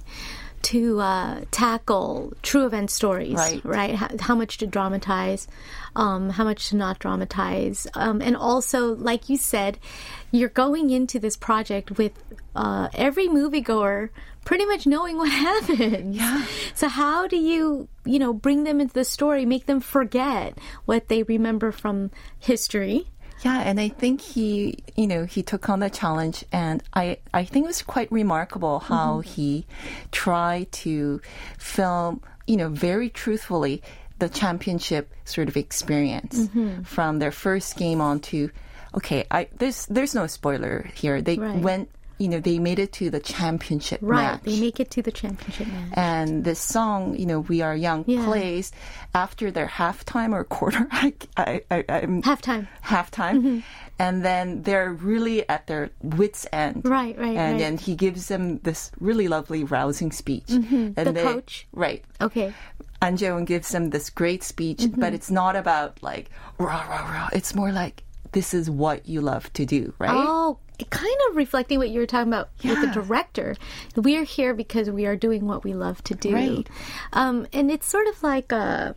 to 0.63 0.99
uh, 0.99 1.41
tackle 1.51 2.33
true 2.41 2.65
event 2.65 2.91
stories, 2.91 3.35
Right. 3.35 3.63
Right? 3.63 3.95
How, 3.95 4.09
how 4.19 4.35
much 4.35 4.57
to 4.59 4.67
dramatize, 4.67 5.47
um, 5.95 6.29
how 6.29 6.43
much 6.43 6.69
to 6.69 6.75
not 6.75 6.99
dramatize, 6.99 7.87
um, 7.93 8.21
and 8.21 8.35
also, 8.35 8.95
like 8.95 9.29
you 9.29 9.37
said, 9.37 9.79
you're 10.31 10.49
going 10.49 10.89
into 10.89 11.19
this 11.19 11.37
project 11.37 11.97
with 11.97 12.11
uh, 12.55 12.89
every 12.93 13.27
moviegoer 13.27 14.09
pretty 14.43 14.65
much 14.65 14.87
knowing 14.87 15.17
what 15.17 15.29
happened. 15.31 16.15
Yeah. 16.15 16.45
So 16.73 16.87
how 16.87 17.27
do 17.27 17.35
you, 17.35 17.89
you 18.05 18.17
know, 18.17 18.33
bring 18.33 18.63
them 18.63 18.79
into 18.79 18.93
the 18.93 19.03
story, 19.03 19.45
make 19.45 19.65
them 19.65 19.81
forget 19.81 20.57
what 20.85 21.09
they 21.09 21.23
remember 21.23 21.71
from 21.73 22.11
history? 22.39 23.07
Yeah, 23.41 23.61
and 23.61 23.79
I 23.79 23.89
think 23.89 24.21
he, 24.21 24.79
you 24.95 25.05
know, 25.05 25.25
he 25.25 25.43
took 25.43 25.69
on 25.69 25.79
the 25.79 25.89
challenge, 25.89 26.43
and 26.51 26.81
I, 26.93 27.19
I 27.33 27.45
think 27.45 27.65
it 27.65 27.67
was 27.67 27.81
quite 27.83 28.11
remarkable 28.11 28.79
how 28.79 29.21
mm-hmm. 29.21 29.29
he 29.29 29.65
tried 30.11 30.71
to 30.83 31.21
film, 31.59 32.21
you 32.47 32.57
know, 32.57 32.69
very 32.69 33.09
truthfully 33.09 33.83
the 34.19 34.29
championship 34.29 35.13
sort 35.25 35.47
of 35.47 35.57
experience 35.57 36.39
mm-hmm. 36.39 36.81
from 36.81 37.19
their 37.19 37.31
first 37.31 37.77
game 37.77 38.01
on 38.01 38.19
to, 38.21 38.49
okay, 38.95 39.25
I 39.29 39.47
there's 39.57 39.85
there's 39.85 40.15
no 40.15 40.25
spoiler 40.25 40.89
here. 40.95 41.21
They 41.21 41.37
Right. 41.37 41.61
went, 41.61 41.91
you 42.17 42.27
know, 42.27 42.39
they 42.39 42.59
made 42.59 42.79
it 42.79 42.91
to 42.93 43.09
the 43.09 43.19
championship 43.19 43.99
Right. 44.01 44.23
match. 44.23 44.43
They 44.43 44.59
make 44.59 44.79
it 44.79 44.89
to 44.91 45.01
the 45.01 45.11
championship 45.11 45.67
match. 45.67 45.89
and 45.93 46.43
this 46.43 46.59
song, 46.59 47.15
you 47.17 47.25
know, 47.25 47.39
"We 47.41 47.61
Are 47.61 47.75
Young" 47.75 48.03
Yeah. 48.07 48.25
plays 48.25 48.71
after 49.13 49.51
their 49.51 49.67
halftime 49.67 50.33
or 50.33 50.43
quarter. 50.43 50.87
I, 50.91 51.13
I, 51.37 51.61
I, 51.71 51.85
I'm 51.89 52.21
Halftime. 52.23 52.67
halftime, 52.83 53.63
and 53.99 54.25
then 54.25 54.63
they're 54.63 54.91
really 54.93 55.47
at 55.49 55.67
their 55.67 55.89
wits' 56.01 56.45
end. 56.51 56.81
Right, 56.85 57.17
right, 57.17 57.37
And 57.37 57.53
right. 57.53 57.59
then 57.59 57.77
he 57.77 57.95
gives 57.95 58.27
them 58.27 58.59
this 58.59 58.91
really 58.99 59.27
lovely, 59.27 59.63
rousing 59.63 60.11
speech. 60.11 60.49
And 60.49 60.95
The 60.95 61.11
they- 61.11 61.23
coach? 61.23 61.67
right? 61.73 62.03
Okay. 62.21 62.53
An 62.99 63.15
Jeong 63.15 63.45
gives 63.45 63.69
them 63.69 63.91
this 63.91 64.09
great 64.09 64.43
speech, 64.43 64.79
Mm-hmm. 64.79 64.99
but 64.99 65.13
it's 65.13 65.29
not 65.29 65.55
about 65.55 66.01
like 66.01 66.31
rah 66.57 66.81
rah 66.89 67.05
rah. 67.11 67.29
It's 67.31 67.53
more 67.53 67.71
like 67.71 68.01
this 68.37 68.53
is 68.53 68.69
what 68.69 69.09
you 69.09 69.19
love 69.19 69.51
to 69.53 69.65
do, 69.65 69.91
right? 69.97 70.13
Oh, 70.13 70.59
kind 70.91 71.17
of 71.27 71.35
reflecting 71.35 71.79
what 71.79 71.89
you 71.89 71.99
were 71.99 72.05
talking 72.05 72.31
about 72.31 72.49
with 72.63 72.79
the 72.81 72.91
director. 72.93 73.55
We're 73.95 74.25
here 74.25 74.53
because 74.53 74.91
we 74.91 75.07
are 75.07 75.15
doing 75.15 75.47
what 75.47 75.63
we 75.63 75.73
love 75.73 76.03
to 76.03 76.13
do. 76.13 76.35
Right. 76.35 76.69
Um, 77.13 77.47
and 77.51 77.71
it's 77.71 77.87
sort 77.87 78.05
of 78.05 78.21
like 78.21 78.51
a, 78.51 78.93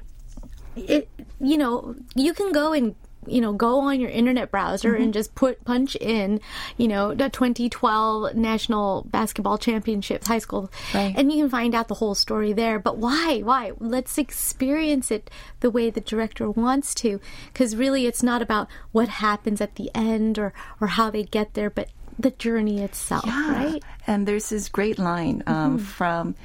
it, 0.77 1.09
you 1.41 1.57
know, 1.57 1.95
you 2.15 2.35
can 2.35 2.53
go 2.53 2.75
and 2.75 2.95
you 3.27 3.41
know 3.41 3.53
go 3.53 3.81
on 3.81 4.01
your 4.01 4.11
internet 4.11 4.51
browser 4.51 4.93
Mm-hmm. 4.95 5.03
and 5.03 5.13
just 5.15 5.35
put 5.35 5.63
punch 5.65 5.95
in 5.97 6.41
you 6.79 6.89
know 6.89 7.15
the 7.15 7.29
2012 7.29 8.35
national 8.35 9.03
basketball 9.11 9.59
championships 9.59 10.27
high 10.27 10.39
school 10.39 10.71
Right. 10.95 11.15
and 11.17 11.31
you 11.31 11.39
can 11.43 11.51
find 11.51 11.75
out 11.75 11.89
the 11.89 11.95
whole 11.95 12.15
story 12.15 12.53
there 12.55 12.79
but 12.79 12.97
why 12.97 13.41
why 13.45 13.73
let's 13.79 14.17
experience 14.19 15.11
it 15.11 15.31
the 15.61 15.71
way 15.71 15.91
the 15.91 16.01
director 16.01 16.51
wants 16.51 16.95
to 16.97 17.21
because 17.53 17.77
really 17.77 18.07
it's 18.07 18.23
not 18.23 18.41
about 18.43 18.69
what 18.93 19.09
happens 19.09 19.61
at 19.61 19.75
the 19.75 19.91
end 19.95 20.39
or 20.39 20.53
or 20.81 20.87
how 20.89 21.11
they 21.11 21.23
get 21.23 21.53
there 21.55 21.69
but 21.71 21.89
the 22.20 22.32
journey 22.32 22.82
itself 22.82 23.26
Yeah. 23.26 23.52
right 23.52 23.84
And 24.08 24.26
there's 24.28 24.50
this 24.50 24.70
great 24.70 24.98
line 25.00 25.44
um, 25.48 25.78
from 25.80 26.36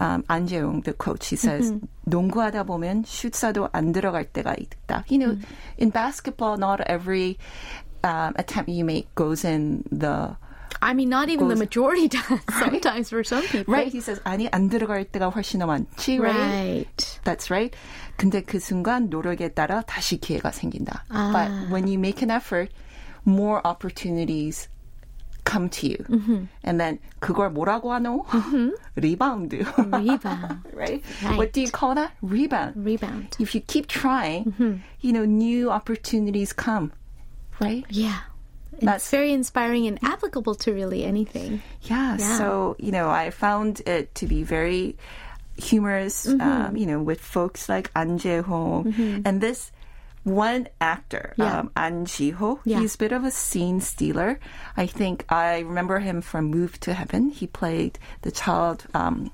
um, 0.00 0.24
An 0.28 0.48
Jeong, 0.48 0.82
the 0.84 0.92
coach. 0.94 1.28
He 1.28 1.36
says, 1.36 1.72
농구하다 2.08 2.64
보면 2.64 3.04
슛사도 3.04 3.68
안 3.72 3.92
들어갈 3.92 4.24
때가 4.32 4.56
있다. 4.58 5.04
You 5.08 5.18
know, 5.18 5.36
in 5.78 5.90
basketball, 5.90 6.56
not 6.56 6.80
every 6.86 7.38
um, 8.02 8.32
attempt 8.36 8.70
you 8.70 8.84
make 8.84 9.14
goes 9.14 9.44
in 9.44 9.84
the 9.92 10.34
i 10.80 10.94
mean 10.94 11.10
not 11.10 11.28
even 11.28 11.48
the 11.48 11.54
Goes- 11.54 11.58
majority 11.68 12.08
does 12.08 12.40
sometimes 12.58 13.10
for 13.10 13.22
some 13.22 13.42
people 13.42 13.74
right. 13.74 13.92
He 13.92 14.00
says, 14.00 14.18
아니 14.24 14.48
안 14.48 14.70
들어갈 14.70 15.04
때가 15.04 15.30
훨씬 15.30 15.60
더 15.60 15.66
많지. 15.66 16.18
Right. 16.18 16.86
right 16.88 17.20
That's 17.24 17.50
right. 17.50 17.76
근데 18.16 18.40
그 18.42 18.58
순간 18.58 19.10
노력에 19.10 19.52
따라 19.52 19.82
다시 19.82 20.16
기회가 20.18 20.50
생긴다. 20.50 21.04
Ah. 21.10 21.30
But 21.32 21.70
when 21.70 21.86
you 21.86 21.98
make 21.98 22.22
an 22.22 22.30
effort, 22.30 22.72
more 23.26 23.60
opportunities 23.66 24.68
come 25.44 25.68
to 25.68 25.88
you. 25.88 25.96
Mm-hmm. 26.08 26.44
And 26.64 26.78
then 26.80 26.98
그걸 27.20 27.50
뭐라고 27.52 27.90
하노? 27.92 28.24
리바운드. 28.96 29.64
rebound 29.90 30.58
right? 30.74 31.02
Right. 31.24 31.36
What 31.36 31.52
do 31.52 31.60
you 31.60 31.70
call 31.70 31.94
that? 31.96 32.12
Rebound. 32.22 32.74
rebound 32.76 33.36
If 33.40 33.54
you 33.54 33.60
keep 33.60 33.86
trying, 33.88 34.44
Mm-hmm. 34.44 34.74
you 35.00 35.12
know, 35.12 35.24
new 35.24 35.70
opportunities 35.70 36.52
come. 36.52 36.92
Right? 37.60 37.84
Yeah. 37.90 38.20
That's- 38.80 39.02
it's 39.02 39.10
very 39.10 39.32
inspiring 39.32 39.86
and 39.86 39.98
applicable 40.02 40.54
to 40.64 40.72
really 40.72 41.04
anything. 41.04 41.60
Yeah, 41.82 42.16
Yeah. 42.18 42.38
So, 42.38 42.76
you 42.78 42.92
know, 42.92 43.10
I 43.10 43.30
found 43.30 43.82
it 43.86 44.14
to 44.16 44.26
be 44.26 44.42
very 44.42 44.96
humorous, 45.56 46.26
Mm-hmm. 46.26 46.40
um, 46.40 46.76
you 46.76 46.86
know, 46.86 47.02
with 47.02 47.20
folks 47.20 47.68
like 47.68 47.90
An 47.94 48.18
Jae-ho. 48.18 48.86
And 49.24 49.40
this 49.40 49.72
one 50.24 50.68
actor, 50.80 51.32
Yeah. 51.36 51.60
um, 51.60 51.70
An 51.76 52.04
Ji-ho, 52.04 52.60
Yeah. 52.64 52.80
he's 52.80 52.94
a 52.94 52.98
bit 52.98 53.12
of 53.12 53.24
a 53.24 53.30
scene 53.30 53.80
stealer. 53.80 54.38
I 54.76 54.86
think 54.86 55.24
I 55.30 55.60
remember 55.60 55.98
him 56.00 56.20
from 56.20 56.46
Move 56.52 56.78
to 56.80 56.92
Heaven. 56.92 57.30
He 57.30 57.46
played 57.46 57.98
the 58.22 58.30
child, 58.30 58.84
um, 58.92 59.30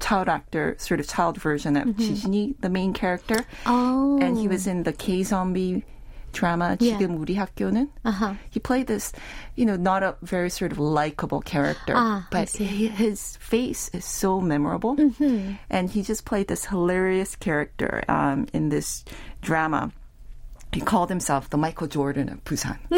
child 0.00 0.28
actor, 0.28 0.76
sort 0.78 0.98
of 1.00 1.06
child 1.06 1.36
version 1.36 1.76
of 1.76 1.88
Chijini, 2.00 2.54
the 2.60 2.70
main 2.70 2.92
character. 2.94 3.36
Mm-hmm. 3.36 3.70
Oh. 3.70 4.18
And 4.20 4.38
he 4.38 4.48
was 4.48 4.66
in 4.66 4.82
the 4.84 4.92
K-Zombie 4.92 5.84
drama 6.32 6.76
Yeah. 6.80 6.98
지금 6.98 7.14
우리 7.22 7.36
학교는 7.36 7.88
Uh-huh. 8.04 8.34
he 8.50 8.58
played 8.58 8.88
this, 8.88 9.12
you 9.54 9.64
know, 9.64 9.76
not 9.76 10.02
a 10.02 10.16
very 10.22 10.50
sort 10.50 10.72
of 10.72 10.80
likable 10.80 11.40
character, 11.42 11.92
Ah, 11.94 12.26
I 12.26 12.26
but 12.32 12.48
see. 12.48 12.64
he, 12.64 12.88
his 12.88 13.36
face 13.38 13.88
is 13.92 14.04
so 14.04 14.40
memorable, 14.40 14.96
Mm-hmm. 14.96 15.52
and 15.70 15.90
he 15.90 16.02
just 16.02 16.24
played 16.24 16.48
this 16.48 16.64
hilarious 16.64 17.36
character 17.36 18.02
um, 18.08 18.48
in 18.52 18.70
this 18.70 19.04
drama. 19.42 19.92
he 20.71 20.81
called 20.81 21.09
himself 21.09 21.49
the 21.49 21.57
Michael 21.57 21.87
Jordan 21.87 22.29
of 22.29 22.43
Busan 22.43 22.77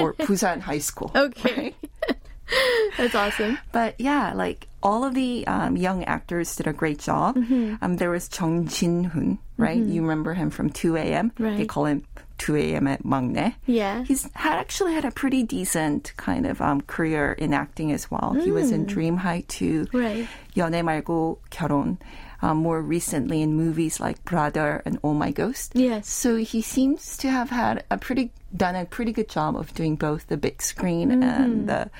or 0.00 0.14
Busan 0.14 0.60
High 0.60 0.78
School. 0.78 1.10
Okay. 1.14 1.74
Right? 2.06 2.16
That's 2.96 3.14
awesome. 3.14 3.58
But 3.72 3.94
yeah, 4.00 4.32
like 4.34 4.68
all 4.82 5.04
of 5.04 5.14
the 5.14 5.46
um, 5.46 5.76
young 5.76 6.04
actors 6.04 6.56
did 6.56 6.66
a 6.66 6.72
great 6.72 6.98
job. 6.98 7.36
Mm-hmm. 7.36 7.76
Um, 7.82 7.96
there 7.96 8.10
was 8.10 8.28
Jung 8.38 8.66
Jin-woon, 8.66 9.38
right? 9.56 9.78
Mm-hmm. 9.78 9.92
You 9.92 10.02
remember 10.02 10.34
him 10.34 10.50
from 10.50 10.70
2 10.70 10.96
a.m. 10.96 11.32
Right. 11.38 11.56
They 11.56 11.66
call 11.66 11.86
him 11.86 12.04
2 12.38 12.56
a.m. 12.56 12.86
at 12.86 13.02
maknae. 13.04 13.54
Yeah. 13.66 14.04
He's 14.04 14.28
had 14.34 14.58
actually 14.58 14.94
had 14.94 15.04
a 15.04 15.10
pretty 15.10 15.42
decent 15.42 16.12
kind 16.16 16.46
of 16.46 16.60
um, 16.60 16.80
career 16.82 17.32
in 17.32 17.52
acting 17.52 17.92
as 17.92 18.10
well. 18.10 18.34
Mm. 18.36 18.44
He 18.44 18.50
was 18.50 18.70
in 18.70 18.84
mm. 18.84 18.88
Dream 18.88 19.16
High 19.16 19.44
2, 19.48 19.88
right. 19.92 20.26
연애 20.56 20.82
결혼, 21.50 21.98
um, 22.40 22.58
more 22.58 22.80
recently 22.80 23.42
in 23.42 23.54
movies 23.54 23.98
like 23.98 24.24
Brother 24.24 24.80
and 24.86 25.00
Oh 25.02 25.12
My 25.12 25.32
Ghost. 25.32 25.72
Yes. 25.74 26.08
So 26.08 26.36
he 26.36 26.62
seems 26.62 27.16
to 27.18 27.28
have 27.30 27.50
had 27.50 27.82
a 27.90 27.98
pretty 27.98 28.30
done 28.56 28.76
a 28.76 28.84
pretty 28.86 29.12
good 29.12 29.28
job 29.28 29.56
of 29.56 29.74
doing 29.74 29.96
both 29.96 30.28
the 30.28 30.36
big 30.36 30.62
screen 30.62 31.10
Mm-hmm. 31.10 31.22
and 31.24 31.68
the 31.68 31.90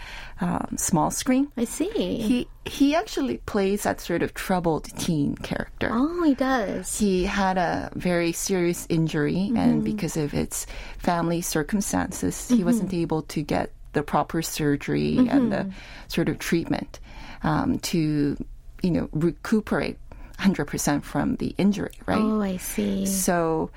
um, 0.41 0.76
small 0.78 1.11
screen. 1.11 1.51
I 1.57 1.64
see. 1.64 1.91
He 2.22 2.47
he 2.64 2.95
actually 2.95 3.39
plays 3.51 3.82
that 3.82 4.01
sort 4.01 4.22
of 4.22 4.32
troubled 4.32 4.84
teen 4.97 5.34
character. 5.34 5.91
oh, 5.93 6.22
he 6.22 6.34
does. 6.34 6.97
He 6.97 7.24
had 7.24 7.59
a 7.59 7.91
very 7.97 8.30
serious 8.30 8.86
injury, 8.89 9.51
and 9.57 9.82
because 9.82 10.16
of 10.16 10.34
its 10.34 10.66
family 10.99 11.41
circumstances, 11.43 12.49
he 12.49 12.62
wasn't 12.62 12.95
able 12.95 13.22
to 13.34 13.43
get 13.43 13.72
the 13.93 14.03
proper 14.05 14.41
surgery 14.43 15.16
and 15.28 15.51
the 15.51 15.66
sort 16.07 16.28
of 16.28 16.39
treatment 16.39 17.01
um, 17.43 17.78
to, 17.80 18.36
you 18.82 18.91
know, 18.91 19.09
recuperate 19.12 19.99
100% 20.39 21.03
from 21.03 21.36
the 21.36 21.55
injury, 21.59 21.93
right? 22.07 22.18
Oh, 22.20 22.41
I 22.41 22.57
see. 22.59 23.07
So, 23.07 23.70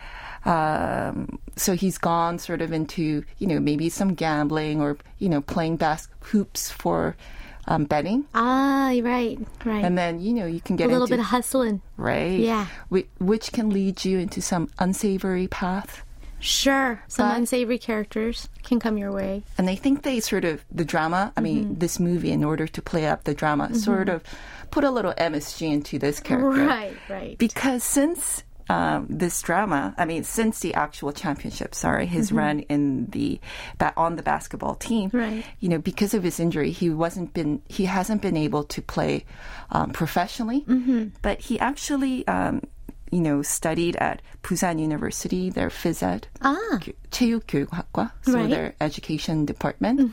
um, 0.45 1.39
so 1.55 1.74
he's 1.76 1.97
gone 1.97 2.39
sort 2.39 2.62
of 2.62 2.72
into 2.74 3.24
you 3.38 3.47
know 3.47 3.59
maybe 3.59 3.89
some 3.89 4.14
gambling 4.14 4.82
or 4.82 4.97
you 5.20 5.30
know 5.30 5.41
playing 5.41 5.78
bas- 5.78 6.07
hoops 6.22 6.70
for 6.72 7.16
um, 7.68 7.86
betting, 7.86 8.26
Ah, 8.34 8.91
right, 9.03 9.38
right. 9.66 9.86
and 9.86 9.95
then 9.97 10.20
you 10.20 10.34
know 10.34 10.45
you 10.47 10.59
can 10.59 10.76
get 10.76 10.86
a 10.86 10.88
little 10.88 11.03
into 11.03 11.14
bit 11.18 11.20
of 11.20 11.26
hustling. 11.28 11.82
right, 11.97 12.39
Yeah. 12.39 12.66
which, 12.89 13.07
which 13.20 13.51
can 13.51 13.70
lead 13.70 14.03
you 14.03 14.18
into 14.18 14.41
some 14.41 14.70
unsavory 14.80 15.47
path. 15.47 16.03
Sure. 16.39 17.03
Some 17.07 17.30
But- 17.30 17.38
unsavory 17.38 17.78
characters 17.78 18.49
can 18.64 18.80
come 18.80 18.97
your 18.97 19.12
way. 19.12 19.43
And 19.59 19.70
I 19.70 19.76
think 19.76 20.01
they 20.01 20.20
sort 20.20 20.43
of 20.43 20.66
the 20.72 20.84
drama. 20.84 21.32
I 21.38 21.41
mean, 21.41 21.78
this 21.78 21.99
movie, 21.99 22.32
in 22.32 22.43
order 22.43 22.66
to 22.66 22.82
play 22.82 23.05
up 23.05 23.26
the 23.26 23.36
drama, 23.36 23.76
sort 23.76 24.09
of 24.09 24.24
put 24.70 24.84
a 24.84 24.91
little 24.91 25.12
MSG 25.16 25.70
into 25.72 25.99
this 25.99 26.20
character, 26.20 26.64
Right, 26.66 26.97
right. 27.09 27.39
because 27.39 27.82
since 27.82 28.43
um, 28.68 29.07
this 29.09 29.41
drama, 29.43 29.95
I 29.97 30.05
mean, 30.07 30.24
since 30.24 30.59
the 30.59 30.74
actual 30.74 31.12
championship, 31.12 31.72
sorry, 31.72 32.05
his 32.07 32.32
run 32.32 32.61
in 32.66 33.07
the 33.07 33.39
ba- 33.78 33.95
on 33.97 34.16
the 34.16 34.22
basketball 34.24 34.74
team, 34.74 35.11
Right. 35.12 35.45
You 35.61 35.68
know, 35.68 35.78
because 35.78 36.14
of 36.14 36.24
his 36.24 36.41
injury, 36.41 36.72
he 36.72 36.91
wasn't 36.91 37.32
been 37.32 37.62
he 37.68 37.84
hasn't 37.87 38.22
been 38.22 38.37
able 38.37 38.64
to 38.64 38.82
play 38.82 39.24
um, 39.70 39.91
professionally, 39.93 40.64
but 41.22 41.41
he 41.41 41.59
actually. 41.61 42.26
Um, 42.26 42.62
you 43.12 43.20
know, 43.20 43.41
studied 43.41 43.95
at 44.03 44.20
Busan 44.43 44.80
University, 44.80 45.49
their 45.49 45.68
phys 45.70 46.03
ed, 46.03 46.26
Ah. 46.43 46.59
교- 46.82 46.93
체육교육학과, 47.12 48.11
so 48.22 48.32
Right. 48.34 48.51
their 48.51 48.74
education 48.80 49.47
department, 49.47 50.11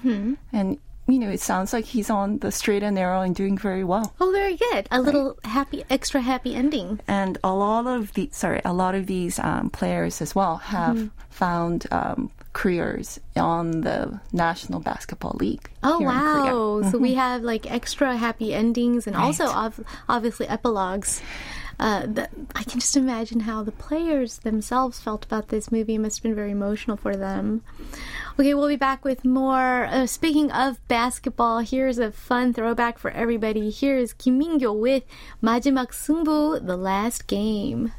and 0.54 0.78
you 1.09 1.19
know, 1.19 1.31
it 1.31 1.41
sounds 1.41 1.73
like 1.73 1.87
he's 1.87 2.11
on 2.11 2.39
the 2.39 2.53
straight 2.53 2.83
and 2.83 2.95
narrow 2.95 3.23
and 3.23 3.35
doing 3.35 3.57
very 3.57 3.83
well. 3.83 4.15
Oh, 4.21 4.31
very 4.31 4.57
good. 4.57 4.87
A 4.91 5.01
little 5.01 5.39
happy, 5.45 5.83
extra 5.91 6.21
happy 6.21 6.55
ending. 6.55 7.01
and 7.09 7.39
a 7.43 7.53
lot 7.55 7.87
of 7.87 8.13
the 8.13 8.29
sorry 8.33 8.61
a 8.65 8.73
lot 8.73 8.95
of 8.95 9.07
these 9.07 9.39
um, 9.39 9.71
players 9.71 10.21
as 10.23 10.35
well 10.35 10.57
have 10.59 10.97
Mm-hmm. 10.97 11.09
found 11.31 11.87
um, 11.91 12.31
careers 12.53 13.21
on 13.37 13.83
the 13.83 14.21
national 14.33 14.81
basketball 14.81 15.37
league 15.39 15.71
Oh, 15.83 15.99
here 15.99 16.09
in 16.11 16.15
Korea. 16.19 16.55
wow. 16.55 16.91
So 16.91 16.99
we 16.99 17.15
have 17.15 17.43
like 17.43 17.71
extra 17.71 18.17
happy 18.17 18.53
endings 18.53 19.07
and 19.07 19.15
also 19.17 19.45
ov- 19.47 19.81
obviously 20.09 20.47
epilogues 20.49 21.21
uh, 21.79 22.07
I 22.55 22.63
can 22.65 22.81
just 22.81 22.97
imagine 22.97 23.41
how 23.41 23.63
the 23.63 23.73
players 23.73 24.39
themselves 24.39 24.99
felt 24.99 25.25
about 25.25 25.49
this 25.49 25.71
movie. 25.71 25.95
It 25.95 26.01
must 26.01 26.19
have 26.19 26.23
been 26.25 26.35
very 26.35 26.51
emotional 26.51 26.97
for 26.97 27.17
them. 27.17 27.63
Okay, 28.39 28.55
we'll 28.55 28.69
be 28.69 28.77
back 28.77 29.05
with 29.05 29.25
more. 29.25 29.87
Uh, 29.87 30.07
speaking 30.07 30.51
of 30.51 30.87
basketball, 30.89 31.61
here's 31.61 31.99
a 31.99 32.13
fun 32.13 32.53
throwback 32.53 32.99
for 32.99 33.11
everybody. 33.11 33.71
Here 33.71 33.97
is 33.97 34.13
Kim 34.13 34.39
Min-kyo 34.39 34.73
with 34.73 35.05
Majimak 35.43 35.89
Sungbu, 35.89 36.65
the 36.67 36.77
last 36.77 37.27
game. 37.27 37.93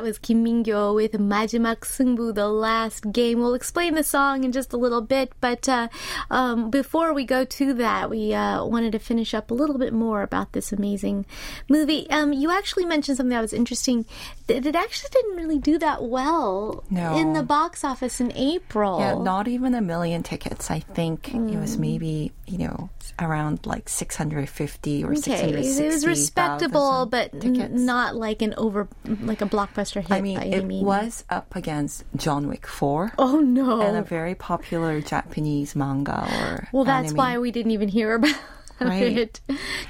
that 0.00 0.06
was 0.06 0.18
Kim 0.18 0.40
with 0.44 1.12
Majimak 1.12 1.80
Sungbu, 1.80 2.34
The 2.34 2.48
Last 2.48 3.12
Game. 3.12 3.40
We'll 3.40 3.52
explain 3.52 3.94
the 3.94 4.02
song 4.02 4.44
in 4.44 4.52
just 4.52 4.72
a 4.72 4.78
little 4.78 5.02
bit, 5.02 5.30
but 5.42 5.68
uh, 5.68 5.88
um, 6.30 6.70
before 6.70 7.12
we 7.12 7.26
go 7.26 7.44
to 7.44 7.74
that, 7.74 8.08
we 8.08 8.32
uh, 8.32 8.64
wanted 8.64 8.92
to 8.92 8.98
finish 8.98 9.34
up 9.34 9.50
a 9.50 9.54
little 9.54 9.76
bit 9.76 9.92
more 9.92 10.22
about 10.22 10.52
this 10.52 10.72
amazing 10.72 11.26
movie. 11.68 12.08
Um, 12.08 12.32
you 12.32 12.50
actually 12.50 12.86
mentioned 12.86 13.18
something 13.18 13.28
that 13.28 13.42
was 13.42 13.52
interesting. 13.52 14.06
That 14.46 14.64
it 14.64 14.74
actually 14.74 15.10
didn't 15.12 15.36
really 15.36 15.58
do 15.58 15.78
that 15.78 16.02
well 16.02 16.82
no. 16.88 17.18
in 17.18 17.34
the 17.34 17.42
box 17.42 17.84
office 17.84 18.22
in 18.22 18.32
April. 18.32 19.00
Yeah, 19.00 19.18
not 19.18 19.48
even 19.48 19.74
a 19.74 19.82
million 19.82 20.22
tickets. 20.22 20.70
I 20.70 20.80
think 20.80 21.24
mm. 21.24 21.52
it 21.52 21.58
was 21.58 21.76
mm. 21.76 21.80
maybe, 21.80 22.32
you 22.46 22.56
know, 22.56 22.88
around 23.18 23.66
like 23.66 23.88
650 23.88 25.04
or 25.04 25.10
okay. 25.12 25.20
660. 25.20 25.84
It 25.84 25.86
was 25.88 26.06
respectable, 26.06 27.06
but 27.06 27.34
n- 27.44 27.84
not 27.84 28.16
like 28.16 28.40
an 28.40 28.54
over, 28.56 28.88
like 29.04 29.42
a 29.42 29.46
blockbuster 29.46 29.89
hit 29.98 30.10
I 30.12 30.20
mean, 30.20 30.38
it 30.38 30.54
any 30.54 30.64
means. 30.64 30.84
was 30.84 31.24
up 31.28 31.56
against 31.56 32.04
John 32.16 32.46
Wick 32.46 32.66
Four. 32.66 33.12
Oh 33.18 33.40
no! 33.40 33.80
And 33.82 33.96
a 33.96 34.02
very 34.02 34.34
popular 34.36 35.00
Japanese 35.00 35.74
manga 35.74 36.24
or 36.40 36.68
Well, 36.72 36.84
that's 36.84 37.08
anime. 37.08 37.16
why 37.16 37.38
we 37.38 37.50
didn't 37.50 37.72
even 37.72 37.88
hear 37.88 38.14
about 38.14 38.34
Right. 38.80 39.18
it. 39.18 39.40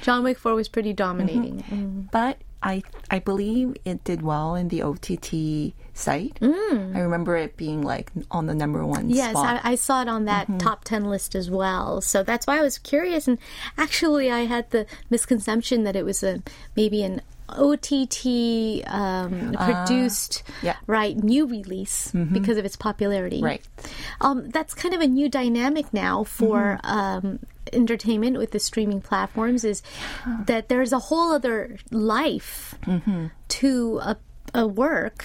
John 0.01 0.23
Wick 0.23 0.37
4 0.37 0.53
was 0.53 0.67
pretty 0.67 0.91
dominating. 0.91 1.63
Mm. 1.69 2.11
But 2.11 2.39
I 2.61 2.83
I 3.09 3.19
believe 3.19 3.77
it 3.85 4.03
did 4.03 4.21
well 4.21 4.53
in 4.55 4.67
the 4.67 4.81
OTT 4.83 5.73
site. 5.93 6.37
I 6.41 6.99
remember 6.99 7.37
it 7.37 7.55
being 7.55 7.83
like 7.83 8.11
on 8.29 8.47
the 8.47 8.53
number 8.53 8.85
one 8.85 9.07
Mm. 9.09 9.15
Yes. 9.15 9.35
I, 9.37 9.61
I 9.63 9.75
saw 9.75 10.01
it 10.01 10.09
on 10.09 10.25
that 10.25 10.47
Mm-hmm. 10.47 10.57
top 10.57 10.83
10 10.83 11.05
list 11.05 11.35
as 11.35 11.49
well. 11.49 12.01
So 12.01 12.21
that's 12.21 12.45
why 12.45 12.57
I 12.59 12.61
was 12.61 12.77
curious. 12.77 13.29
And 13.29 13.37
actually, 13.77 14.29
I 14.29 14.41
had 14.45 14.69
the 14.71 14.85
misconception 15.09 15.83
that 15.85 15.95
it 15.95 16.03
was 16.03 16.21
a 16.21 16.43
maybe 16.75 17.01
an 17.03 17.21
OTT 17.53 18.83
um, 18.87 19.53
produced, 19.53 20.43
Ah, 20.47 20.51
yeah. 20.63 20.73
Mm-hmm. 20.73 20.91
right, 20.91 21.17
new 21.17 21.45
release 21.47 22.11
because 22.11 22.57
of 22.57 22.65
its 22.65 22.75
popularity. 22.75 23.41
Right. 23.41 23.61
Um, 24.21 24.49
that's 24.49 24.73
kind 24.73 24.93
of 24.93 25.01
a 25.01 25.07
new 25.07 25.29
dynamic 25.29 25.93
now 25.93 26.23
for 26.23 26.79
Mm-hmm. 26.83 26.87
um, 27.27 27.39
entertainment 27.73 28.37
with 28.37 28.51
the 28.51 28.59
streaming 28.59 28.99
platforms 29.01 29.63
is 29.63 29.81
that 30.45 30.67
there's 30.67 30.91
a 30.91 30.99
whole 30.99 31.31
other 31.31 31.77
life 31.91 32.75
Mm-hmm. 32.85 33.27
to 33.47 33.99
a, 34.03 34.17
a 34.53 34.67
work 34.67 35.23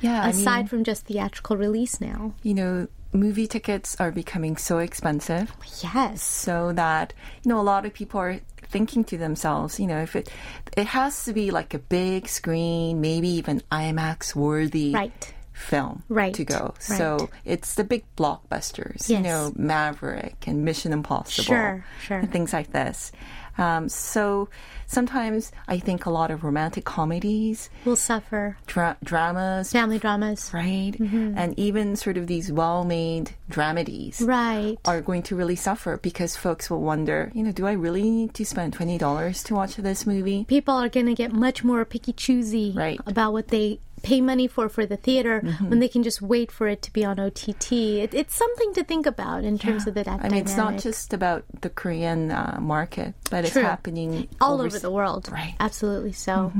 yeah, 0.00 0.22
I 0.24 0.28
aside 0.30 0.56
mean, 0.58 0.66
from 0.66 0.84
just 0.84 1.06
theatrical 1.06 1.56
release 1.56 2.00
now. 2.00 2.34
you 2.42 2.54
know, 2.54 2.88
movie 3.12 3.46
tickets 3.46 3.96
are 4.00 4.10
becoming 4.10 4.56
so 4.56 4.78
expensive, 4.78 5.52
Yes. 5.82 6.22
so 6.22 6.72
that 6.72 7.12
you 7.44 7.48
know 7.50 7.60
a 7.60 7.62
lot 7.62 7.84
of 7.86 7.92
people 7.94 8.18
are 8.20 8.40
thinking 8.72 9.04
to 9.04 9.16
themselves, 9.18 9.78
you 9.78 9.86
know, 9.86 10.00
if 10.02 10.16
it 10.16 10.28
it 10.76 10.86
has 10.88 11.24
to 11.26 11.32
be 11.32 11.50
like 11.52 11.74
a 11.74 11.78
big 11.78 12.28
screen, 12.28 13.00
maybe 13.00 13.28
even 13.28 13.62
IMAX 13.70 14.34
worthy 14.34 14.92
Right. 14.92 15.32
film 15.52 16.02
Right, 16.08 16.34
to 16.34 16.44
go. 16.44 16.72
right. 16.88 16.98
So 16.98 17.28
it's 17.44 17.74
the 17.74 17.84
big 17.84 18.02
blockbusters, 18.16 19.08
you 19.08 19.20
know, 19.20 19.52
Maverick 19.54 20.46
and 20.48 20.64
Mission 20.64 20.92
Impossible, 20.92 21.44
Sure, 21.44 21.84
sure. 22.00 22.18
and 22.20 22.32
things 22.32 22.52
like 22.52 22.72
this. 22.72 23.12
Um, 23.58 23.88
so 23.88 24.48
sometimes 24.86 25.52
I 25.68 25.78
think 25.78 26.06
a 26.06 26.10
lot 26.10 26.30
of 26.30 26.42
romantic 26.44 26.84
comedies, 26.84 27.68
Will 27.84 27.96
suffer. 27.96 28.56
dra- 28.66 28.96
dramas, 29.04 29.70
Family 29.72 29.98
dramas. 29.98 30.50
right, 30.54 30.92
and 30.98 31.58
even 31.58 31.96
sort 31.96 32.16
of 32.16 32.26
these 32.26 32.50
well-made 32.50 33.32
dramedies 33.50 34.26
Right. 34.26 34.78
are 34.84 35.00
going 35.00 35.22
to 35.24 35.36
really 35.36 35.56
suffer 35.56 35.98
because 35.98 36.36
folks 36.36 36.70
will 36.70 36.80
wonder, 36.82 37.30
you 37.34 37.42
know, 37.42 37.52
do 37.52 37.66
I 37.66 37.72
really 37.72 38.02
need 38.10 38.34
to 38.34 38.44
spend 38.44 38.72
twenty 38.72 38.98
dollars 38.98 39.42
to 39.44 39.54
watch 39.54 39.76
this 39.76 40.06
movie? 40.06 40.44
People 40.44 40.74
are 40.74 40.88
going 40.88 41.06
to 41.06 41.14
get 41.14 41.32
much 41.32 41.62
more 41.64 41.84
picky 41.84 42.12
choosy 42.12 42.72
Right. 42.74 43.00
about 43.06 43.32
what 43.32 43.48
they 43.48 43.78
pay 44.02 44.20
money 44.20 44.46
for 44.46 44.68
for 44.68 44.84
the 44.86 44.96
theater 44.96 45.40
Mm-hmm. 45.42 45.70
when 45.70 45.78
they 45.80 45.88
can 45.88 46.02
just 46.02 46.20
wait 46.20 46.52
for 46.52 46.66
it 46.68 46.82
to 46.82 46.92
be 46.92 47.04
on 47.04 47.18
OTT. 47.18 47.72
It, 47.72 48.14
it's 48.14 48.34
something 48.34 48.74
to 48.74 48.84
think 48.84 49.06
about 49.06 49.44
in 49.44 49.58
terms 49.58 49.86
of 49.86 49.94
the 49.94 50.02
that 50.04 50.20
I 50.24 50.28
mean, 50.28 50.42
it's 50.42 50.56
not 50.56 50.78
just 50.78 51.12
about 51.14 51.44
the 51.60 51.70
Korean 51.70 52.30
uh, 52.30 52.58
market, 52.60 53.14
but 53.30 53.44
it's 53.44 53.54
happening 53.54 54.28
all 54.40 54.54
over 54.54 54.62
overseas. 54.64 54.82
the 54.82 54.90
world. 54.90 55.28
Right. 55.30 55.54
Absolutely 55.60 56.12
so. 56.12 56.52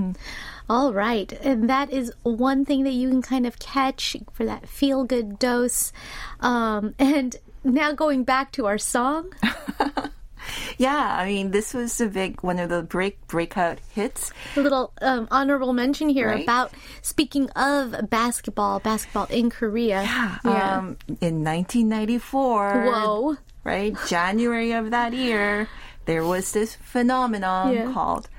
All 0.71 0.93
right. 0.93 1.33
And 1.43 1.69
that 1.69 1.91
is 1.93 2.13
one 2.23 2.65
thing 2.65 2.85
that 2.85 2.93
you 2.93 3.11
can 3.11 3.21
kind 3.23 3.47
of 3.47 3.59
catch 3.59 4.17
for 4.33 4.45
that 4.47 4.69
feel 4.69 5.05
good 5.05 5.39
dose. 5.39 5.93
Um, 6.41 6.95
and 6.99 7.37
now 7.65 7.93
going 7.93 8.25
back 8.25 8.53
to 8.53 8.67
our 8.67 8.79
song. 8.79 9.33
Yeah, 10.78 11.18
I 11.18 11.26
mean, 11.26 11.50
this 11.52 11.74
was 11.74 12.00
a 12.00 12.06
big 12.08 12.44
one 12.44 12.60
of 12.60 12.70
the 12.70 12.84
break 12.84 13.26
breakout 13.28 13.80
hits. 13.92 14.32
A 14.56 14.62
little 14.62 14.94
um, 15.02 15.28
honorable 15.32 15.74
mention 15.74 16.10
here 16.10 16.30
Right. 16.30 16.44
about 16.44 16.72
speaking 17.02 17.50
of 17.58 17.96
basketball, 18.10 18.80
basketball 18.80 19.26
in 19.34 19.50
Korea. 19.50 20.04
Yeah. 20.06 20.38
Um, 20.46 20.98
in 21.20 21.44
1994. 21.44 22.86
Whoa. 22.86 23.38
Right, 23.64 23.98
January 24.08 24.72
of 24.72 24.92
that 24.92 25.12
year, 25.14 25.68
there 26.06 26.24
was 26.24 26.54
this 26.54 26.76
phenomenon 26.76 27.74
Yeah. 27.74 27.92
called 27.92 28.30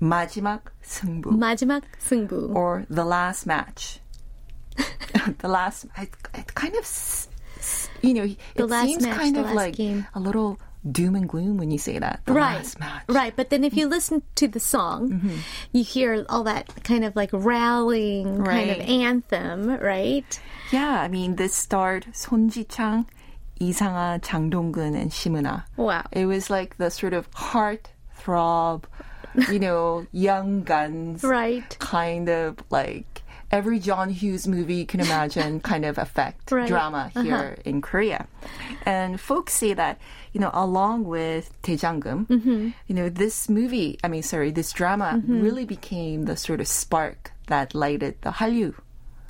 마지막 0.00 0.70
승부 0.80 1.36
마지막 1.36 1.82
승부. 2.00 2.54
or 2.54 2.86
the 2.88 3.04
last 3.04 3.44
match. 3.46 3.98
the 5.42 5.48
last, 5.48 5.86
it, 5.98 6.08
it 6.34 6.54
kind 6.54 6.74
of, 6.76 6.84
s- 6.84 7.28
s- 7.58 7.88
you 8.00 8.14
know, 8.14 8.22
it 8.24 8.38
The 8.56 8.66
last 8.66 8.86
seems 8.86 9.02
match, 9.02 9.16
kind 9.18 9.34
the 9.36 9.40
of 9.40 9.46
last 9.46 9.56
like 9.56 9.76
game. 9.76 10.06
a 10.14 10.20
little 10.20 10.58
doom 10.89 11.15
and 11.15 11.29
gloom 11.29 11.57
when 11.57 11.71
you 11.71 11.77
say 11.77 11.99
that. 11.99 12.21
right. 12.27 12.75
Right. 13.07 13.35
But 13.35 13.49
then 13.49 13.63
if 13.63 13.75
you 13.75 13.85
mm-hmm. 13.85 13.93
listen 13.93 14.23
to 14.35 14.47
the 14.47 14.59
song, 14.59 15.11
mm-hmm. 15.11 15.37
you 15.71 15.83
hear 15.83 16.25
all 16.29 16.43
that 16.43 16.83
kind 16.83 17.05
of 17.05 17.15
like 17.15 17.29
rallying 17.31 18.39
right. 18.39 18.67
kind 18.67 18.81
of 18.81 18.89
anthem, 18.89 19.69
right? 19.77 20.39
Yeah. 20.71 21.01
I 21.01 21.07
mean, 21.07 21.35
this 21.35 21.53
starred 21.53 22.07
Son 22.13 22.49
Ji 22.49 22.63
Chang, 22.65 23.05
Lee 23.59 23.71
Sang-ah, 23.71 24.17
Chang 24.19 24.49
Dong-gun, 24.49 24.95
and 24.95 25.11
Shim 25.11 25.39
Eun-ha. 25.39 25.65
Wow. 25.77 26.05
It 26.11 26.25
was 26.25 26.49
like 26.49 26.77
the 26.77 26.89
sort 26.89 27.13
of 27.13 27.31
heart 27.33 27.89
throb, 28.15 28.87
you 29.49 29.59
know, 29.59 30.05
young 30.11 30.63
guns 30.63 31.23
right. 31.23 31.77
kind 31.79 32.29
of 32.29 32.57
like 32.69 33.12
every 33.53 33.79
John 33.79 34.09
Hughes 34.09 34.47
movie 34.47 34.75
you 34.81 34.85
can 34.85 34.99
imagine 34.99 35.59
kind 35.71 35.85
of 35.85 35.97
effect 35.97 36.51
Right. 36.51 36.67
drama 36.67 37.11
here 37.13 37.57
in 37.63 37.81
Korea. 37.81 38.27
And 38.85 39.21
folks 39.21 39.53
say 39.53 39.73
that, 39.73 40.01
you 40.33 40.39
know, 40.41 40.49
along 40.53 41.05
with 41.05 41.45
Daejangum, 41.61 42.27
Mm-hmm. 42.27 42.69
you 42.87 42.95
know, 42.97 43.07
this 43.09 43.47
movie, 43.49 43.99
I 44.03 44.07
mean, 44.09 44.23
sorry, 44.23 44.51
this 44.51 44.71
drama 44.73 45.21
really 45.27 45.65
became 45.65 46.25
the 46.25 46.35
sort 46.35 46.59
of 46.59 46.67
spark 46.67 47.31
that 47.47 47.75
lighted 47.75 48.15
the 48.21 48.31
Hallyu. 48.31 48.73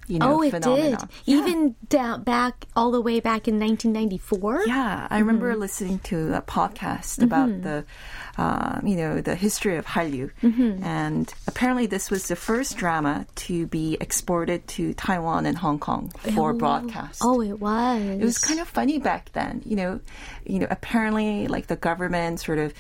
You 0.07 0.19
know, 0.19 0.39
oh, 0.39 0.41
it 0.41 0.51
phenomenon. 0.51 0.99
did. 0.99 1.09
Even 1.25 1.75
down 1.87 2.23
back 2.23 2.65
all 2.75 2.91
the 2.91 3.01
way 3.01 3.19
back 3.19 3.47
in 3.47 3.59
1994. 3.59 4.63
Yeah, 4.67 5.07
I 5.09 5.19
remember 5.19 5.51
mm-hmm. 5.51 5.61
listening 5.61 5.99
to 5.99 6.35
a 6.35 6.41
podcast 6.41 7.19
mm-hmm. 7.19 7.23
about 7.23 7.61
the, 7.61 7.85
uh, 8.37 8.81
you 8.83 8.95
know, 8.95 9.21
the 9.21 9.35
history 9.35 9.77
of 9.77 9.85
Hallyu, 9.85 10.31
mm-hmm. 10.41 10.83
and 10.83 11.33
apparently 11.47 11.85
this 11.85 12.11
was 12.11 12.27
the 12.27 12.35
first 12.35 12.77
drama 12.77 13.25
to 13.35 13.67
be 13.67 13.97
exported 14.01 14.67
to 14.69 14.93
Taiwan 14.93 15.45
and 15.45 15.57
Hong 15.57 15.79
Kong 15.79 16.09
for 16.35 16.51
oh, 16.51 16.57
broadcast. 16.57 17.21
Oh, 17.23 17.41
it 17.41 17.59
was. 17.59 18.01
It 18.01 18.23
was 18.23 18.37
kind 18.37 18.59
of 18.59 18.67
funny 18.67 18.99
back 18.99 19.31
then, 19.33 19.61
you 19.65 19.75
know. 19.75 19.99
You 20.45 20.59
know, 20.59 20.67
apparently, 20.69 21.47
like 21.47 21.67
the 21.67 21.77
government 21.77 22.41
sort 22.41 22.59
of 22.59 22.73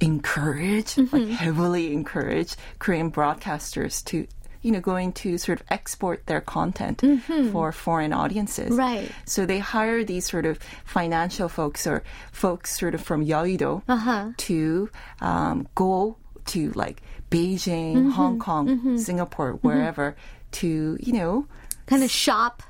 encouraged, 0.00 0.98
like 1.12 1.28
heavily 1.28 1.92
encouraged 1.92 2.56
Korean 2.78 3.10
broadcasters 3.10 4.04
to, 4.06 4.26
you 4.64 4.72
know, 4.72 4.80
going 4.80 5.12
to 5.12 5.36
sort 5.36 5.60
of 5.60 5.66
export 5.70 6.26
their 6.26 6.40
content 6.40 6.98
mm-hmm. 6.98 7.52
for 7.52 7.70
foreign 7.70 8.12
audiences. 8.12 8.70
Right. 8.70 9.10
So 9.26 9.44
they 9.44 9.58
hire 9.58 10.02
these 10.02 10.26
sort 10.28 10.46
of 10.46 10.58
financial 10.84 11.48
folks 11.50 11.86
or 11.86 12.02
folks 12.32 12.76
sort 12.78 12.94
of 12.94 13.02
from 13.02 13.24
Yeouido 13.24 13.82
uh-huh. 13.86 14.30
to 14.38 14.88
um, 15.20 15.68
go 15.74 16.16
to 16.46 16.72
like 16.72 17.02
Beijing, 17.30 17.94
mm-hmm. 17.94 18.10
Hong 18.10 18.38
Kong, 18.38 18.68
mm-hmm. 18.68 18.96
Singapore, 18.96 19.52
wherever 19.60 20.16
to, 20.52 20.96
you 20.98 21.12
know, 21.12 21.46
kind 21.86 22.02
of 22.02 22.10
shop 22.10 22.62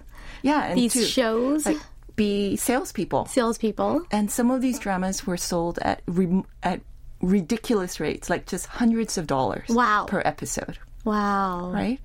yeah, 0.43 0.65
and 0.65 0.79
these 0.79 0.93
to 0.95 1.05
shows, 1.05 1.65
like 1.65 1.79
be 2.17 2.57
salespeople. 2.57 3.27
salespeople. 3.27 4.05
And 4.11 4.31
some 4.31 4.51
of 4.51 4.61
these 4.61 4.79
dramas 4.79 5.27
were 5.27 5.37
sold 5.37 5.79
at 5.79 6.03
re- 6.07 6.45
at 6.63 6.81
ridiculous 7.21 8.01
rates, 8.01 8.29
like 8.29 8.47
just 8.47 8.67
hundreds 8.67 9.17
of 9.17 9.27
dollars 9.27 9.69
Wow. 9.69 10.07
per 10.07 10.23
episode, 10.25 10.79
Wow. 11.05 11.71
Right? 11.73 12.01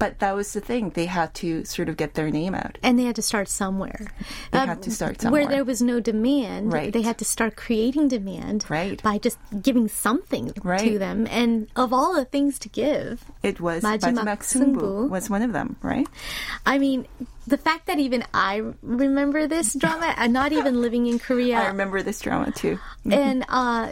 But 0.00 0.18
that 0.20 0.34
was 0.34 0.54
the 0.54 0.62
thing. 0.62 0.90
They 0.90 1.04
had 1.04 1.34
to 1.34 1.62
sort 1.66 1.90
of 1.90 1.98
get 1.98 2.14
their 2.14 2.30
name 2.30 2.54
out. 2.54 2.78
And 2.82 2.98
they 2.98 3.04
had 3.04 3.16
to 3.16 3.22
start 3.22 3.48
somewhere. 3.48 4.06
They 4.50 4.58
uh, 4.58 4.64
had 4.64 4.82
to 4.82 4.88
um, 4.88 4.94
start 4.94 5.20
somewhere. 5.20 5.42
Where 5.42 5.50
there 5.50 5.64
was 5.64 5.82
no 5.82 6.00
demand, 6.00 6.72
right. 6.72 6.90
they 6.90 7.02
had 7.02 7.18
to 7.18 7.24
start 7.26 7.54
creating 7.54 8.08
demand 8.08 8.64
right. 8.70 9.02
by 9.02 9.18
just 9.18 9.36
giving 9.60 9.88
something 9.88 10.54
right. 10.64 10.80
to 10.80 10.98
them. 10.98 11.26
And 11.30 11.68
of 11.76 11.92
all 11.92 12.14
the 12.14 12.24
things 12.24 12.58
to 12.60 12.70
give, 12.70 13.22
it 13.42 13.60
was 13.60 13.82
Majimak 13.82 14.40
Sungbu 14.40 15.10
was 15.10 15.28
one 15.28 15.42
of 15.42 15.52
them, 15.52 15.76
right? 15.82 16.08
I 16.64 16.78
mean, 16.78 17.06
the 17.46 17.56
fact 17.58 17.86
that 17.86 17.98
even 17.98 18.24
I 18.34 18.62
remember 18.82 19.46
this 19.46 19.74
drama, 19.82 20.14
I'm 20.16 20.32
not 20.32 20.52
even 20.52 20.80
living 20.80 21.06
in 21.06 21.18
Korea. 21.18 21.58
I 21.58 21.66
remember 21.68 22.02
this 22.02 22.20
drama 22.20 22.52
too. 22.52 22.78
and 23.10 23.44
uh, 23.48 23.90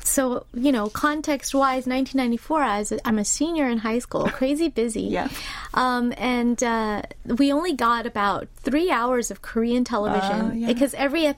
so 0.00 0.44
you 0.54 0.72
know, 0.72 0.88
context-wise, 0.88 1.86
1994, 1.86 2.62
I 2.62 2.78
was, 2.78 2.92
I'm 3.04 3.18
a 3.18 3.24
senior 3.24 3.68
in 3.68 3.78
high 3.78 3.98
school, 3.98 4.24
crazy 4.32 4.68
busy. 4.68 5.02
Yeah. 5.02 5.28
Um, 5.74 6.12
and 6.16 6.62
uh, 6.62 7.02
we 7.24 7.52
only 7.52 7.74
got 7.74 8.06
about 8.06 8.48
three 8.56 8.90
hours 8.90 9.30
of 9.30 9.42
Korean 9.42 9.84
television 9.84 10.40
Oh, 10.40 10.52
yeah. 10.54 10.66
because 10.66 10.94
every 10.94 11.34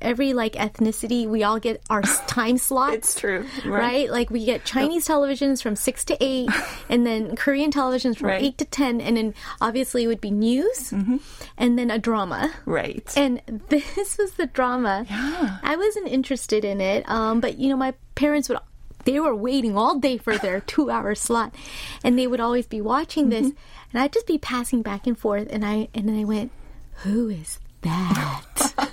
every 0.00 0.32
like 0.32 0.52
ethnicity, 0.54 1.26
we 1.26 1.42
all 1.42 1.58
get 1.58 1.82
our 1.90 2.02
time 2.26 2.58
slots. 2.58 2.94
It's 2.96 3.20
true, 3.20 3.46
Right. 3.64 3.80
right? 3.80 4.10
Like 4.10 4.30
we 4.30 4.44
get 4.44 4.64
Chinese 4.64 5.06
televisions 5.06 5.62
from 5.62 5.76
six 5.76 6.04
to 6.06 6.16
eight, 6.20 6.48
and 6.88 7.06
then 7.06 7.36
Korean 7.36 7.70
televisions 7.72 8.16
from 8.16 8.28
Right. 8.28 8.36
Mm-hmm. 8.38 8.44
eight 8.46 8.58
to 8.58 8.64
ten, 8.64 9.00
and 9.00 9.16
then 9.16 9.34
obviously 9.60 10.04
it 10.04 10.06
would 10.06 10.20
be 10.20 10.30
news, 10.30 10.92
and 10.92 11.78
then 11.78 11.90
a 11.90 11.98
drama. 11.98 12.52
Right. 12.66 13.12
And 13.16 13.40
this 13.68 14.18
was 14.18 14.32
the 14.32 14.46
drama. 14.46 15.06
Yeah. 15.10 15.58
I 15.62 15.76
wasn't 15.76 16.08
interested 16.08 16.64
in 16.64 16.80
it, 16.80 17.08
um, 17.08 17.40
but 17.40 17.58
you 17.58 17.68
know, 17.68 17.76
my 17.76 17.94
parents 18.14 18.48
would. 18.48 18.58
They 19.04 19.18
were 19.18 19.34
waiting 19.34 19.76
all 19.76 19.98
day 19.98 20.16
for 20.16 20.38
their 20.38 20.60
two-hour 20.60 21.16
slot, 21.16 21.52
and 22.04 22.16
they 22.16 22.28
would 22.28 22.38
always 22.38 22.66
be 22.68 22.80
watching 22.80 23.30
this, 23.30 23.48
Mm-hmm. 23.48 23.58
and 23.92 24.02
I'd 24.02 24.12
just 24.12 24.28
be 24.28 24.38
passing 24.38 24.82
back 24.82 25.08
and 25.08 25.18
forth, 25.18 25.48
and 25.50 25.64
I 25.66 25.88
and 25.92 26.08
then 26.08 26.16
I 26.20 26.22
went, 26.22 26.52
"Who 27.02 27.28
is 27.28 27.58
that?" 27.80 28.91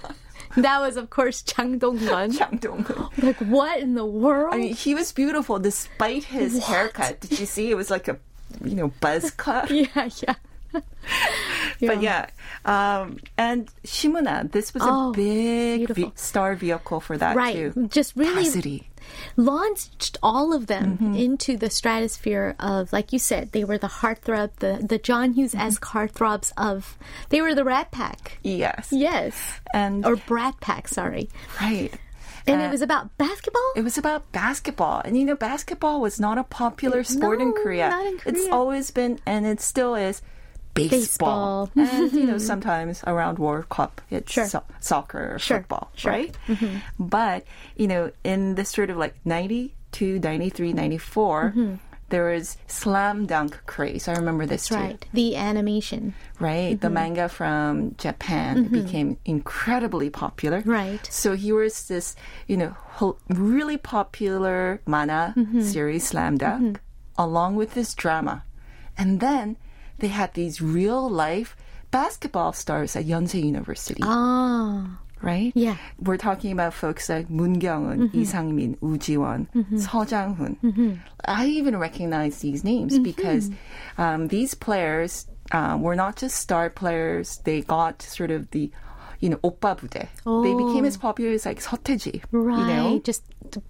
That 0.58 0.80
was, 0.82 0.98
of 0.98 1.10
course, 1.10 1.42
Chang 1.42 1.78
Dong-gun. 1.78 2.32
Chang 2.38 2.58
Dong-hoon. 2.58 3.10
Like, 3.26 3.38
what 3.38 3.80
in 3.80 3.96
the 3.96 4.06
world? 4.06 4.54
I 4.54 4.58
mean, 4.58 4.74
he 4.74 4.96
was 4.96 5.12
beautiful 5.12 5.60
despite 5.60 6.26
his 6.26 6.64
haircut. 6.64 7.20
Did 7.22 7.40
you 7.40 7.46
see? 7.46 7.72
It 7.72 7.76
was 7.76 7.90
like 7.90 8.08
a, 8.08 8.18
you 8.64 8.76
know, 8.76 8.92
buzz 9.00 9.32
cut. 9.32 9.70
yeah, 9.72 10.10
yeah. 10.22 10.36
But 11.82 12.02
yeah, 12.02 12.28
um, 12.66 13.20
and 13.38 13.70
Shim 13.86 14.14
Eun-ha, 14.20 14.44
this 14.52 14.74
was 14.74 14.84
Oh, 14.86 15.10
a 15.10 15.14
big 15.14 15.90
ve- 15.90 16.12
star 16.16 16.56
vehicle 16.56 17.00
for 17.00 17.18
that 17.18 17.36
Right. 17.36 17.56
too. 17.74 17.88
Just 17.88 18.16
really 18.16 18.44
Cassidy. 18.44 18.88
launched 19.38 20.18
all 20.22 20.54
of 20.54 20.68
them 20.68 20.98
Mm-hmm. 20.98 21.16
into 21.16 21.58
the 21.58 21.70
stratosphere 21.70 22.56
of, 22.60 22.92
like 22.94 23.14
you 23.14 23.20
said, 23.20 23.52
they 23.52 23.64
were 23.64 23.78
the 23.78 23.88
heartthrob, 23.88 24.52
the, 24.60 24.80
the 24.86 24.98
John 24.98 25.34
Hughes 25.34 25.56
esque 25.56 25.84
Mm-hmm. 25.86 25.98
heartthrobs 25.98 26.52
of, 26.58 26.98
they 27.30 27.42
were 27.42 27.56
the 27.56 27.64
Rat 27.64 27.92
Pack. 27.92 28.40
Yes. 28.44 28.90
Yes. 28.92 29.36
And 29.74 30.06
Or 30.06 30.16
Brat 30.16 30.60
Pack, 30.60 30.88
sorry. 30.88 31.30
right. 31.62 31.94
And 32.48 32.62
Uh, 32.62 32.66
it 32.66 32.72
was 32.72 32.82
about 32.82 33.16
basketball? 33.18 33.72
It 33.76 33.84
was 33.84 33.98
about 33.98 34.32
basketball. 34.32 35.02
And 35.06 35.18
you 35.18 35.26
know, 35.26 35.36
basketball 35.36 36.02
was 36.02 36.20
not 36.20 36.38
a 36.38 36.44
popular 36.44 37.04
sport 37.04 37.42
in 37.42 37.54
Korea. 37.54 37.90
not 37.90 38.06
in 38.06 38.20
It's 38.26 38.48
always 38.50 38.90
been, 38.92 39.20
and 39.26 39.46
it 39.46 39.62
still 39.62 39.94
is, 39.96 40.22
baseball. 40.74 41.70
Baseball. 41.76 42.04
and, 42.04 42.14
you 42.14 42.26
know, 42.26 42.34
mm-hmm. 42.36 42.38
sometimes 42.40 43.04
around 43.08 43.40
World 43.40 43.70
Cup, 43.70 44.02
it's 44.10 44.32
Sure. 44.32 44.46
so- 44.46 44.64
soccer 44.80 45.36
or 45.36 45.40
Sure, 45.40 45.58
football, 45.60 45.92
sure. 45.96 46.12
right? 46.12 46.38
Mm-hmm. 46.48 46.78
But, 47.00 47.46
you 47.76 47.88
know, 47.88 48.12
in 48.24 48.56
this 48.56 48.70
sort 48.70 48.90
of 48.90 48.98
like 48.98 49.16
92, 49.26 50.20
93, 50.20 50.74
94, 50.74 51.44
mm-hmm. 51.56 51.76
there 52.10 52.32
was 52.32 52.58
slam 52.68 53.26
dunk 53.26 53.60
craze. 53.66 54.08
I 54.08 54.14
remember 54.14 54.46
this 54.46 54.68
That's 54.70 54.82
too. 54.82 54.88
right. 54.88 55.06
The 55.14 55.36
animation. 55.36 56.14
right? 56.40 56.80
The 56.80 56.90
manga 56.90 57.30
from 57.30 57.96
Japan 57.98 58.64
became 58.72 59.18
incredibly 59.26 60.10
popular. 60.10 60.62
Right. 60.66 61.06
So 61.12 61.36
here 61.36 61.56
was 61.56 61.88
this, 61.88 62.16
you 62.48 62.58
know, 62.58 62.76
really 63.30 63.78
popular 63.78 64.82
manga 64.88 65.36
series, 65.62 66.08
Slam 66.08 66.38
Dunk, 66.38 66.80
along 67.18 67.56
with 67.58 67.74
this 67.74 67.94
drama. 67.94 68.44
And 68.98 69.20
then 69.20 69.58
they 70.00 70.08
had 70.08 70.34
these 70.34 70.62
real 70.62 71.10
life 71.10 71.56
basketball 71.92 72.54
stars 72.54 72.96
at 72.96 73.06
Yonsei 73.06 73.44
University. 73.44 74.02
Ah. 74.04 75.00
Right? 75.22 75.52
Yeah. 75.54 75.76
We're 76.00 76.16
talking 76.16 76.54
about 76.54 76.74
folks 76.74 77.10
like 77.10 77.30
Moon 77.30 77.60
Kyung-eun, 77.60 78.00
mm-hmm. 78.00 78.18
Lee 78.18 78.24
Sang-min, 78.24 78.78
Woo 78.80 78.98
Ji-won, 78.98 79.50
mm-hmm. 79.54 79.76
Seo 79.76 80.08
Jang-hun. 80.08 80.56
Mm-hmm. 80.64 80.94
I 81.26 81.48
even 81.48 81.76
recognize 81.76 82.40
these 82.40 82.64
names 82.64 82.94
mm-hmm. 82.94 83.04
because 83.04 83.52
um, 83.98 84.30
these 84.30 84.54
players 84.54 85.28
uh, 85.52 85.78
were 85.78 85.96
not 85.96 86.16
just 86.16 86.38
star 86.38 86.70
players. 86.70 87.42
They 87.44 87.60
got 87.62 88.02
sort 88.02 88.32
of 88.32 88.50
the 88.52 88.72
you 89.20 89.30
know, 89.30 89.38
oppa 89.38 89.78
budae. 89.78 90.08
Oh. 90.26 90.44
They 90.44 90.54
became 90.54 90.86
as 90.86 90.96
oh. 90.98 91.00
popular 91.00 91.32
as 91.32 91.46
like 91.46 91.60
Seo 91.60 91.78
Taiji. 91.80 92.24
Right. 92.32 92.58
You 92.58 92.66
know? 92.66 93.00
Just 93.00 93.24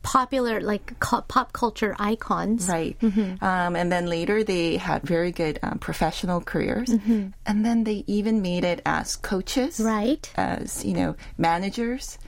popular, 0.03 0.61
like 0.61 0.99
co- 0.99 1.21
pop 1.21 1.53
culture 1.53 1.95
icons. 1.99 2.67
Right. 2.67 2.97
Mm-hmm. 2.99 3.43
Um, 3.43 3.75
and 3.75 3.91
then 3.91 4.05
later 4.07 4.43
they 4.43 4.77
had 4.77 5.03
very 5.03 5.31
good 5.31 5.59
um, 5.63 5.79
professional 5.79 6.41
careers. 6.41 6.89
Mm-hmm. 6.89 7.29
And 7.45 7.65
then 7.65 7.83
they 7.83 8.03
even 8.07 8.41
made 8.41 8.63
it 8.63 8.81
as 8.85 9.15
coaches. 9.15 9.79
Right. 9.79 10.29
As, 10.35 10.85
you 10.85 10.93
know, 10.93 11.15
managers. 11.37 12.19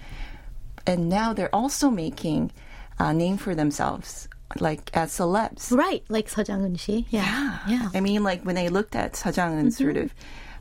And 0.87 1.09
now 1.09 1.33
they're 1.33 1.53
also 1.53 1.89
making 1.89 2.51
a 2.97 3.13
name 3.13 3.37
for 3.37 3.53
themselves 3.53 4.27
like 4.59 4.89
as 4.93 5.11
celebs. 5.11 5.71
Right, 5.71 6.03
like 6.09 6.29
Seo 6.29 6.45
Jang-hun 6.45 6.77
Yeah. 7.09 7.59
yeah. 7.67 7.89
I 7.93 8.01
mean, 8.01 8.23
like 8.23 8.43
when 8.43 8.57
I 8.57 8.67
looked 8.67 8.95
at 8.95 9.13
Seo 9.13 9.33
Jang-hun 9.33 9.67
mm-hmm. 9.67 9.69
sort 9.69 9.95
of 9.95 10.13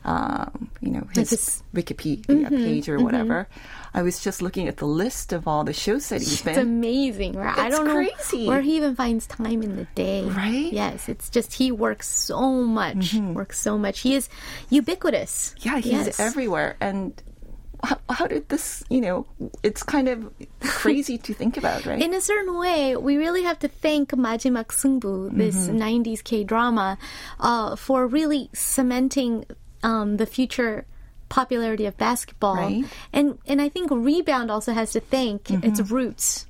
um, 0.03 0.69
you 0.81 0.91
know, 0.91 1.07
his 1.13 1.61
like 1.73 1.85
Wikipedia 1.85 2.25
mm-hmm, 2.25 2.55
page 2.55 2.89
or 2.89 2.95
mm-hmm. 2.95 3.05
whatever. 3.05 3.47
Mm-hmm. 3.49 3.97
I 3.97 4.01
was 4.03 4.23
just 4.23 4.41
looking 4.41 4.67
at 4.67 4.77
the 4.77 4.85
list 4.85 5.33
of 5.33 5.47
all 5.47 5.63
the 5.63 5.73
shows 5.73 6.09
that 6.09 6.21
he's 6.21 6.41
been. 6.41 6.53
It's 6.53 6.61
amazing, 6.61 7.33
right? 7.33 7.51
It's 7.51 7.59
I 7.59 7.69
don't 7.69 7.89
crazy. 7.89 8.45
know 8.45 8.51
where 8.51 8.61
he 8.61 8.77
even 8.77 8.95
finds 8.95 9.27
time 9.27 9.61
in 9.61 9.75
the 9.75 9.85
day. 9.95 10.23
Right? 10.23 10.71
Yes, 10.71 11.09
it's 11.09 11.29
just 11.29 11.53
he 11.53 11.71
works 11.71 12.07
so 12.07 12.63
much, 12.63 13.13
mm-hmm. 13.13 13.33
works 13.33 13.59
so 13.59 13.77
much. 13.77 13.99
He 13.99 14.15
is 14.15 14.29
ubiquitous. 14.69 15.55
Yeah, 15.59 15.77
he's 15.79 15.91
yes. 15.91 16.19
everywhere, 16.19 16.77
and 16.79 17.21
how, 17.83 17.97
how, 18.09 18.27
did 18.27 18.47
this 18.49 18.83
you 18.89 19.01
know 19.01 19.25
it's 19.63 19.83
kind 19.83 20.07
of 20.07 20.31
crazy 20.61 21.17
to 21.17 21.33
think 21.33 21.57
about 21.57 21.85
right 21.85 22.01
in 22.03 22.13
a 22.13 22.21
certain 22.21 22.57
way 22.57 22.95
we 22.95 23.17
really 23.17 23.43
have 23.43 23.57
to 23.59 23.67
thank 23.67 24.11
Majimak 24.11 24.67
Sungbu, 24.67 25.35
this 25.35 25.67
mm-hmm. 25.67 25.81
90s 25.81 26.23
k 26.23 26.43
drama 26.43 26.97
uh, 27.39 27.75
for 27.75 28.07
really 28.07 28.49
cementing 28.53 29.45
um, 29.83 30.17
the 30.17 30.25
future 30.25 30.85
popularity 31.29 31.85
of 31.85 31.97
basketball. 31.97 32.55
Right. 32.55 32.83
And 33.13 33.37
and 33.47 33.61
I 33.61 33.69
think 33.69 33.89
Rebound 33.91 34.51
also 34.51 34.73
has 34.73 34.91
to 34.93 34.99
thank 34.99 35.49
its 35.51 35.79
roots 35.91 36.45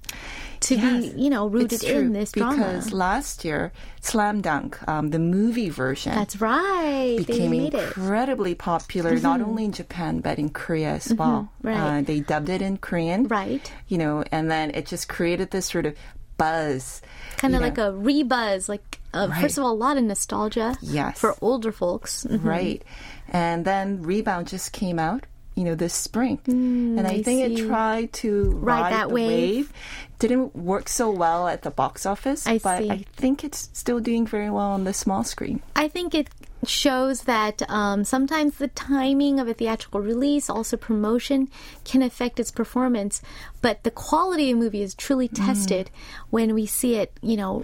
to 0.61 0.75
Mm-hmm. 0.75 1.01
Yes, 1.01 1.13
be, 1.13 1.21
you 1.23 1.29
know, 1.32 1.47
rooted 1.47 1.84
in 1.84 2.13
this 2.13 2.32
drama. 2.34 2.55
because 2.57 2.93
last 2.93 3.43
year, 3.43 3.71
Slam 4.01 4.41
Dunk, 4.41 4.77
um, 4.88 5.09
the 5.09 5.17
movie 5.17 5.69
version, 5.69 6.13
That's 6.13 6.38
right. 6.39 7.17
became 7.17 7.49
made 7.49 7.73
it. 7.73 7.82
incredibly 7.82 8.53
popular, 8.53 9.17
not 9.19 9.41
only 9.41 9.65
in 9.65 9.71
Japan 9.71 10.19
but 10.21 10.38
in 10.38 10.49
Korea 10.49 10.93
as 11.01 11.11
well. 11.13 11.49
right. 11.63 11.77
Uh, 11.77 12.01
they 12.03 12.19
dubbed 12.19 12.49
it 12.49 12.61
in 12.61 12.77
Korean, 12.77 13.27
Right. 13.27 13.71
You 13.88 13.97
know, 13.97 14.23
and 14.32 14.51
then 14.51 14.69
it 14.77 14.86
just 14.86 15.09
created 15.09 15.49
this 15.49 15.65
sort 15.65 15.88
of 15.88 15.95
buzz, 16.38 17.01
Kind 17.38 17.55
of 17.55 17.61
know. 17.61 17.67
like 17.67 17.77
a 17.77 17.91
rebuzz. 17.93 18.69
Like, 18.69 18.99
uh, 19.15 19.27
Right. 19.29 19.41
first 19.41 19.57
of 19.57 19.63
all, 19.63 19.71
a 19.71 19.82
lot 19.82 19.97
of 19.97 20.03
nostalgia 20.03 20.75
Yes. 20.82 21.19
for 21.19 21.36
older 21.41 21.71
folks. 21.71 22.25
Mhm. 22.29 22.43
Right. 22.45 22.84
And 23.32 23.63
then 23.65 24.03
Rebound 24.03 24.47
just 24.47 24.73
came 24.73 24.99
out, 24.99 25.25
you 25.55 25.63
know, 25.63 25.73
this 25.75 25.93
spring. 25.93 26.39
and 26.45 26.99
I, 26.99 27.03
Mm, 27.03 27.19
I 27.19 27.23
think 27.23 27.59
it 27.59 27.65
tried 27.67 28.11
to 28.13 28.51
Ride 28.51 28.82
ride, 28.82 28.93
that 28.93 29.07
the 29.09 29.13
wave. 29.15 29.73
Didn't 30.19 30.55
work 30.55 30.88
so 30.88 31.09
well 31.09 31.47
at 31.47 31.63
the 31.63 31.71
box 31.71 32.05
office, 32.05 32.45
I 32.45 32.59
but 32.59 32.77
see. 32.79 32.91
I 32.91 33.05
think 33.15 33.43
it's 33.43 33.69
still 33.73 33.99
doing 33.99 34.27
very 34.27 34.49
well 34.51 34.67
on 34.67 34.84
the 34.84 34.93
small 34.93 35.23
screen. 35.23 35.61
I 35.75 35.88
think 35.88 36.13
it 36.13 36.29
shows 36.66 37.24
that 37.24 37.62
um, 37.70 38.03
sometimes 38.03 38.57
the 38.57 38.68
timing 38.70 39.39
of 39.39 39.47
a 39.47 39.53
theatrical 39.53 40.01
release, 40.01 40.49
also 40.49 40.78
promotion, 40.78 41.49
can 41.84 42.01
affect 42.01 42.39
its 42.39 42.51
performance. 42.51 43.22
But 43.62 43.84
the 43.84 43.91
quality 43.91 44.51
of 44.51 44.57
a 44.57 44.59
movie 44.59 44.82
is 44.82 44.95
truly 44.95 45.30
mm. 45.30 45.45
tested 45.45 45.88
mm. 45.88 46.20
when 46.30 46.53
we 46.53 46.66
see 46.66 46.95
it, 46.95 47.18
you 47.22 47.38
know, 47.38 47.64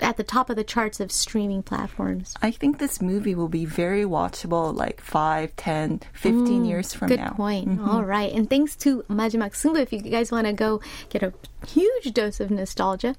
at 0.00 0.16
the 0.16 0.24
top 0.24 0.50
of 0.50 0.56
the 0.56 0.64
charts 0.64 1.00
of 1.00 1.12
streaming 1.12 1.62
platforms. 1.62 2.34
I 2.42 2.50
think 2.50 2.78
this 2.78 3.00
movie 3.00 3.34
will 3.34 3.48
be 3.48 3.64
very 3.64 4.04
watchable 4.04 4.74
like 4.74 5.00
5, 5.00 5.54
10, 5.56 6.00
15 6.12 6.44
mm, 6.46 6.68
years 6.68 6.92
from 6.92 7.08
good 7.08 7.20
now. 7.20 7.28
Good 7.28 7.36
point. 7.36 7.68
Mm-hmm. 7.68 7.88
All 7.88 8.04
right. 8.04 8.32
And 8.32 8.48
thanks 8.48 8.76
to 8.76 9.02
Majimak 9.08 9.52
Sungbu. 9.52 9.80
If 9.80 9.92
you 9.92 10.00
guys 10.00 10.32
want 10.32 10.46
to 10.46 10.52
go 10.52 10.80
get 11.10 11.22
a 11.22 11.32
huge 11.67 12.13
dose 12.13 12.39
of 12.39 12.51
nostalgia, 12.51 13.15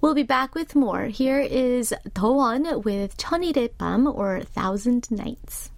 we'll 0.00 0.14
be 0.14 0.22
back 0.22 0.54
with 0.54 0.74
more. 0.74 1.06
Here 1.06 1.40
is 1.40 1.94
더원 2.14 2.84
with 2.84 3.16
천일의 3.16 3.70
밤 3.78 4.06
or 4.06 4.40
Thousand 4.40 5.10
Nights. 5.10 5.70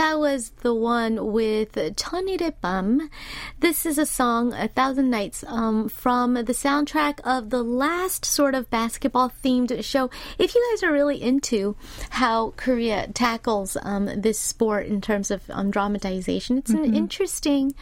That 0.00 0.18
was 0.18 0.48
the 0.62 0.74
one 0.74 1.30
with 1.30 1.74
Chonirepam. 1.74 3.10
This 3.58 3.84
is 3.84 3.98
a 3.98 4.06
song, 4.06 4.54
A 4.54 4.66
Thousand 4.66 5.10
Nights, 5.10 5.44
um, 5.46 5.90
from 5.90 6.32
the 6.32 6.54
soundtrack 6.54 7.20
of 7.22 7.50
the 7.50 7.62
last 7.62 8.24
sort 8.24 8.54
of 8.54 8.70
basketball 8.70 9.30
themed 9.44 9.84
show. 9.84 10.08
If 10.38 10.54
you 10.54 10.70
guys 10.70 10.82
are 10.84 10.90
really 10.90 11.20
into 11.20 11.76
how 12.08 12.54
Korea 12.56 13.08
tackles 13.12 13.76
um, 13.82 14.06
this 14.16 14.38
sport 14.38 14.86
in 14.86 15.02
terms 15.02 15.30
of 15.30 15.42
um, 15.50 15.70
dramatization, 15.70 16.56
it's 16.56 16.72
mm-hmm. 16.72 16.84
an 16.84 16.96
interesting 16.96 17.74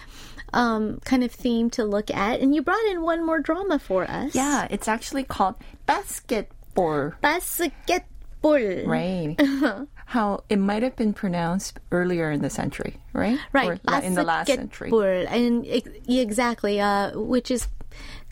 um, 0.52 0.98
kind 1.04 1.22
of 1.22 1.30
theme 1.30 1.70
to 1.70 1.84
look 1.84 2.10
at. 2.10 2.40
And 2.40 2.52
you 2.52 2.62
brought 2.62 2.84
in 2.86 3.00
one 3.02 3.24
more 3.24 3.38
drama 3.38 3.78
for 3.78 4.10
us. 4.10 4.34
Yeah, 4.34 4.66
it's 4.70 4.88
actually 4.88 5.22
called 5.22 5.54
Basketball. 5.86 7.12
Basketball. 7.20 8.08
Right. 8.42 9.36
How 10.08 10.42
it 10.48 10.56
might 10.56 10.82
have 10.82 10.96
been 10.96 11.12
pronounced 11.12 11.78
earlier 11.92 12.30
in 12.30 12.40
the 12.40 12.48
century, 12.48 12.96
right? 13.12 13.38
Right, 13.52 13.78
Or 13.86 14.00
in 14.00 14.14
the 14.14 14.22
last 14.24 14.48
century. 14.48 14.88
and 15.28 15.66
exactly, 16.08 16.80
uh, 16.80 17.12
which 17.18 17.50
is 17.50 17.68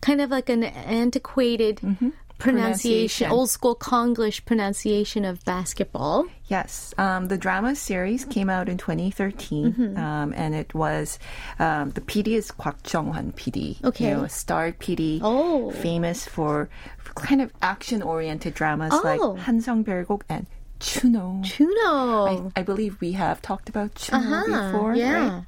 kind 0.00 0.20
of 0.22 0.30
like 0.30 0.48
an 0.48 0.64
antiquated 0.64 1.76
pronunciation, 1.80 2.14
Pronunciation. 2.38 3.30
old 3.30 3.50
school 3.50 3.74
Konglish 3.76 4.44
pronunciation 4.44 5.24
of 5.24 5.44
basketball. 5.44 6.26
Yes, 6.48 6.94
um, 6.98 7.28
the 7.28 7.36
drama 7.38 7.74
series 7.76 8.24
came 8.24 8.48
out 8.48 8.68
in 8.68 8.76
2013, 8.78 9.72
Mm-hmm. 9.72 9.96
um, 9.98 10.32
and 10.36 10.54
it 10.54 10.72
was 10.74 11.18
um, 11.58 11.90
the 11.90 12.00
PD 12.00 12.28
is 12.36 12.50
Kwak 12.52 12.82
Jong-hwan 12.84 13.32
PD. 13.32 13.82
Okay. 13.84 14.08
you 14.10 14.14
know, 14.16 14.24
a 14.24 14.28
star 14.28 14.72
PD, 14.72 15.20
Oh. 15.22 15.70
famous 15.72 16.24
for, 16.26 16.68
for 16.98 17.12
kind 17.14 17.40
of 17.40 17.52
action-oriented 17.62 18.54
dramas 18.54 18.92
like 19.04 19.20
Oh. 19.20 19.36
Hansong 19.40 19.84
Bergok 19.84 20.22
and 20.28 20.46
chuno. 20.80 21.42
Chuno. 21.44 22.52
I, 22.54 22.60
I, 22.60 22.62
believe 22.62 23.00
we 23.00 23.12
have 23.12 23.42
talked 23.42 23.68
about 23.68 23.94
chuno 23.94 24.14
uh-huh. 24.14 24.72
before, 24.72 24.94
yeah. 24.94 25.12
right? 25.12 25.44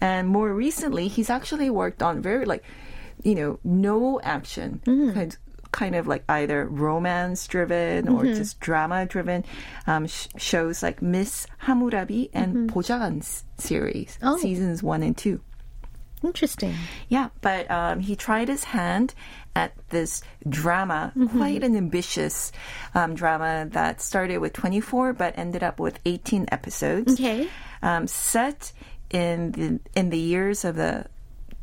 And 0.00 0.28
more 0.28 0.52
recently, 0.52 1.08
he's 1.08 1.30
actually 1.30 1.70
worked 1.70 2.02
on 2.02 2.22
very 2.22 2.46
like, 2.46 2.64
you 3.22 3.34
know, 3.34 3.58
no 3.64 4.20
action 4.22 4.80
mm. 4.84 5.12
kind, 5.12 5.36
kind 5.72 5.94
of 5.94 6.06
like 6.06 6.24
either 6.28 6.66
romance 6.66 7.46
driven 7.46 8.08
or 8.08 8.22
mm-hmm. 8.22 8.34
just 8.34 8.60
drama 8.60 9.06
driven 9.06 9.44
um, 9.86 10.06
sh- 10.06 10.28
shows 10.36 10.82
like 10.82 11.02
Miss 11.02 11.46
Hammurabi 11.58 12.30
and 12.32 12.70
mm-hmm. 12.70 13.20
Series, 13.58 14.18
oh. 14.22 14.38
seasons 14.38 14.82
one 14.82 15.02
and 15.02 15.16
two. 15.16 15.40
Interesting. 16.22 16.74
Yeah, 17.08 17.28
but 17.40 17.70
um, 17.70 18.00
he 18.00 18.14
tried 18.16 18.48
his 18.48 18.64
hand 18.64 19.14
at 19.56 19.72
this 19.88 20.22
drama, 20.48 21.12
Mm-hmm. 21.16 21.38
quite 21.38 21.62
an 21.64 21.76
ambitious 21.76 22.52
um, 22.94 23.14
drama 23.14 23.66
that 23.72 24.00
started 24.00 24.38
with 24.38 24.52
24 24.52 25.12
but 25.14 25.36
ended 25.38 25.62
up 25.62 25.80
with 25.80 25.98
18 26.04 26.46
episodes. 26.52 27.14
Okay. 27.14 27.48
Um, 27.82 28.06
set 28.06 28.72
in 29.10 29.52
the 29.52 29.80
in 29.98 30.10
the 30.10 30.18
years 30.18 30.64
of 30.64 30.76
the 30.76 31.06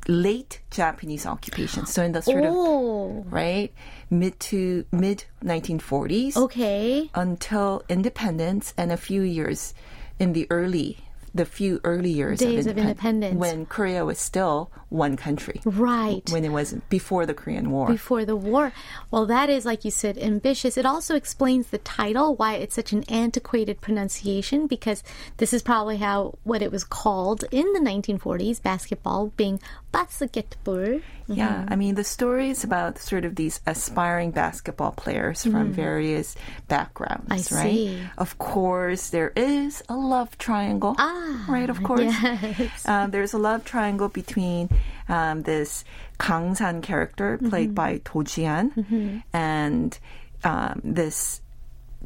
late 0.07 0.61
Japanese 0.71 1.25
occupation, 1.25 1.85
so 1.85 2.01
in 2.03 2.11
the 2.13 2.21
sort 2.21 2.43
of 2.43 2.53
Oh, 2.55 3.25
right 3.29 3.73
mid 4.09 4.39
to 4.51 4.85
mid 4.91 5.25
1940s 5.43 6.35
okay. 6.37 7.09
until 7.13 7.83
independence 7.89 8.73
and 8.77 8.91
a 8.91 8.97
few 8.97 9.21
years 9.21 9.73
in 10.19 10.33
the 10.33 10.47
early 10.49 10.97
the 11.35 11.45
few 11.45 11.79
early 11.83 12.09
years 12.11 12.39
Days 12.39 12.65
of 12.67 12.75
independ- 12.75 12.81
independence. 12.81 13.35
when 13.37 13.65
Korea 13.65 14.05
was 14.05 14.19
still 14.19 14.71
one 14.89 15.17
country 15.17 15.59
Right. 15.65 16.23
when 16.31 16.45
it 16.45 16.51
was 16.51 16.73
before 16.89 17.25
the 17.25 17.33
Korean 17.33 17.71
War. 17.71 17.87
before 17.87 18.23
the 18.23 18.35
war. 18.37 18.71
Well, 19.11 19.25
that 19.25 19.49
is, 19.49 19.65
like 19.65 19.83
you 19.83 19.91
said, 19.91 20.17
ambitious. 20.17 20.77
It 20.77 20.85
also 20.85 21.15
explains 21.15 21.67
the 21.67 21.77
title, 21.79 22.35
why 22.35 22.55
it's 22.55 22.75
such 22.75 22.93
an 22.93 23.03
antiquated 23.09 23.81
pronunciation, 23.81 24.65
because 24.67 25.03
this 25.37 25.51
is 25.53 25.61
probably 25.61 25.97
how 25.97 26.37
what 26.43 26.61
it 26.61 26.71
was 26.71 26.83
called 26.85 27.43
in 27.51 27.65
the 27.73 27.79
1940s, 27.81 28.61
basketball 28.63 29.33
being 29.35 29.59
basketball. 29.91 30.99
Yeah, 31.29 31.65
I 31.67 31.75
mean 31.75 31.95
the 31.95 32.03
story 32.05 32.49
is 32.49 32.63
about 32.63 32.97
sort 32.99 33.25
of 33.25 33.35
these 33.35 33.59
aspiring 33.67 34.31
basketball 34.31 34.91
players 34.91 35.43
from 35.43 35.73
various 35.73 36.35
backgrounds, 36.69 37.27
Mm-hmm. 37.27 37.55
I 37.55 37.59
right? 37.59 37.73
see. 37.73 37.99
Of 38.17 38.37
course, 38.37 39.09
there 39.09 39.33
is 39.35 39.83
a 39.89 39.95
love 39.97 40.37
triangle. 40.37 40.95
Ah, 40.97 41.15
Ah, 41.19 41.45
right? 41.51 41.69
Of 41.69 41.83
course. 41.83 42.13
Yes. 42.57 42.87
Um, 42.87 43.11
there's 43.11 43.33
a 43.33 43.37
love 43.37 43.65
triangle 43.65 44.07
between 44.07 44.69
um, 45.09 45.43
this 45.43 45.83
Kang 46.19 46.55
San 46.55 46.81
character 46.81 47.37
played 47.37 47.73
by 47.75 48.01
Do 48.03 48.23
Ji-han 48.23 49.23
and 49.33 49.97
um, 50.43 50.81
this 50.83 51.41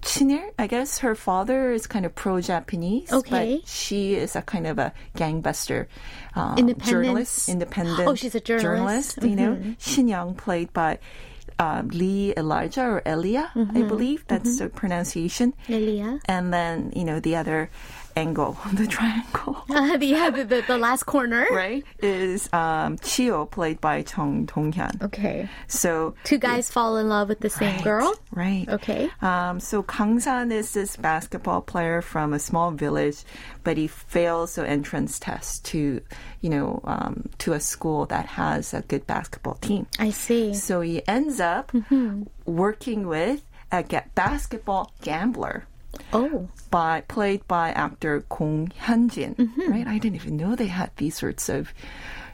Chinir. 0.02 0.50
I 0.58 0.66
guess 0.68 1.00
her 1.00 1.14
father 1.16 1.72
is 1.72 1.86
kind 1.86 2.06
of 2.06 2.16
pro-Japanese, 2.16 3.12
Okay. 3.14 3.58
but 3.60 3.68
she 3.68 4.16
is 4.16 4.36
a 4.36 4.42
kind 4.42 4.66
of 4.66 4.80
a 4.80 4.94
gangbuster 5.16 5.88
um, 6.36 6.74
journalist, 6.80 7.50
independent. 7.50 8.08
Oh, 8.08 8.16
she's 8.16 8.34
a 8.34 8.40
journalist. 8.40 9.18
Mm-hmm. 9.20 9.30
You 9.30 9.36
know, 9.36 9.76
Shin 9.80 10.08
Young 10.08 10.34
played 10.36 10.74
by. 10.74 11.00
Um, 11.60 11.90
Lee 11.90 12.34
Elijah 12.36 12.82
or 12.82 13.02
Elia, 13.06 13.52
Mm-hmm. 13.54 13.78
I 13.78 13.82
believe 13.84 14.26
that's 14.26 14.58
the 14.58 14.68
pronunciation. 14.70 15.54
Elia. 15.70 16.20
And 16.26 16.52
then, 16.52 16.92
you 16.96 17.04
know, 17.04 17.20
the 17.20 17.36
other 17.36 17.70
angle, 18.16 18.58
the 18.74 18.88
triangle 18.88 19.64
Uh, 19.70 19.98
the, 19.98 20.06
yeah, 20.06 20.30
the, 20.30 20.44
the, 20.44 20.64
the 20.68 20.78
last 20.78 21.04
corner. 21.04 21.46
right, 21.52 21.84
is 22.00 22.52
um, 22.54 22.98
Chio, 23.00 23.46
played 23.46 23.80
by 23.82 24.02
Chung 24.04 24.46
Dong-hyun. 24.46 25.02
Okay. 25.04 25.50
So, 25.68 26.14
Two 26.24 26.38
guys 26.38 26.70
fall 26.70 26.98
in 26.98 27.08
love 27.10 27.30
with 27.30 27.40
the 27.40 27.50
same 27.50 27.76
right, 27.76 27.84
girl. 27.84 28.14
Right. 28.32 28.68
Okay. 28.68 29.10
Um, 29.22 29.60
so 29.60 29.82
Kangsan 29.84 30.52
is 30.52 30.74
this 30.74 30.96
basketball 30.98 31.62
player 31.62 32.02
from 32.02 32.34
a 32.34 32.40
small 32.40 32.72
village, 32.72 33.24
but 33.64 33.78
he 33.78 33.88
fails 33.88 34.56
the 34.56 34.68
entrance 34.68 35.20
test 35.20 35.64
to, 35.66 36.02
you 36.42 36.50
know, 36.50 36.82
um, 36.84 37.30
to 37.40 37.54
a 37.54 37.60
school 37.60 38.06
that 38.08 38.26
has 38.26 38.74
a 38.74 38.82
good 38.82 39.08
basketball 39.08 39.56
team. 39.56 39.88
I 40.00 40.10
see. 40.12 40.54
So 40.54 40.82
he 40.82 41.02
ends 41.08 41.40
up 41.40 41.72
Mm-hmm. 41.72 42.24
working 42.46 43.08
with 43.08 43.44
a 43.72 43.84
basketball 44.16 44.92
gambler. 45.02 45.66
Oh. 46.14 46.48
by 46.70 47.02
played 47.02 47.48
by 47.48 47.72
actor 47.72 48.22
Kong 48.30 48.72
Hyunjin, 48.80 49.36
Mm-hmm. 49.36 49.72
right? 49.72 49.88
I 49.88 49.98
didn't 49.98 50.16
even 50.16 50.38
know 50.38 50.56
they 50.56 50.68
had 50.68 50.92
these 50.98 51.16
sorts 51.18 51.50
of, 51.50 51.74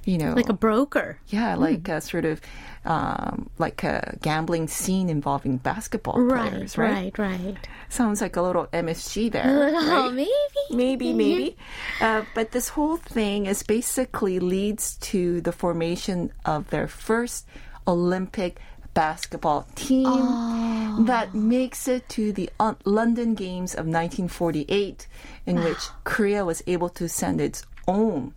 you 0.05 0.17
know, 0.17 0.33
Like 0.33 0.49
a 0.49 0.53
broker. 0.53 1.17
yeah, 1.27 1.55
like 1.55 1.87
a 1.89 1.99
sort 2.01 2.25
of 2.25 2.39
um, 2.85 3.49
like 3.57 3.83
a 3.83 4.17
gambling 4.21 4.67
scene 4.67 5.09
involving 5.09 5.57
basketball 5.57 6.19
Right, 6.21 6.49
players, 6.51 6.77
right? 6.77 7.17
right, 7.17 7.43
right. 7.43 7.67
Sounds 7.89 8.21
like 8.21 8.35
a 8.37 8.41
little 8.41 8.67
MSG 8.67 9.31
there. 9.31 9.43
Oh, 9.75 10.05
right? 10.05 10.13
maybe. 10.13 10.29
Maybe, 10.71 11.13
maybe. 11.23 11.57
Uh, 11.99 12.23
but 12.35 12.51
this 12.51 12.69
whole 12.69 12.97
thing 12.97 13.45
is 13.47 13.63
basically 13.63 14.39
leads 14.39 14.95
to 15.11 15.41
the 15.41 15.51
formation 15.51 16.31
of 16.45 16.69
their 16.69 16.87
first 16.87 17.45
Olympic 17.87 18.59
basketball 18.97 19.67
team 19.75 20.07
Oh. 20.09 21.03
that 21.05 21.35
makes 21.35 21.87
it 21.87 22.09
to 22.09 22.33
the 22.33 22.49
uh, 22.59 22.73
London 22.83 23.35
Games 23.35 23.73
of 23.73 23.85
1948, 23.85 25.05
in 25.45 25.63
which 25.63 25.77
Korea 26.03 26.43
was 26.43 26.63
able 26.65 26.89
to 26.89 27.07
send 27.07 27.39
its 27.39 27.61
own 27.87 28.33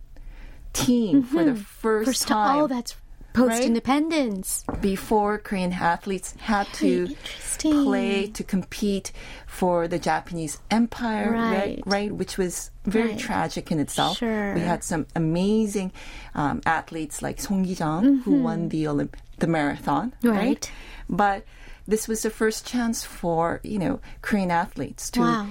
team 0.73 1.23
for 1.23 1.43
the 1.43 1.55
first, 1.81 2.05
First 2.09 2.27
time 2.27 2.59
Oh, 2.59 2.67
that's 2.67 2.95
post 3.33 3.61
independence. 3.63 4.63
before 4.81 5.37
Korean 5.37 5.73
athletes 5.73 6.33
had 6.39 6.67
to 6.73 7.07
play 7.59 8.27
to 8.27 8.43
compete 8.43 9.11
for 9.47 9.87
the 9.87 9.99
Japanese 9.99 10.59
Empire, 10.69 11.31
right? 11.31 11.51
Right. 11.51 11.83
Right, 11.85 12.11
which 12.11 12.37
was 12.37 12.71
very 12.85 13.09
Right. 13.11 13.19
tragic 13.19 13.71
in 13.71 13.79
itself. 13.79 14.17
Sure. 14.17 14.53
We 14.55 14.61
had 14.61 14.83
some 14.83 15.05
amazing 15.15 15.91
um, 16.35 16.61
athletes 16.65 17.21
like 17.21 17.39
Sohn 17.39 17.63
Kee-chung 17.65 18.19
who 18.23 18.41
won 18.41 18.69
the 18.69 18.85
Olymp- 18.85 19.15
the 19.39 19.47
marathon, 19.47 20.13
Mm-hmm. 20.23 20.37
Right. 20.37 20.71
But 21.09 21.45
this 21.87 22.07
was 22.07 22.21
the 22.23 22.29
first 22.29 22.65
chance 22.65 23.03
for 23.03 23.59
you 23.63 23.79
know 23.79 23.99
Korean 24.21 24.51
athletes 24.51 25.09
to 25.11 25.19
Wow. 25.21 25.47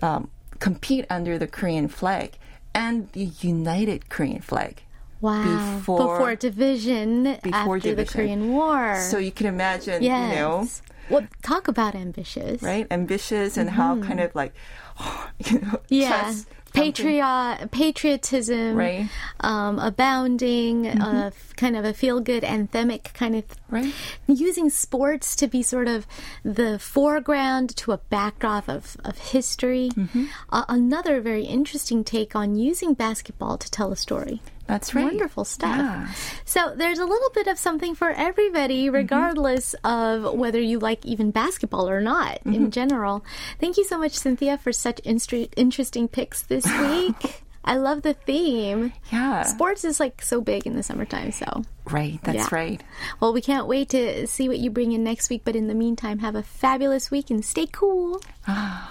um, 0.00 0.30
compete 0.58 1.04
under 1.10 1.38
the 1.38 1.46
Korean 1.46 1.88
flag 1.88 2.38
and 2.74 3.10
the 3.12 3.24
united 3.40 4.08
Korean 4.08 4.40
flag. 4.40 4.82
Wow. 5.22 5.76
Before- 5.78 6.36
division 6.36 7.38
Before 7.42 7.76
after 7.76 7.94
the. 7.94 8.04
Korean 8.04 8.52
War. 8.52 8.96
So 9.00 9.16
you 9.18 9.32
can 9.32 9.46
imagine, 9.46 10.02
yes. 10.02 10.30
you 10.34 10.36
know, 10.40 10.68
Well, 11.10 11.26
talk 11.42 11.68
about 11.68 11.94
ambitious. 11.94 12.60
right? 12.62 12.86
Ambitious 12.90 13.56
and 13.56 13.70
how 13.70 14.00
kind 14.02 14.20
of 14.20 14.34
like, 14.34 14.52
you 15.46 15.60
know, 15.60 15.68
Mm-hmm. 15.68 15.94
Yeah. 15.94 16.34
Patriot, 16.74 17.68
patriotism, 17.70 18.74
Right. 18.76 19.06
um, 19.40 19.78
abounding, 19.78 20.86
uh, 20.88 21.26
f- 21.34 21.54
kind 21.54 21.76
of 21.76 21.84
a 21.84 21.92
feel-good 21.92 22.42
anthemic 22.44 23.12
kind 23.12 23.36
of, 23.36 23.44
Right. 23.68 23.92
using 24.26 24.70
sports 24.70 25.36
to 25.36 25.46
be 25.48 25.62
sort 25.62 25.86
of 25.86 26.06
the 26.44 26.78
foreground 26.78 27.76
to 27.76 27.92
a 27.92 27.98
backdrop 27.98 28.70
of, 28.70 28.96
of 29.04 29.18
history. 29.18 29.90
Mm-hmm. 29.94 30.24
Uh, 30.50 30.64
another 30.68 31.20
very 31.20 31.44
interesting 31.44 32.04
take 32.04 32.34
on 32.34 32.56
using 32.56 32.94
basketball 32.94 33.58
to 33.58 33.70
tell 33.70 33.92
a 33.92 33.96
story. 33.96 34.40
That's 34.72 34.94
right. 34.94 35.04
Wonderful 35.04 35.44
stuff. 35.44 35.76
Yeah. 35.76 36.08
So 36.46 36.72
there's 36.74 36.98
a 36.98 37.04
little 37.04 37.28
bit 37.34 37.46
of 37.46 37.58
something 37.58 37.94
for 37.94 38.08
everybody, 38.10 38.86
Mm-hmm. 38.86 38.94
regardless 38.94 39.74
of 39.84 40.32
whether 40.32 40.60
you 40.60 40.78
like 40.78 41.04
even 41.04 41.30
basketball 41.30 41.90
or 41.90 42.00
not 42.00 42.38
Mm-hmm. 42.40 42.54
in 42.54 42.70
general. 42.70 43.22
Thank 43.60 43.76
you 43.76 43.84
so 43.84 43.98
much, 43.98 44.12
Cynthia, 44.12 44.56
for 44.56 44.72
such 44.72 44.96
instru- 45.04 45.52
interesting 45.56 46.08
picks 46.08 46.42
this 46.42 46.64
week. 46.80 47.42
I 47.64 47.76
love 47.76 48.00
the 48.02 48.14
theme. 48.14 48.92
Yeah. 49.12 49.42
Sports 49.44 49.84
is 49.84 50.00
like 50.00 50.22
so 50.22 50.40
big 50.40 50.66
in 50.66 50.74
the 50.74 50.82
summertime, 50.82 51.30
so. 51.32 51.62
Right. 51.84 52.18
That's 52.24 52.36
Yeah. 52.38 52.48
right. 52.50 52.82
Well, 53.20 53.32
we 53.32 53.40
can't 53.40 53.66
wait 53.68 53.90
to 53.90 54.26
see 54.26 54.48
what 54.48 54.58
you 54.58 54.70
bring 54.70 54.90
in 54.92 55.04
next 55.04 55.28
week, 55.30 55.42
but 55.44 55.54
in 55.54 55.68
the 55.68 55.74
meantime, 55.74 56.18
have 56.20 56.34
a 56.34 56.42
fabulous 56.42 57.10
week 57.10 57.30
and 57.30 57.44
stay 57.44 57.66
cool. 57.70 58.20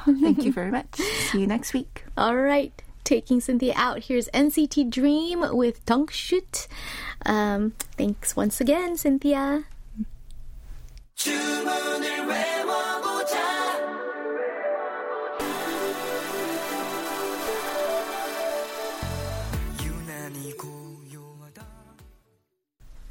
Thank 0.05 0.43
you 0.45 0.53
very 0.53 0.71
much. 0.71 0.95
See 1.31 1.39
you 1.41 1.47
next 1.47 1.73
week. 1.73 2.05
All 2.17 2.35
right. 2.37 2.71
Taking 3.11 3.41
Cynthia 3.41 3.73
out, 3.75 4.05
here's 4.05 4.29
NCT 4.29 4.89
Dream 4.89 5.43
with 5.53 5.85
Dunk 5.85 6.11
Shoot. 6.11 6.69
Um, 7.25 7.73
thanks 7.97 8.37
once 8.37 8.61
again, 8.61 8.95
Cynthia. 8.95 9.65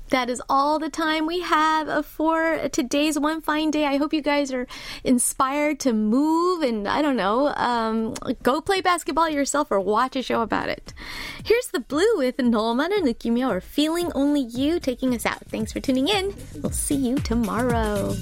That 0.10 0.30
is 0.30 0.40
all 0.48 0.78
the 0.78 0.90
time 0.90 1.26
we 1.26 1.42
have 1.42 2.06
for 2.06 2.70
today's 2.70 3.18
One 3.18 3.42
Fine 3.42 3.72
Day. 3.72 3.86
I 3.86 3.98
hope 3.98 4.14
you 4.14 4.22
guys 4.22 4.54
are 4.54 4.68
inspired 5.04 5.80
to 5.80 5.94
move 5.94 6.62
and, 6.62 6.88
I 6.88 7.02
don't 7.02 7.18
know, 7.18 7.48
um, 7.56 8.14
go 8.44 8.62
play 8.62 8.82
basketball 8.82 9.30
yourself 9.30 9.72
or 9.72 9.80
watch 9.80 10.16
a 10.16 10.22
show 10.22 10.44
about 10.44 10.70
it. 10.70 10.94
Here's 11.44 11.68
the 11.70 11.80
blue 11.80 12.18
with 12.18 12.38
너만을 12.38 13.02
느끼며 13.02 13.50
or 13.50 13.60
Feeling 13.60 14.12
Only 14.14 14.42
You 14.42 14.80
taking 14.80 15.16
us 15.16 15.26
out. 15.26 15.42
Thanks 15.50 15.74
for 15.74 15.80
tuning 15.80 16.08
in. 16.08 16.36
We'll 16.62 16.72
see 16.72 16.96
you 16.96 17.16
tomorrow. 17.16 18.14